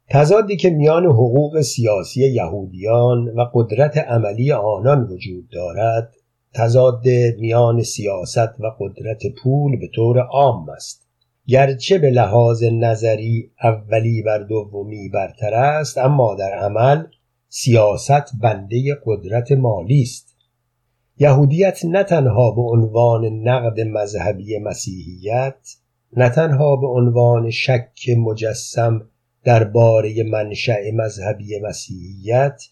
تضادی 0.09 0.57
که 0.57 0.69
میان 0.69 1.05
حقوق 1.05 1.61
سیاسی 1.61 2.31
یهودیان 2.31 3.27
و 3.27 3.45
قدرت 3.53 3.97
عملی 3.97 4.51
آنان 4.51 5.03
وجود 5.03 5.49
دارد 5.49 6.15
تضاد 6.53 7.07
میان 7.39 7.83
سیاست 7.83 8.59
و 8.59 8.67
قدرت 8.79 9.21
پول 9.43 9.79
به 9.79 9.87
طور 9.95 10.19
عام 10.19 10.69
است. 10.69 11.07
گرچه 11.47 11.97
به 11.97 12.09
لحاظ 12.09 12.63
نظری 12.63 13.51
اولی 13.63 14.21
بر 14.21 14.37
دومی 14.37 15.09
برتر 15.09 15.53
است 15.53 15.97
اما 15.97 16.35
در 16.35 16.53
عمل 16.53 17.03
سیاست 17.49 18.31
بنده 18.41 18.97
قدرت 19.05 19.51
مالی 19.51 20.01
است. 20.01 20.35
یهودیت 21.19 21.85
نه 21.85 22.03
تنها 22.03 22.51
به 22.51 22.61
عنوان 22.61 23.25
نقد 23.25 23.81
مذهبی 23.81 24.57
مسیحیت 24.57 25.75
نه 26.17 26.29
تنها 26.29 26.75
به 26.75 26.87
عنوان 26.87 27.49
شک 27.49 28.09
مجسم 28.17 29.01
درباره 29.43 30.23
منشأ 30.23 30.91
مذهبی 30.93 31.59
مسیحیت 31.59 32.63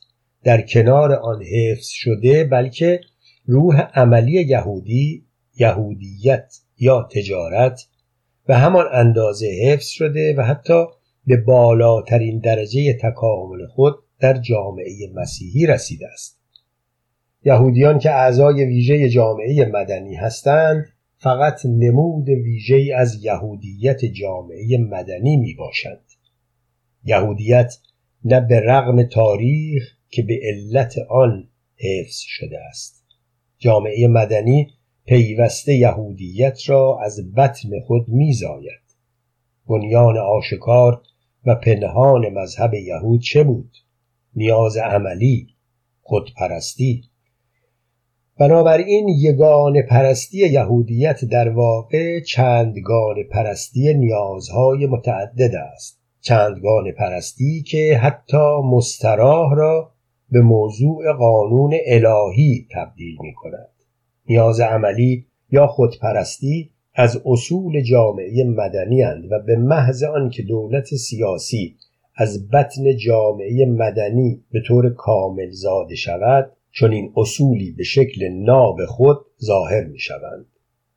در 0.43 0.61
کنار 0.61 1.13
آن 1.13 1.43
حفظ 1.43 1.87
شده 1.87 2.43
بلکه 2.43 2.99
روح 3.45 3.81
عملی 3.81 4.31
یهودی 4.31 5.25
یهودیت 5.59 6.55
یا 6.77 7.09
تجارت 7.11 7.87
به 8.45 8.55
همان 8.55 8.85
اندازه 8.93 9.47
حفظ 9.47 9.87
شده 9.87 10.35
و 10.37 10.41
حتی 10.41 10.85
به 11.25 11.37
بالاترین 11.37 12.39
درجه 12.39 12.97
تکامل 13.01 13.67
خود 13.67 13.95
در 14.19 14.37
جامعه 14.37 15.11
مسیحی 15.13 15.65
رسیده 15.65 16.07
است. 16.07 16.41
یهودیان 17.43 17.99
که 17.99 18.11
اعضای 18.11 18.65
ویژه 18.65 19.09
جامعه 19.09 19.65
مدنی 19.65 20.15
هستند 20.15 20.85
فقط 21.17 21.65
نمود 21.65 22.29
ویژه 22.29 22.95
از 22.95 23.23
یهودیت 23.23 24.05
جامعه 24.05 24.77
مدنی 24.77 25.37
می 25.37 25.53
باشند 25.53 26.05
یهودیت 27.03 27.73
نه 28.25 28.41
به 28.41 28.59
رغم 28.59 29.03
تاریخ 29.03 29.83
که 30.09 30.23
به 30.23 30.39
علت 30.43 30.93
آن 31.09 31.49
حفظ 31.75 32.17
شده 32.19 32.59
است. 32.69 33.00
جامعه 33.61 34.07
مدنی 34.07 34.67
پیوسته 35.05 35.73
یهودیت 35.73 36.69
را 36.69 36.99
از 37.03 37.33
بطن 37.33 37.69
خود 37.87 38.07
میزاید. 38.07 38.81
بنیان 39.69 40.17
آشکار 40.17 41.01
و 41.45 41.55
پنهان 41.55 42.29
مذهب 42.29 42.73
یهود 42.73 43.21
چه 43.21 43.43
بود؟ 43.43 43.71
نیاز 44.35 44.77
عملی 44.77 45.47
خودپرستی. 46.01 47.03
بنابراین 48.39 49.09
یگان 49.09 49.81
پرستی 49.89 50.37
یهودیت 50.37 51.25
در 51.25 51.49
واقع 51.49 52.19
چندگان 52.19 53.15
پرستی 53.31 53.93
نیازهای 53.93 54.87
متعدد 54.87 55.55
است. 55.55 55.99
چندگان 56.21 56.91
پرستی 56.91 57.61
که 57.61 57.97
حتی 57.97 58.61
مستراح 58.63 59.55
را 59.55 59.90
به 60.31 60.41
موضوع 60.41 61.13
قانون 61.13 61.73
الهی 61.85 62.67
تبدیل 62.71 63.17
می 63.21 63.33
کند 63.33 63.69
نیاز 64.29 64.59
عملی 64.59 65.25
یا 65.51 65.67
خودپرستی 65.67 66.69
از 66.93 67.21
اصول 67.25 67.81
جامعه 67.81 68.43
مدنی 68.43 69.03
و 69.03 69.39
به 69.39 69.55
محض 69.55 70.03
آنکه 70.03 70.43
دولت 70.43 70.85
سیاسی 70.85 71.75
از 72.15 72.49
بطن 72.49 72.97
جامعه 72.97 73.65
مدنی 73.65 74.43
به 74.51 74.61
طور 74.67 74.89
کامل 74.89 75.49
زاده 75.49 75.95
شود 75.95 76.51
این 76.81 77.13
اصولی 77.17 77.71
به 77.71 77.83
شکل 77.83 78.27
ناب 78.27 78.85
خود 78.85 79.17
ظاهر 79.43 79.83
می 79.83 79.99
شوند 79.99 80.45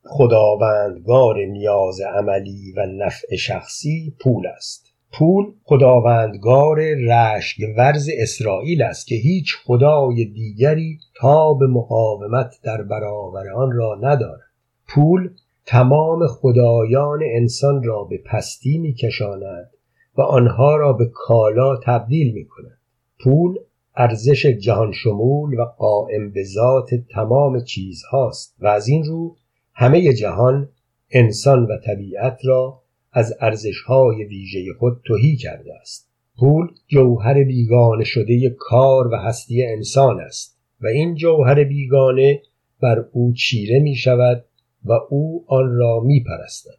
خداوندگار 0.05 1.45
نیاز 1.45 2.01
عملی 2.01 2.73
و 2.77 2.87
نفع 2.87 3.37
شخصی 3.37 4.15
پول 4.21 4.47
است. 4.47 4.84
پول 5.19 5.53
خداوندگار 5.65 6.79
رشک 6.95 7.59
ورز 7.77 8.09
اسرائیل 8.19 8.83
است 8.83 9.07
که 9.07 9.15
هیچ 9.15 9.55
خدای 9.65 10.25
دیگری 10.25 10.99
تا 11.17 11.55
به 11.55 11.67
مقاومت 11.67 12.55
در 12.63 12.83
برابر 12.83 13.49
آن 13.49 13.73
را 13.73 13.99
ندارد 14.03 14.41
پول 14.89 15.31
تمام 15.67 16.27
خدایان 16.27 17.21
انسان 17.23 17.83
را 17.83 18.05
به 18.05 18.21
پستی 18.27 18.79
میکشاند 18.79 19.71
و 20.17 20.23
آنها 20.23 20.77
را 20.77 20.93
به 20.93 21.11
کالا 21.15 21.77
تبدیل 21.77 22.35
می 22.35 22.45
کند. 22.45 22.79
پول 23.25 23.59
ارزش 23.97 24.47
جهان 24.47 24.93
شمول 24.93 25.61
و 25.61 25.65
قائم 25.65 26.31
به 26.31 26.45
ذات 26.45 26.91
تمام 26.95 27.61
چیزهاست 27.61 28.57
و 28.61 28.67
از 28.67 28.89
این 28.89 29.05
رو 29.05 29.37
همه 29.75 30.13
جهان 30.13 30.69
انسان 31.11 31.65
و 31.65 31.77
طبیعت 31.87 32.39
را 32.45 32.84
از 33.15 33.35
ارزشهای 33.41 34.25
ویژه 34.25 34.73
خود 34.79 35.01
توهی 35.05 35.37
کرده 35.37 35.75
است. 35.81 36.09
پول 36.39 36.67
جوهر 36.87 37.45
بیگانه 37.45 38.05
شده 38.05 38.57
کار 38.59 39.07
و 39.07 39.17
هستی 39.17 39.65
انسان 39.65 40.21
است 40.21 40.59
و 40.81 40.87
این 40.87 41.15
جوهر 41.15 41.65
بیگانه 41.65 42.43
بر 42.81 43.05
او 43.13 43.33
چیره 43.33 43.79
می 43.79 43.97
شود 43.97 44.45
و 44.85 44.93
او 45.11 45.45
آن 45.49 45.77
را 45.77 46.01
می 46.01 46.25
پرستد. 46.25 46.79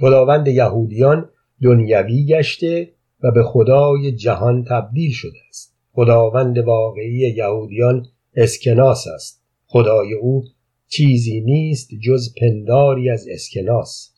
خداوند 0.00 0.48
یهودیان 0.48 1.28
دنیوی 1.62 2.26
گشته 2.26 2.92
و 3.22 3.30
به 3.30 3.42
خدای 3.42 4.12
جهان 4.12 4.64
تبدیل 4.64 5.10
شده 5.10 5.38
است. 5.48 5.76
خداوند 5.92 6.58
واقعی 6.58 7.34
یهودیان 7.36 8.06
اسکناس 8.34 9.06
است. 9.14 9.42
خدای 9.66 10.14
او 10.14 10.44
چیزی 10.88 11.40
نیست 11.40 11.90
جز 12.02 12.34
پنداری 12.40 13.10
از 13.10 13.26
اسکناس. 13.30 14.15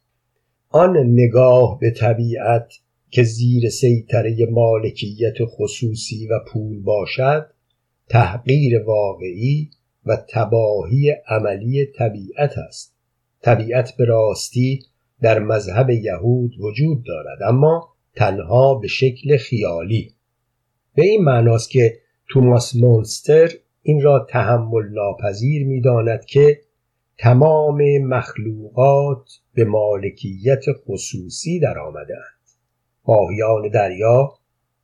آن 0.70 0.96
نگاه 0.96 1.78
به 1.80 1.90
طبیعت 1.90 2.72
که 3.10 3.22
زیر 3.22 3.68
سیطره 3.68 4.46
مالکیت 4.50 5.34
خصوصی 5.44 6.26
و 6.26 6.40
پول 6.46 6.82
باشد 6.82 7.46
تحقیر 8.08 8.82
واقعی 8.82 9.70
و 10.06 10.16
تباهی 10.28 11.14
عملی 11.28 11.86
طبیعت 11.86 12.58
است. 12.58 12.94
طبیعت 13.42 13.96
به 13.98 14.04
راستی 14.04 14.82
در 15.22 15.38
مذهب 15.38 15.90
یهود 15.90 16.60
وجود 16.60 17.04
دارد 17.04 17.42
اما 17.48 17.88
تنها 18.16 18.74
به 18.74 18.88
شکل 18.88 19.36
خیالی. 19.36 20.14
به 20.94 21.04
این 21.04 21.24
معناست 21.24 21.70
که 21.70 21.98
توماس 22.28 22.76
مونستر 22.76 23.50
این 23.82 24.02
را 24.02 24.26
تحمل 24.30 24.88
ناپذیر 24.92 25.66
می 25.66 25.80
داند 25.80 26.24
که 26.24 26.60
تمام 27.18 27.98
مخلوقات 27.98 29.30
به 29.54 29.64
مالکیت 29.64 30.64
خصوصی 30.86 31.60
در 31.60 31.78
آمدند 31.78 32.38
ماهیان 33.08 33.68
دریا 33.68 34.34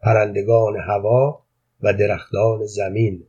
پرندگان 0.00 0.76
هوا 0.76 1.42
و 1.82 1.92
درختان 1.92 2.66
زمین 2.66 3.24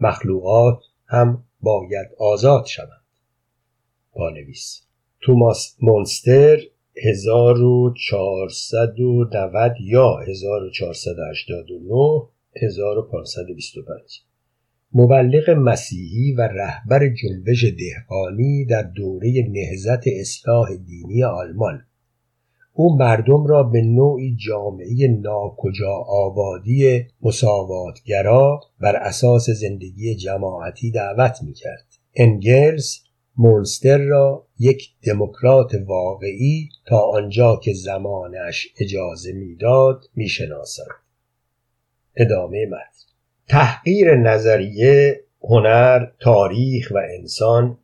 مخلوقات 0.00 0.82
هم 1.06 1.44
باید 1.60 2.08
آزاد 2.18 2.66
شوند. 2.66 2.88
پانویس 4.12 4.82
توماس 5.20 5.76
مونستر 5.80 6.58
1490 7.04 9.74
یا 9.80 10.18
1489 10.18 12.28
1525 12.62 14.22
مبلغ 14.94 15.50
مسیحی 15.50 16.32
و 16.32 16.40
رهبر 16.40 17.08
جنبش 17.08 17.64
دهقانی 17.64 18.64
در 18.64 18.82
دوره 18.82 19.48
نهزت 19.50 20.06
اصلاح 20.06 20.76
دینی 20.76 21.24
آلمان. 21.24 21.84
او 22.72 22.96
مردم 22.96 23.46
را 23.46 23.62
به 23.62 23.82
نوعی 23.82 24.36
جامعه 24.46 25.08
ناکجا 25.22 25.92
آبادی 26.06 27.04
مساواتگرا 27.22 28.60
بر 28.80 28.96
اساس 28.96 29.50
زندگی 29.50 30.14
جماعتی 30.14 30.90
دعوت 30.90 31.42
می‌کرد. 31.42 31.86
انگلز 32.16 32.96
مونستر 33.36 33.98
را 33.98 34.46
یک 34.58 34.90
دموکرات 35.02 35.74
واقعی 35.86 36.68
تا 36.86 36.98
آنجا 36.98 37.56
که 37.56 37.72
زمانش 37.72 38.68
اجازه 38.80 39.32
می‌داد 39.32 40.04
می‌شناسد 40.14 40.82
ادامه 42.16 42.66
متن 42.66 43.07
تحقیر 43.48 44.16
نظریه 44.16 45.20
هنر 45.42 46.06
تاریخ 46.20 46.92
و 46.94 46.98
انسان 47.18 47.78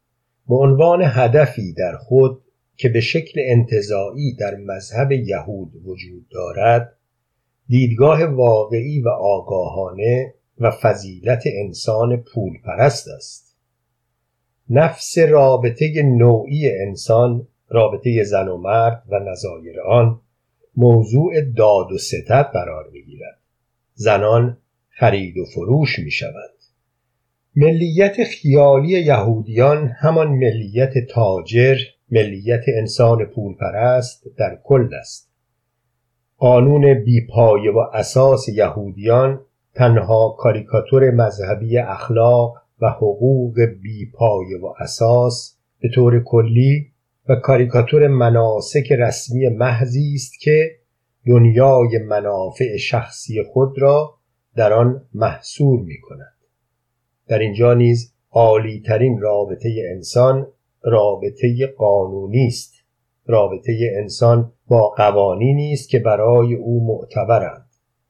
به 0.49 0.55
عنوان 0.55 1.03
هدفی 1.05 1.73
در 1.73 1.97
خود 1.97 2.41
که 2.77 2.89
به 2.89 3.01
شکل 3.01 3.41
انتظاعی 3.45 4.37
در 4.37 4.55
مذهب 4.55 5.13
یهود 5.13 5.73
وجود 5.85 6.29
دارد 6.31 6.97
دیدگاه 7.69 8.25
واقعی 8.25 9.01
و 9.01 9.09
آگاهانه 9.09 10.35
و 10.59 10.71
فضیلت 10.71 11.43
انسان 11.47 12.17
پول 12.17 12.53
پرست 12.65 13.09
است. 13.09 13.57
نفس 14.71 15.19
رابطه 15.19 16.03
نوعی 16.03 16.71
انسان 16.71 17.47
رابطه 17.69 18.25
زن 18.25 18.49
و 18.49 18.57
مرد 18.57 19.03
و 19.09 19.19
نظایر 19.19 19.81
آن 19.81 20.21
موضوع 20.77 21.41
داد 21.41 21.93
و 21.93 21.99
ستد 21.99 22.51
قرار 22.53 22.91
می‌گیرد. 22.93 23.39
زنان 23.95 24.59
خرید 24.97 25.39
و 25.39 25.45
فروش 25.45 25.99
می 25.99 26.11
شود. 26.11 26.51
ملیت 27.57 28.25
خیالی 28.25 28.89
یهودیان 28.89 29.89
همان 30.01 30.29
ملیت 30.29 30.93
تاجر 31.11 31.77
ملیت 32.11 32.63
انسان 32.79 33.25
پولپرست 33.25 34.25
در 34.39 34.59
کل 34.65 34.89
است 35.01 35.31
قانون 36.39 37.05
بیپایه 37.05 37.71
و 37.71 37.79
اساس 37.79 38.49
یهودیان 38.49 39.41
تنها 39.75 40.37
کاریکاتور 40.39 41.11
مذهبی 41.11 41.79
اخلاق 41.79 42.55
و 42.81 42.89
حقوق 42.89 43.61
بیپایه 43.83 44.59
و 44.63 44.75
اساس 44.79 45.59
به 45.81 45.89
طور 45.95 46.23
کلی 46.25 46.87
و 47.29 47.35
کاریکاتور 47.37 48.09
مناسک 48.09 48.93
رسمی 48.93 49.49
محضی 49.49 50.15
است 50.15 50.41
که 50.41 50.71
دنیای 51.27 51.99
منافع 51.99 52.77
شخصی 52.77 53.43
خود 53.43 53.79
را 53.79 54.15
در 54.57 54.73
آن 54.73 55.07
محصور 55.15 55.81
می 55.81 56.01
کند. 56.01 56.35
در 57.29 57.39
اینجا 57.39 57.75
نیز 57.75 58.13
عالی 58.31 58.81
ترین 58.87 59.21
رابطه 59.21 59.69
انسان 59.95 60.47
رابطه 60.83 61.67
قانونی 61.67 62.47
است. 62.47 62.75
رابطه 63.27 63.93
انسان 63.97 64.53
با 64.67 64.89
قوانینی 64.89 65.73
است 65.73 65.89
که 65.89 65.99
برای 65.99 66.55
او 66.55 66.87
معتبرند. 66.87 67.67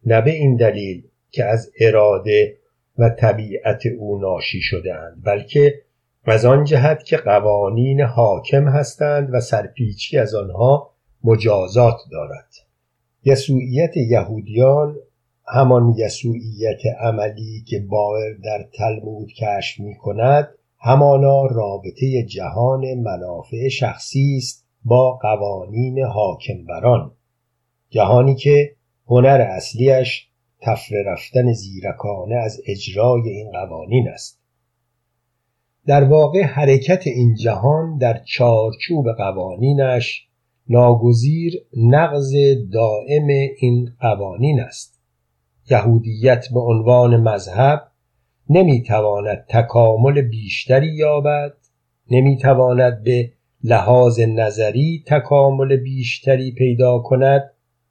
نه 0.07 0.21
به 0.21 0.31
این 0.31 0.57
دلیل 0.57 1.05
که 1.31 1.45
از 1.45 1.73
اراده 1.81 2.57
و 2.99 3.09
طبیعت 3.09 3.83
او 3.99 4.19
ناشی 4.19 4.61
شدهاند 4.61 5.23
بلکه 5.25 5.83
از 6.25 6.45
آن 6.45 6.65
جهت 6.65 7.05
که 7.05 7.17
قوانین 7.17 8.01
حاکم 8.01 8.69
هستند 8.69 9.29
و 9.33 9.41
سرپیچی 9.41 10.19
از 10.19 10.35
آنها 10.35 10.91
مجازات 11.25 11.97
دارد. 12.13 12.49
یسوعیت 13.25 13.97
یهودیان 13.97 14.97
همان 15.47 15.95
یسوعیت 15.99 16.81
عملی 17.01 17.65
که 17.67 17.81
باور 17.81 18.33
در 18.45 18.67
تلمود 18.79 19.29
کشف 19.33 19.81
می 19.81 19.95
کند 19.95 20.49
همانا 20.79 21.47
رابطه 21.47 22.23
جهان 22.23 22.95
منافع 22.95 23.69
شخصی 23.69 24.37
است 24.37 24.67
با 24.85 25.13
قوانین 25.23 26.05
حاکم 26.05 26.65
بران 26.69 27.13
جهانی 27.91 28.35
که 28.35 28.71
هنر 29.07 29.47
اصلیش 29.51 30.29
تفره 30.61 31.03
رفتن 31.07 31.53
زیرکانه 31.53 32.35
از 32.35 32.61
اجرای 32.67 33.29
این 33.29 33.51
قوانین 33.51 34.09
است. 34.09 34.41
در 35.87 36.05
واقع 36.05 36.43
حرکت 36.43 37.07
این 37.07 37.35
جهان 37.35 37.99
در 37.99 38.21
چارچوب 38.25 39.13
قوانینش 39.13 40.27
ناگزیر 40.69 41.53
نقض 41.77 42.33
دائم 42.73 43.27
این 43.59 43.93
قوانین 44.01 44.61
است. 44.61 44.94
یهودیت 45.71 46.47
به 46.55 46.61
عنوان 46.61 47.17
مذهب 47.17 47.83
نمی‌تواند 48.51 49.45
تکامل 49.49 50.23
بیشتری 50.23 50.95
یابد 50.95 51.53
نمی‌تواند 52.11 53.03
به 53.03 53.31
لحاظ 53.65 54.21
نظری 54.21 55.05
تکامل 55.07 55.77
بیشتری 55.77 56.53
پیدا 56.53 56.99
کند 56.99 57.51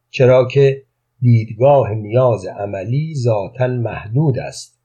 چرا 0.10 0.48
که 0.48 0.84
دیدگاه 1.22 1.94
نیاز 1.94 2.46
عملی 2.46 3.16
ذاتا 3.16 3.68
محدود 3.68 4.40
است 4.40 4.80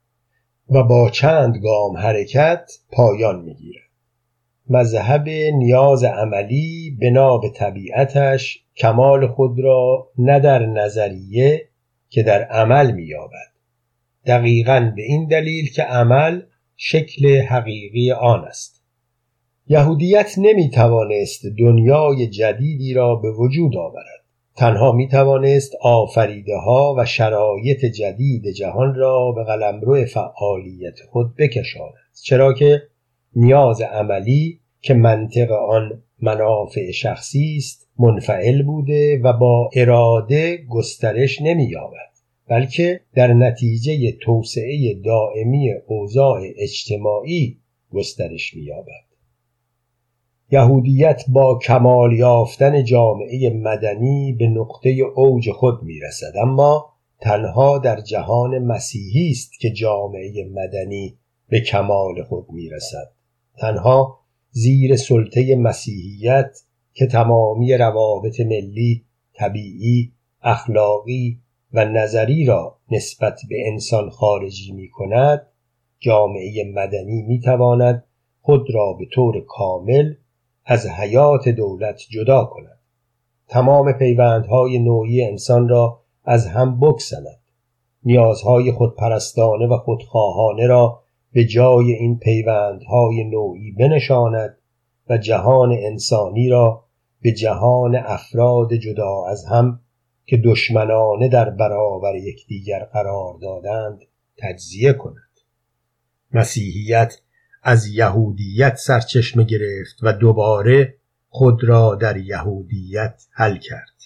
و 0.71 0.83
با 0.83 1.11
چند 1.11 1.57
گام 1.57 1.97
حرکت 1.97 2.71
پایان 2.93 3.41
می‌گیرد. 3.41 3.89
مذهب 4.71 5.29
نیاز 5.55 6.05
عملی 6.05 6.99
بنا 7.01 7.39
به 7.39 7.49
طبیعتش 7.49 8.65
کمال 8.77 9.27
خود 9.27 9.61
را 9.61 10.09
نه 10.19 10.41
در 10.41 10.67
نظریه 10.67 11.68
که 12.09 12.23
در 12.23 12.45
عمل 12.45 12.93
مییابد. 12.93 13.53
دقیقا 14.27 14.93
به 14.97 15.03
این 15.03 15.27
دلیل 15.27 15.71
که 15.71 15.83
عمل 15.83 16.43
شکل 16.77 17.41
حقیقی 17.41 18.13
آن 18.13 18.45
است. 18.45 18.83
یهودیت 19.67 20.35
نمی 20.39 20.71
توانست 20.71 21.47
دنیای 21.59 22.27
جدیدی 22.27 22.95
را 22.95 23.15
به 23.15 23.31
وجود 23.31 23.77
آورد. 23.77 24.25
تنها 24.57 24.93
می 24.93 25.09
توانست 25.09 25.73
آفریده 25.83 26.57
ها 26.57 26.95
و 26.99 27.05
شرایط 27.05 27.85
جدید 27.85 28.49
جهان 28.49 28.95
را 28.95 29.33
به 29.33 29.45
قلمرو 29.45 30.05
فعالیت 30.05 31.01
خود 31.11 31.35
بکشاند. 31.37 31.95
چرا 32.23 32.53
که 32.53 32.83
نیاز 33.37 33.81
عملی 33.81 34.61
که 34.81 34.95
منطق 34.95 35.53
آن 35.53 36.03
منافع 36.21 36.91
شخصی 36.91 37.55
است 37.57 37.89
منفعل 37.99 38.63
بوده 38.63 39.21
و 39.25 39.33
با 39.33 39.71
اراده 39.75 40.57
گسترش 40.57 41.43
نمییابد 41.43 42.09
بلکه 42.49 43.01
در 43.15 43.33
نتیجه 43.33 44.13
توسعه 44.13 44.95
دائمی 45.05 45.73
اوضاع 45.87 46.41
اجتماعی 46.57 47.57
گسترش 47.93 48.55
مییابد. 48.55 49.09
یهودیت 50.51 51.25
با 51.29 51.59
کمال 51.59 52.13
یافتن 52.13 52.85
جامعه 52.85 53.51
مدنی 53.51 54.37
به 54.39 54.47
نقطه 54.47 54.91
اوج 54.91 55.51
خود 55.51 55.83
می‌رسد 55.83 56.33
اما 56.43 56.93
تنها 57.21 57.79
در 57.79 58.01
جهان 58.01 58.59
مسیحی 58.59 59.31
است 59.31 59.61
که 59.61 59.71
جامعه 59.71 60.49
مدنی 60.55 61.15
به 61.49 61.61
کمال 61.61 62.23
خود 62.23 62.47
می‌رسد. 62.51 63.11
تنها 63.59 64.19
زیر 64.51 64.97
سلطه 64.97 65.57
مسیحیت 65.57 66.59
که 66.95 67.07
تمامی 67.07 67.75
روابط 67.75 68.41
ملی 68.41 69.05
طبیعی 69.35 70.13
اخلاقی 70.43 71.39
و 71.73 71.85
نظری 71.85 72.45
را 72.45 72.79
نسبت 72.91 73.41
به 73.49 73.69
انسان 73.69 74.11
خارجی 74.11 74.73
می 74.73 74.89
کند 74.89 75.47
جامعه 75.99 76.73
مدنی 76.75 77.23
می 77.23 77.41
تواند 77.41 78.05
خود 78.41 78.67
را 78.75 78.93
به 78.93 79.07
طور 79.13 79.45
کامل 79.49 80.15
از 80.65 80.87
حیات 80.87 81.49
دولت 81.49 82.01
جدا 82.11 82.45
کند. 82.45 82.79
تمام 83.49 83.93
پیوندهای 83.93 84.79
نوعی 84.79 85.25
انسان 85.25 85.69
را 85.69 86.01
از 86.25 86.47
هم 86.47 86.81
بکسند 86.81 87.41
نیازهای 88.05 88.73
خودپرستانه 88.73 89.67
و 89.67 89.77
خودخواهانه 89.77 90.67
را 90.67 91.03
به 91.33 91.45
جای 91.45 91.93
این 91.93 92.19
پیوندهای 92.19 93.25
نوعی 93.25 93.73
بنشاند 93.73 94.59
و 95.11 95.19
جهان 95.19 95.73
انسانی 95.73 96.49
را 96.49 96.85
به 97.23 97.33
جهان 97.33 97.97
افراد 97.97 98.75
جدا 98.75 99.27
از 99.27 99.45
هم 99.45 99.81
که 100.27 100.37
دشمنانه 100.37 101.29
در 101.29 101.51
برابر 101.51 102.15
یکدیگر 102.17 102.85
قرار 102.85 103.39
دادند 103.43 103.99
تجزیه 104.39 104.93
کند. 104.93 105.15
مسیحیت 106.33 107.21
از 107.63 107.87
یهودیت 107.87 108.77
سرچشمه 108.77 109.45
گرفت 109.45 109.97
و 110.03 110.13
دوباره 110.13 110.95
خود 111.29 111.65
را 111.65 111.95
در 111.95 112.17
یهودیت 112.17 113.23
حل 113.31 113.57
کرد. 113.57 113.99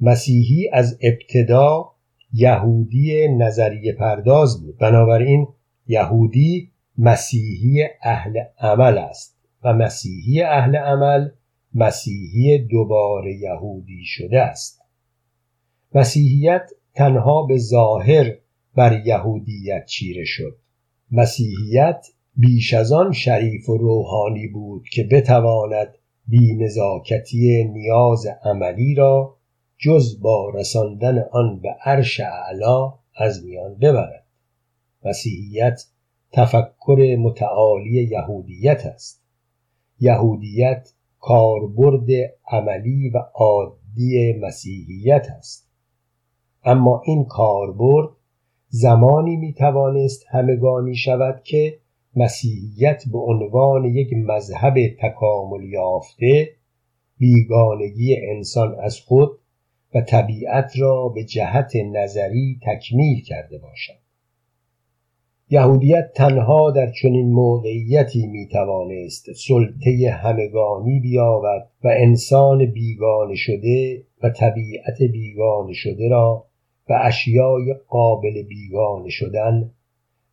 مسیحی 0.00 0.68
از 0.72 0.98
ابتدا 1.02 1.92
یهودی 2.32 3.28
نظریه 3.28 3.92
پرداز 3.92 4.62
بود. 4.62 4.78
بنابراین 4.78 5.48
یهودی 5.92 6.70
مسیحی 6.98 7.84
اهل 8.02 8.38
عمل 8.58 8.98
است 8.98 9.36
و 9.64 9.72
مسیحی 9.72 10.42
اهل 10.42 10.76
عمل 10.76 11.28
مسیحی 11.74 12.58
دوباره 12.58 13.34
یهودی 13.34 14.04
شده 14.04 14.40
است. 14.40 14.82
مسیحیت 15.94 16.70
تنها 16.94 17.46
به 17.46 17.58
ظاهر 17.58 18.34
بر 18.74 19.06
یهودیت 19.06 19.86
چیره 19.86 20.24
شد. 20.24 20.56
مسیحیت 21.10 22.06
بیش 22.36 22.74
از 22.74 22.92
آن 22.92 23.12
شریف 23.12 23.68
و 23.68 23.76
روحانی 23.76 24.46
بود 24.46 24.84
که 24.92 25.08
بتواند 25.10 25.94
بینزاکتی 26.26 27.64
نیاز 27.64 28.26
عملی 28.44 28.94
را 28.94 29.36
جز 29.78 30.20
با 30.20 30.50
رساندن 30.54 31.18
آن 31.32 31.60
به 31.60 31.68
عرش 31.84 32.20
اعلا 32.20 32.94
از 33.16 33.44
میان 33.44 33.74
ببرد. 33.74 34.21
مسیحیت 35.04 35.84
تفکر 36.32 37.16
متعالی 37.18 38.08
یهودیت 38.10 38.86
است. 38.86 39.22
یهودیت 40.00 40.92
کاربرد 41.18 42.08
عملی 42.48 43.08
و 43.08 43.18
عادی 43.34 44.32
مسیحیت 44.40 45.26
است. 45.38 45.70
اما 46.64 47.02
این 47.06 47.24
کاربرد 47.24 48.08
زمانی 48.68 49.36
می 49.36 49.52
توانست 49.52 50.24
همگانی 50.28 50.96
شود 50.96 51.42
که 51.44 51.78
مسیحیت 52.16 53.04
به 53.12 53.18
عنوان 53.18 53.84
یک 53.84 54.08
مذهب 54.12 54.74
تکامل 55.00 55.64
یافته 55.64 56.48
بیگانگی 57.18 58.16
انسان 58.30 58.76
از 58.80 59.00
خود 59.00 59.38
و 59.94 60.00
طبیعت 60.00 60.72
را 60.78 61.08
به 61.08 61.24
جهت 61.24 61.72
نظری 61.76 62.60
تکمیل 62.62 63.24
کرده 63.24 63.58
باشد. 63.58 63.98
یهودیت 65.52 66.12
تنها 66.14 66.70
در 66.70 66.92
چنین 66.92 67.32
موقعیتی 67.32 68.26
می 68.26 68.48
توانست 68.48 69.32
سلطه 69.32 70.10
همگانی 70.10 71.00
بیابد 71.00 71.68
و 71.84 71.88
انسان 71.96 72.66
بیگانه 72.66 73.34
شده 73.34 74.02
و 74.22 74.30
طبیعت 74.30 75.02
بیگانه 75.12 75.72
شده 75.72 76.08
را 76.08 76.44
به 76.86 77.06
اشیای 77.06 77.74
قابل 77.88 78.42
بیگانه 78.42 79.08
شدن 79.08 79.70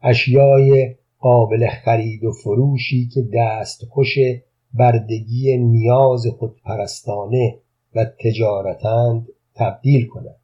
اشیای 0.02 0.96
قابل 1.20 1.68
خرید 1.68 2.24
و 2.24 2.32
فروشی 2.32 3.10
که 3.14 3.22
دست 3.34 3.86
خوش 3.86 4.18
بردگی 4.74 5.58
نیاز 5.58 6.28
خودپرستانه 6.28 7.58
و 7.96 8.06
تجارتند 8.06 9.28
تبدیل 9.56 10.08
کند. 10.08 10.39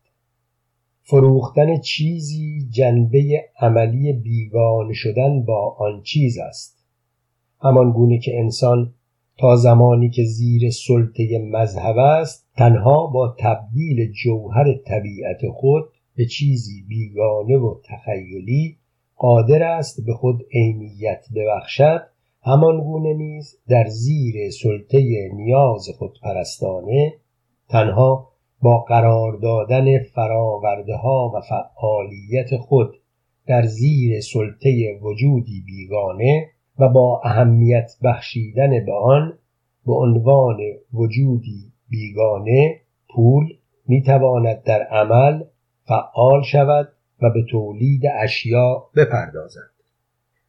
فروختن 1.07 1.79
چیزی 1.79 2.67
جنبه 2.69 3.45
عملی 3.59 4.13
بیگانه 4.13 4.93
شدن 4.93 5.43
با 5.43 5.75
آن 5.79 6.01
چیز 6.01 6.37
است. 6.37 6.85
همان 7.61 7.91
گونه 7.91 8.19
که 8.19 8.39
انسان 8.39 8.93
تا 9.37 9.55
زمانی 9.55 10.09
که 10.09 10.23
زیر 10.23 10.69
سلطه 10.69 11.39
مذهب 11.51 11.97
است 11.97 12.47
تنها 12.57 13.07
با 13.07 13.35
تبدیل 13.39 14.11
جوهر 14.11 14.73
طبیعت 14.73 15.47
خود 15.53 15.83
به 16.15 16.25
چیزی 16.25 16.85
بیگانه 16.87 17.57
و 17.57 17.75
تخیلی 17.85 18.77
قادر 19.15 19.63
است 19.63 20.05
به 20.05 20.13
خود 20.13 20.43
عینیت 20.53 21.25
ببخشد 21.35 22.01
همان 22.43 22.81
گونه 22.81 23.13
نیز 23.13 23.57
در 23.69 23.85
زیر 23.87 24.49
سلطه 24.49 25.29
نیاز 25.33 25.89
خودپرستانه 25.97 27.13
تنها 27.69 28.34
با 28.65 28.77
قرار 28.77 29.37
دادن 29.37 29.99
فراورده 30.03 30.95
ها 30.95 31.31
و 31.35 31.41
فعالیت 31.41 32.57
خود 32.57 32.95
در 33.47 33.65
زیر 33.65 34.21
سلطه 34.21 34.99
وجودی 35.01 35.63
بیگانه 35.65 36.49
و 36.79 36.89
با 36.89 37.21
اهمیت 37.23 37.91
بخشیدن 38.03 38.85
به 38.85 38.93
آن 38.93 39.33
به 39.85 39.93
عنوان 39.93 40.57
وجودی 40.93 41.71
بیگانه 41.89 42.81
پول 43.09 43.53
می‌تواند 43.87 44.63
در 44.63 44.83
عمل 44.83 45.43
فعال 45.83 46.43
شود 46.43 46.87
و 47.21 47.29
به 47.29 47.45
تولید 47.51 48.01
اشیا 48.19 48.83
بپردازد. 48.95 49.71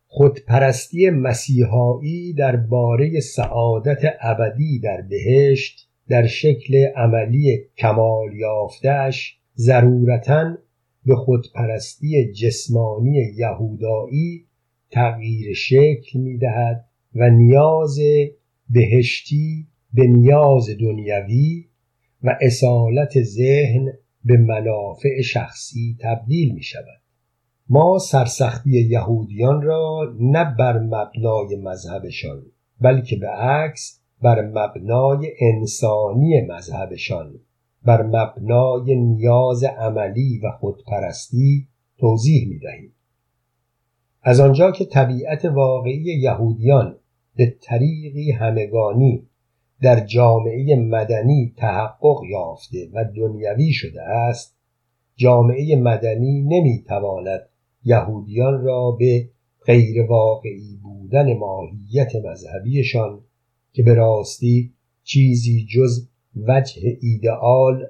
خودپرستی 0.07 1.11
مسیحایی 1.11 2.33
درباره 2.33 3.21
سعادت 3.21 4.01
ابدی 4.21 4.81
در 4.81 5.01
بهشت 5.01 5.86
در 6.09 6.27
شکل 6.27 6.87
عملی 6.97 7.59
کمال 7.79 8.35
یافتهاش 8.35 9.39
ضرورتا 9.57 10.59
به 11.07 11.17
خودپرستی 11.17 12.33
جسمانی 12.33 13.33
یهودایی 13.37 14.47
تغییر 14.91 15.55
شکل 15.55 16.19
می 16.19 16.39
دهد 16.39 16.85
و 17.15 17.31
نیاز 17.31 17.99
بهشتی 18.71 19.67
به 19.95 20.07
نیاز 20.07 20.71
دنیوی 20.81 21.65
و 22.23 22.39
اصالت 22.41 23.23
ذهن 23.23 23.93
به 24.25 24.37
منافع 24.37 25.21
شخصی 25.21 25.97
تبدیل 26.01 26.55
می 26.55 26.63
شود 26.63 27.01
ما 27.69 27.99
سرسختی 27.99 28.71
یهودیان 28.71 29.63
را 29.63 30.17
نه 30.21 30.55
بر 30.59 30.79
مبنای 30.79 31.57
مذهبشان 31.63 32.43
بلکه 32.81 33.17
به 33.17 33.29
عکس 33.29 34.01
بر 34.23 34.47
مبنای 34.47 35.33
انسانی 35.41 36.41
مذهبشان 36.41 37.35
بر 37.85 38.03
مبنای 38.03 38.97
نیاز 38.97 39.65
عملی 39.65 40.39
و 40.39 40.51
خودپرستی 40.51 41.69
توضیح 41.99 42.49
می 42.49 42.59
دهیم. 42.59 42.93
از 44.23 44.41
آنجا 44.41 44.71
که 44.71 44.85
طبیعت 44.85 45.45
واقعی 45.45 46.03
یهودیان 46.03 46.97
به 47.37 47.55
طریقی 47.61 48.31
همگانی 48.31 49.27
در 49.83 50.01
جامعه 50.01 50.77
مدنی 50.77 51.55
تحقق 51.57 52.25
یافته 52.31 52.89
و 52.95 53.05
دنیوی 53.17 53.73
شده 53.73 54.03
است 54.03 54.57
جامعه 55.17 55.77
مدنی 55.77 56.43
نمی‌تواند 56.43 57.49
یهودیان 57.85 58.65
را 58.65 58.91
به 58.91 59.29
غیر 59.67 60.03
واقعی 60.03 60.81
بودن 60.83 61.37
ماهیت 61.39 62.17
مذهبیشان 62.25 63.21
که 63.77 63.83
به 63.83 63.95
راستی 63.95 64.73
چیزی 65.05 65.67
جز 65.71 66.09
وجه 66.37 66.83
ایدئال 67.01 67.87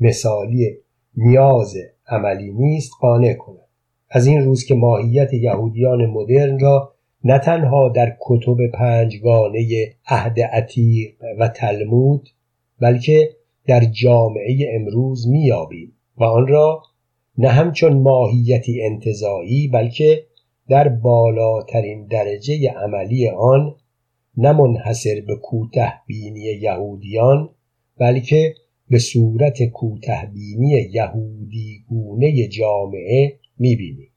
مثالی 0.00 0.76
نیاز 1.16 1.74
عملی 2.06 2.52
نیست 2.52 2.92
قانع 3.00 3.34
کند. 3.34 3.68
از 4.10 4.26
این 4.26 4.44
روز 4.44 4.64
که 4.64 4.74
ماهیت 4.74 5.32
یهودیان 5.34 6.06
مدرن 6.06 6.58
را 6.58 6.94
نه 7.24 7.38
تنها 7.38 7.88
در 7.88 8.16
کتب 8.20 8.56
پنجگانه 8.74 9.94
عهد 10.06 10.40
عتیق 10.40 11.14
و 11.38 11.48
تلمود 11.48 12.28
بلکه 12.80 13.36
در 13.66 13.84
جامعه 13.84 14.70
امروز 14.74 15.28
میابیم 15.28 15.92
و 16.16 16.24
آن 16.24 16.46
را 16.46 16.82
نه 17.38 17.48
همچون 17.48 17.92
ماهیتی 17.92 18.82
انتظایی 18.82 19.68
بلکه 19.68 20.26
در 20.68 20.88
بالاترین 20.88 22.06
درجه 22.06 22.70
عملی 22.70 23.28
آن 23.28 23.74
نه 24.36 24.52
منحصر 24.52 25.20
به 25.26 25.36
کوته 25.36 25.92
بینی 26.06 26.40
یهودیان 26.40 27.50
بلکه 27.98 28.54
به 28.88 28.98
صورت 28.98 29.62
کوته 29.62 30.30
بینی 30.34 30.90
یهودی 30.92 31.84
گونه 31.88 32.48
جامعه 32.48 33.38
می‌بینیم 33.58 34.12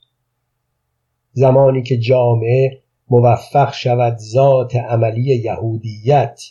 زمانی 1.32 1.84
که 1.84 1.98
جامعه 1.98 2.82
موفق 3.10 3.74
شود 3.74 4.18
ذات 4.18 4.76
عملی 4.76 5.22
یهودیت 5.22 6.42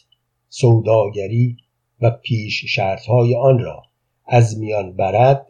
سوداگری 0.49 1.57
و 2.01 2.11
پیش 2.11 2.65
شرطهای 2.65 3.35
آن 3.35 3.59
را 3.59 3.83
از 4.27 4.59
میان 4.59 4.97
برد 4.97 5.47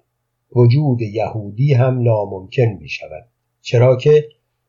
وجود 0.56 1.02
یهودی 1.02 1.72
هم 1.72 2.02
ناممکن 2.02 2.78
می 2.80 2.88
شود 2.88 3.28
چرا 3.60 3.96
که 3.96 4.28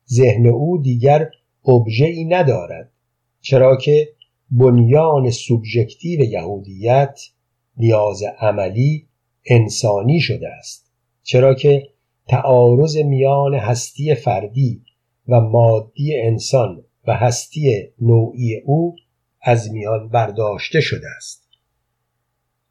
ذهن 0.09 0.47
او 0.47 0.77
دیگر 0.77 1.29
ای 1.99 2.25
ندارد. 2.25 2.91
چرا 3.45 3.77
که 3.77 4.09
بنیان 4.51 5.31
سوبژکتیو 5.31 6.19
یهودیت 6.19 7.19
نیاز 7.77 8.23
عملی 8.39 9.07
انسانی 9.45 10.19
شده 10.19 10.49
است. 10.49 10.91
چرا 11.23 11.53
که 11.53 11.87
تعارض 12.27 12.97
میان 12.97 13.53
هستی 13.53 14.15
فردی 14.15 14.83
و 15.27 15.39
مادی 15.39 16.21
انسان 16.21 16.83
و 17.07 17.13
هستی 17.13 17.89
نوعی 18.01 18.55
او 18.65 18.95
از 19.41 19.71
میان 19.71 20.09
برداشته 20.09 20.81
شده 20.81 21.07
است. 21.17 21.47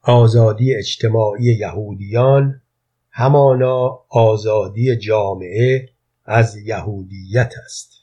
آزادی 0.03 0.75
اجتماعی 0.75 1.45
یهودیان 1.45 2.61
همانا 3.11 4.05
آزادی 4.09 4.97
جامعه 4.97 5.89
از 6.25 6.57
یهودیت 6.57 7.53
است. 7.65 7.94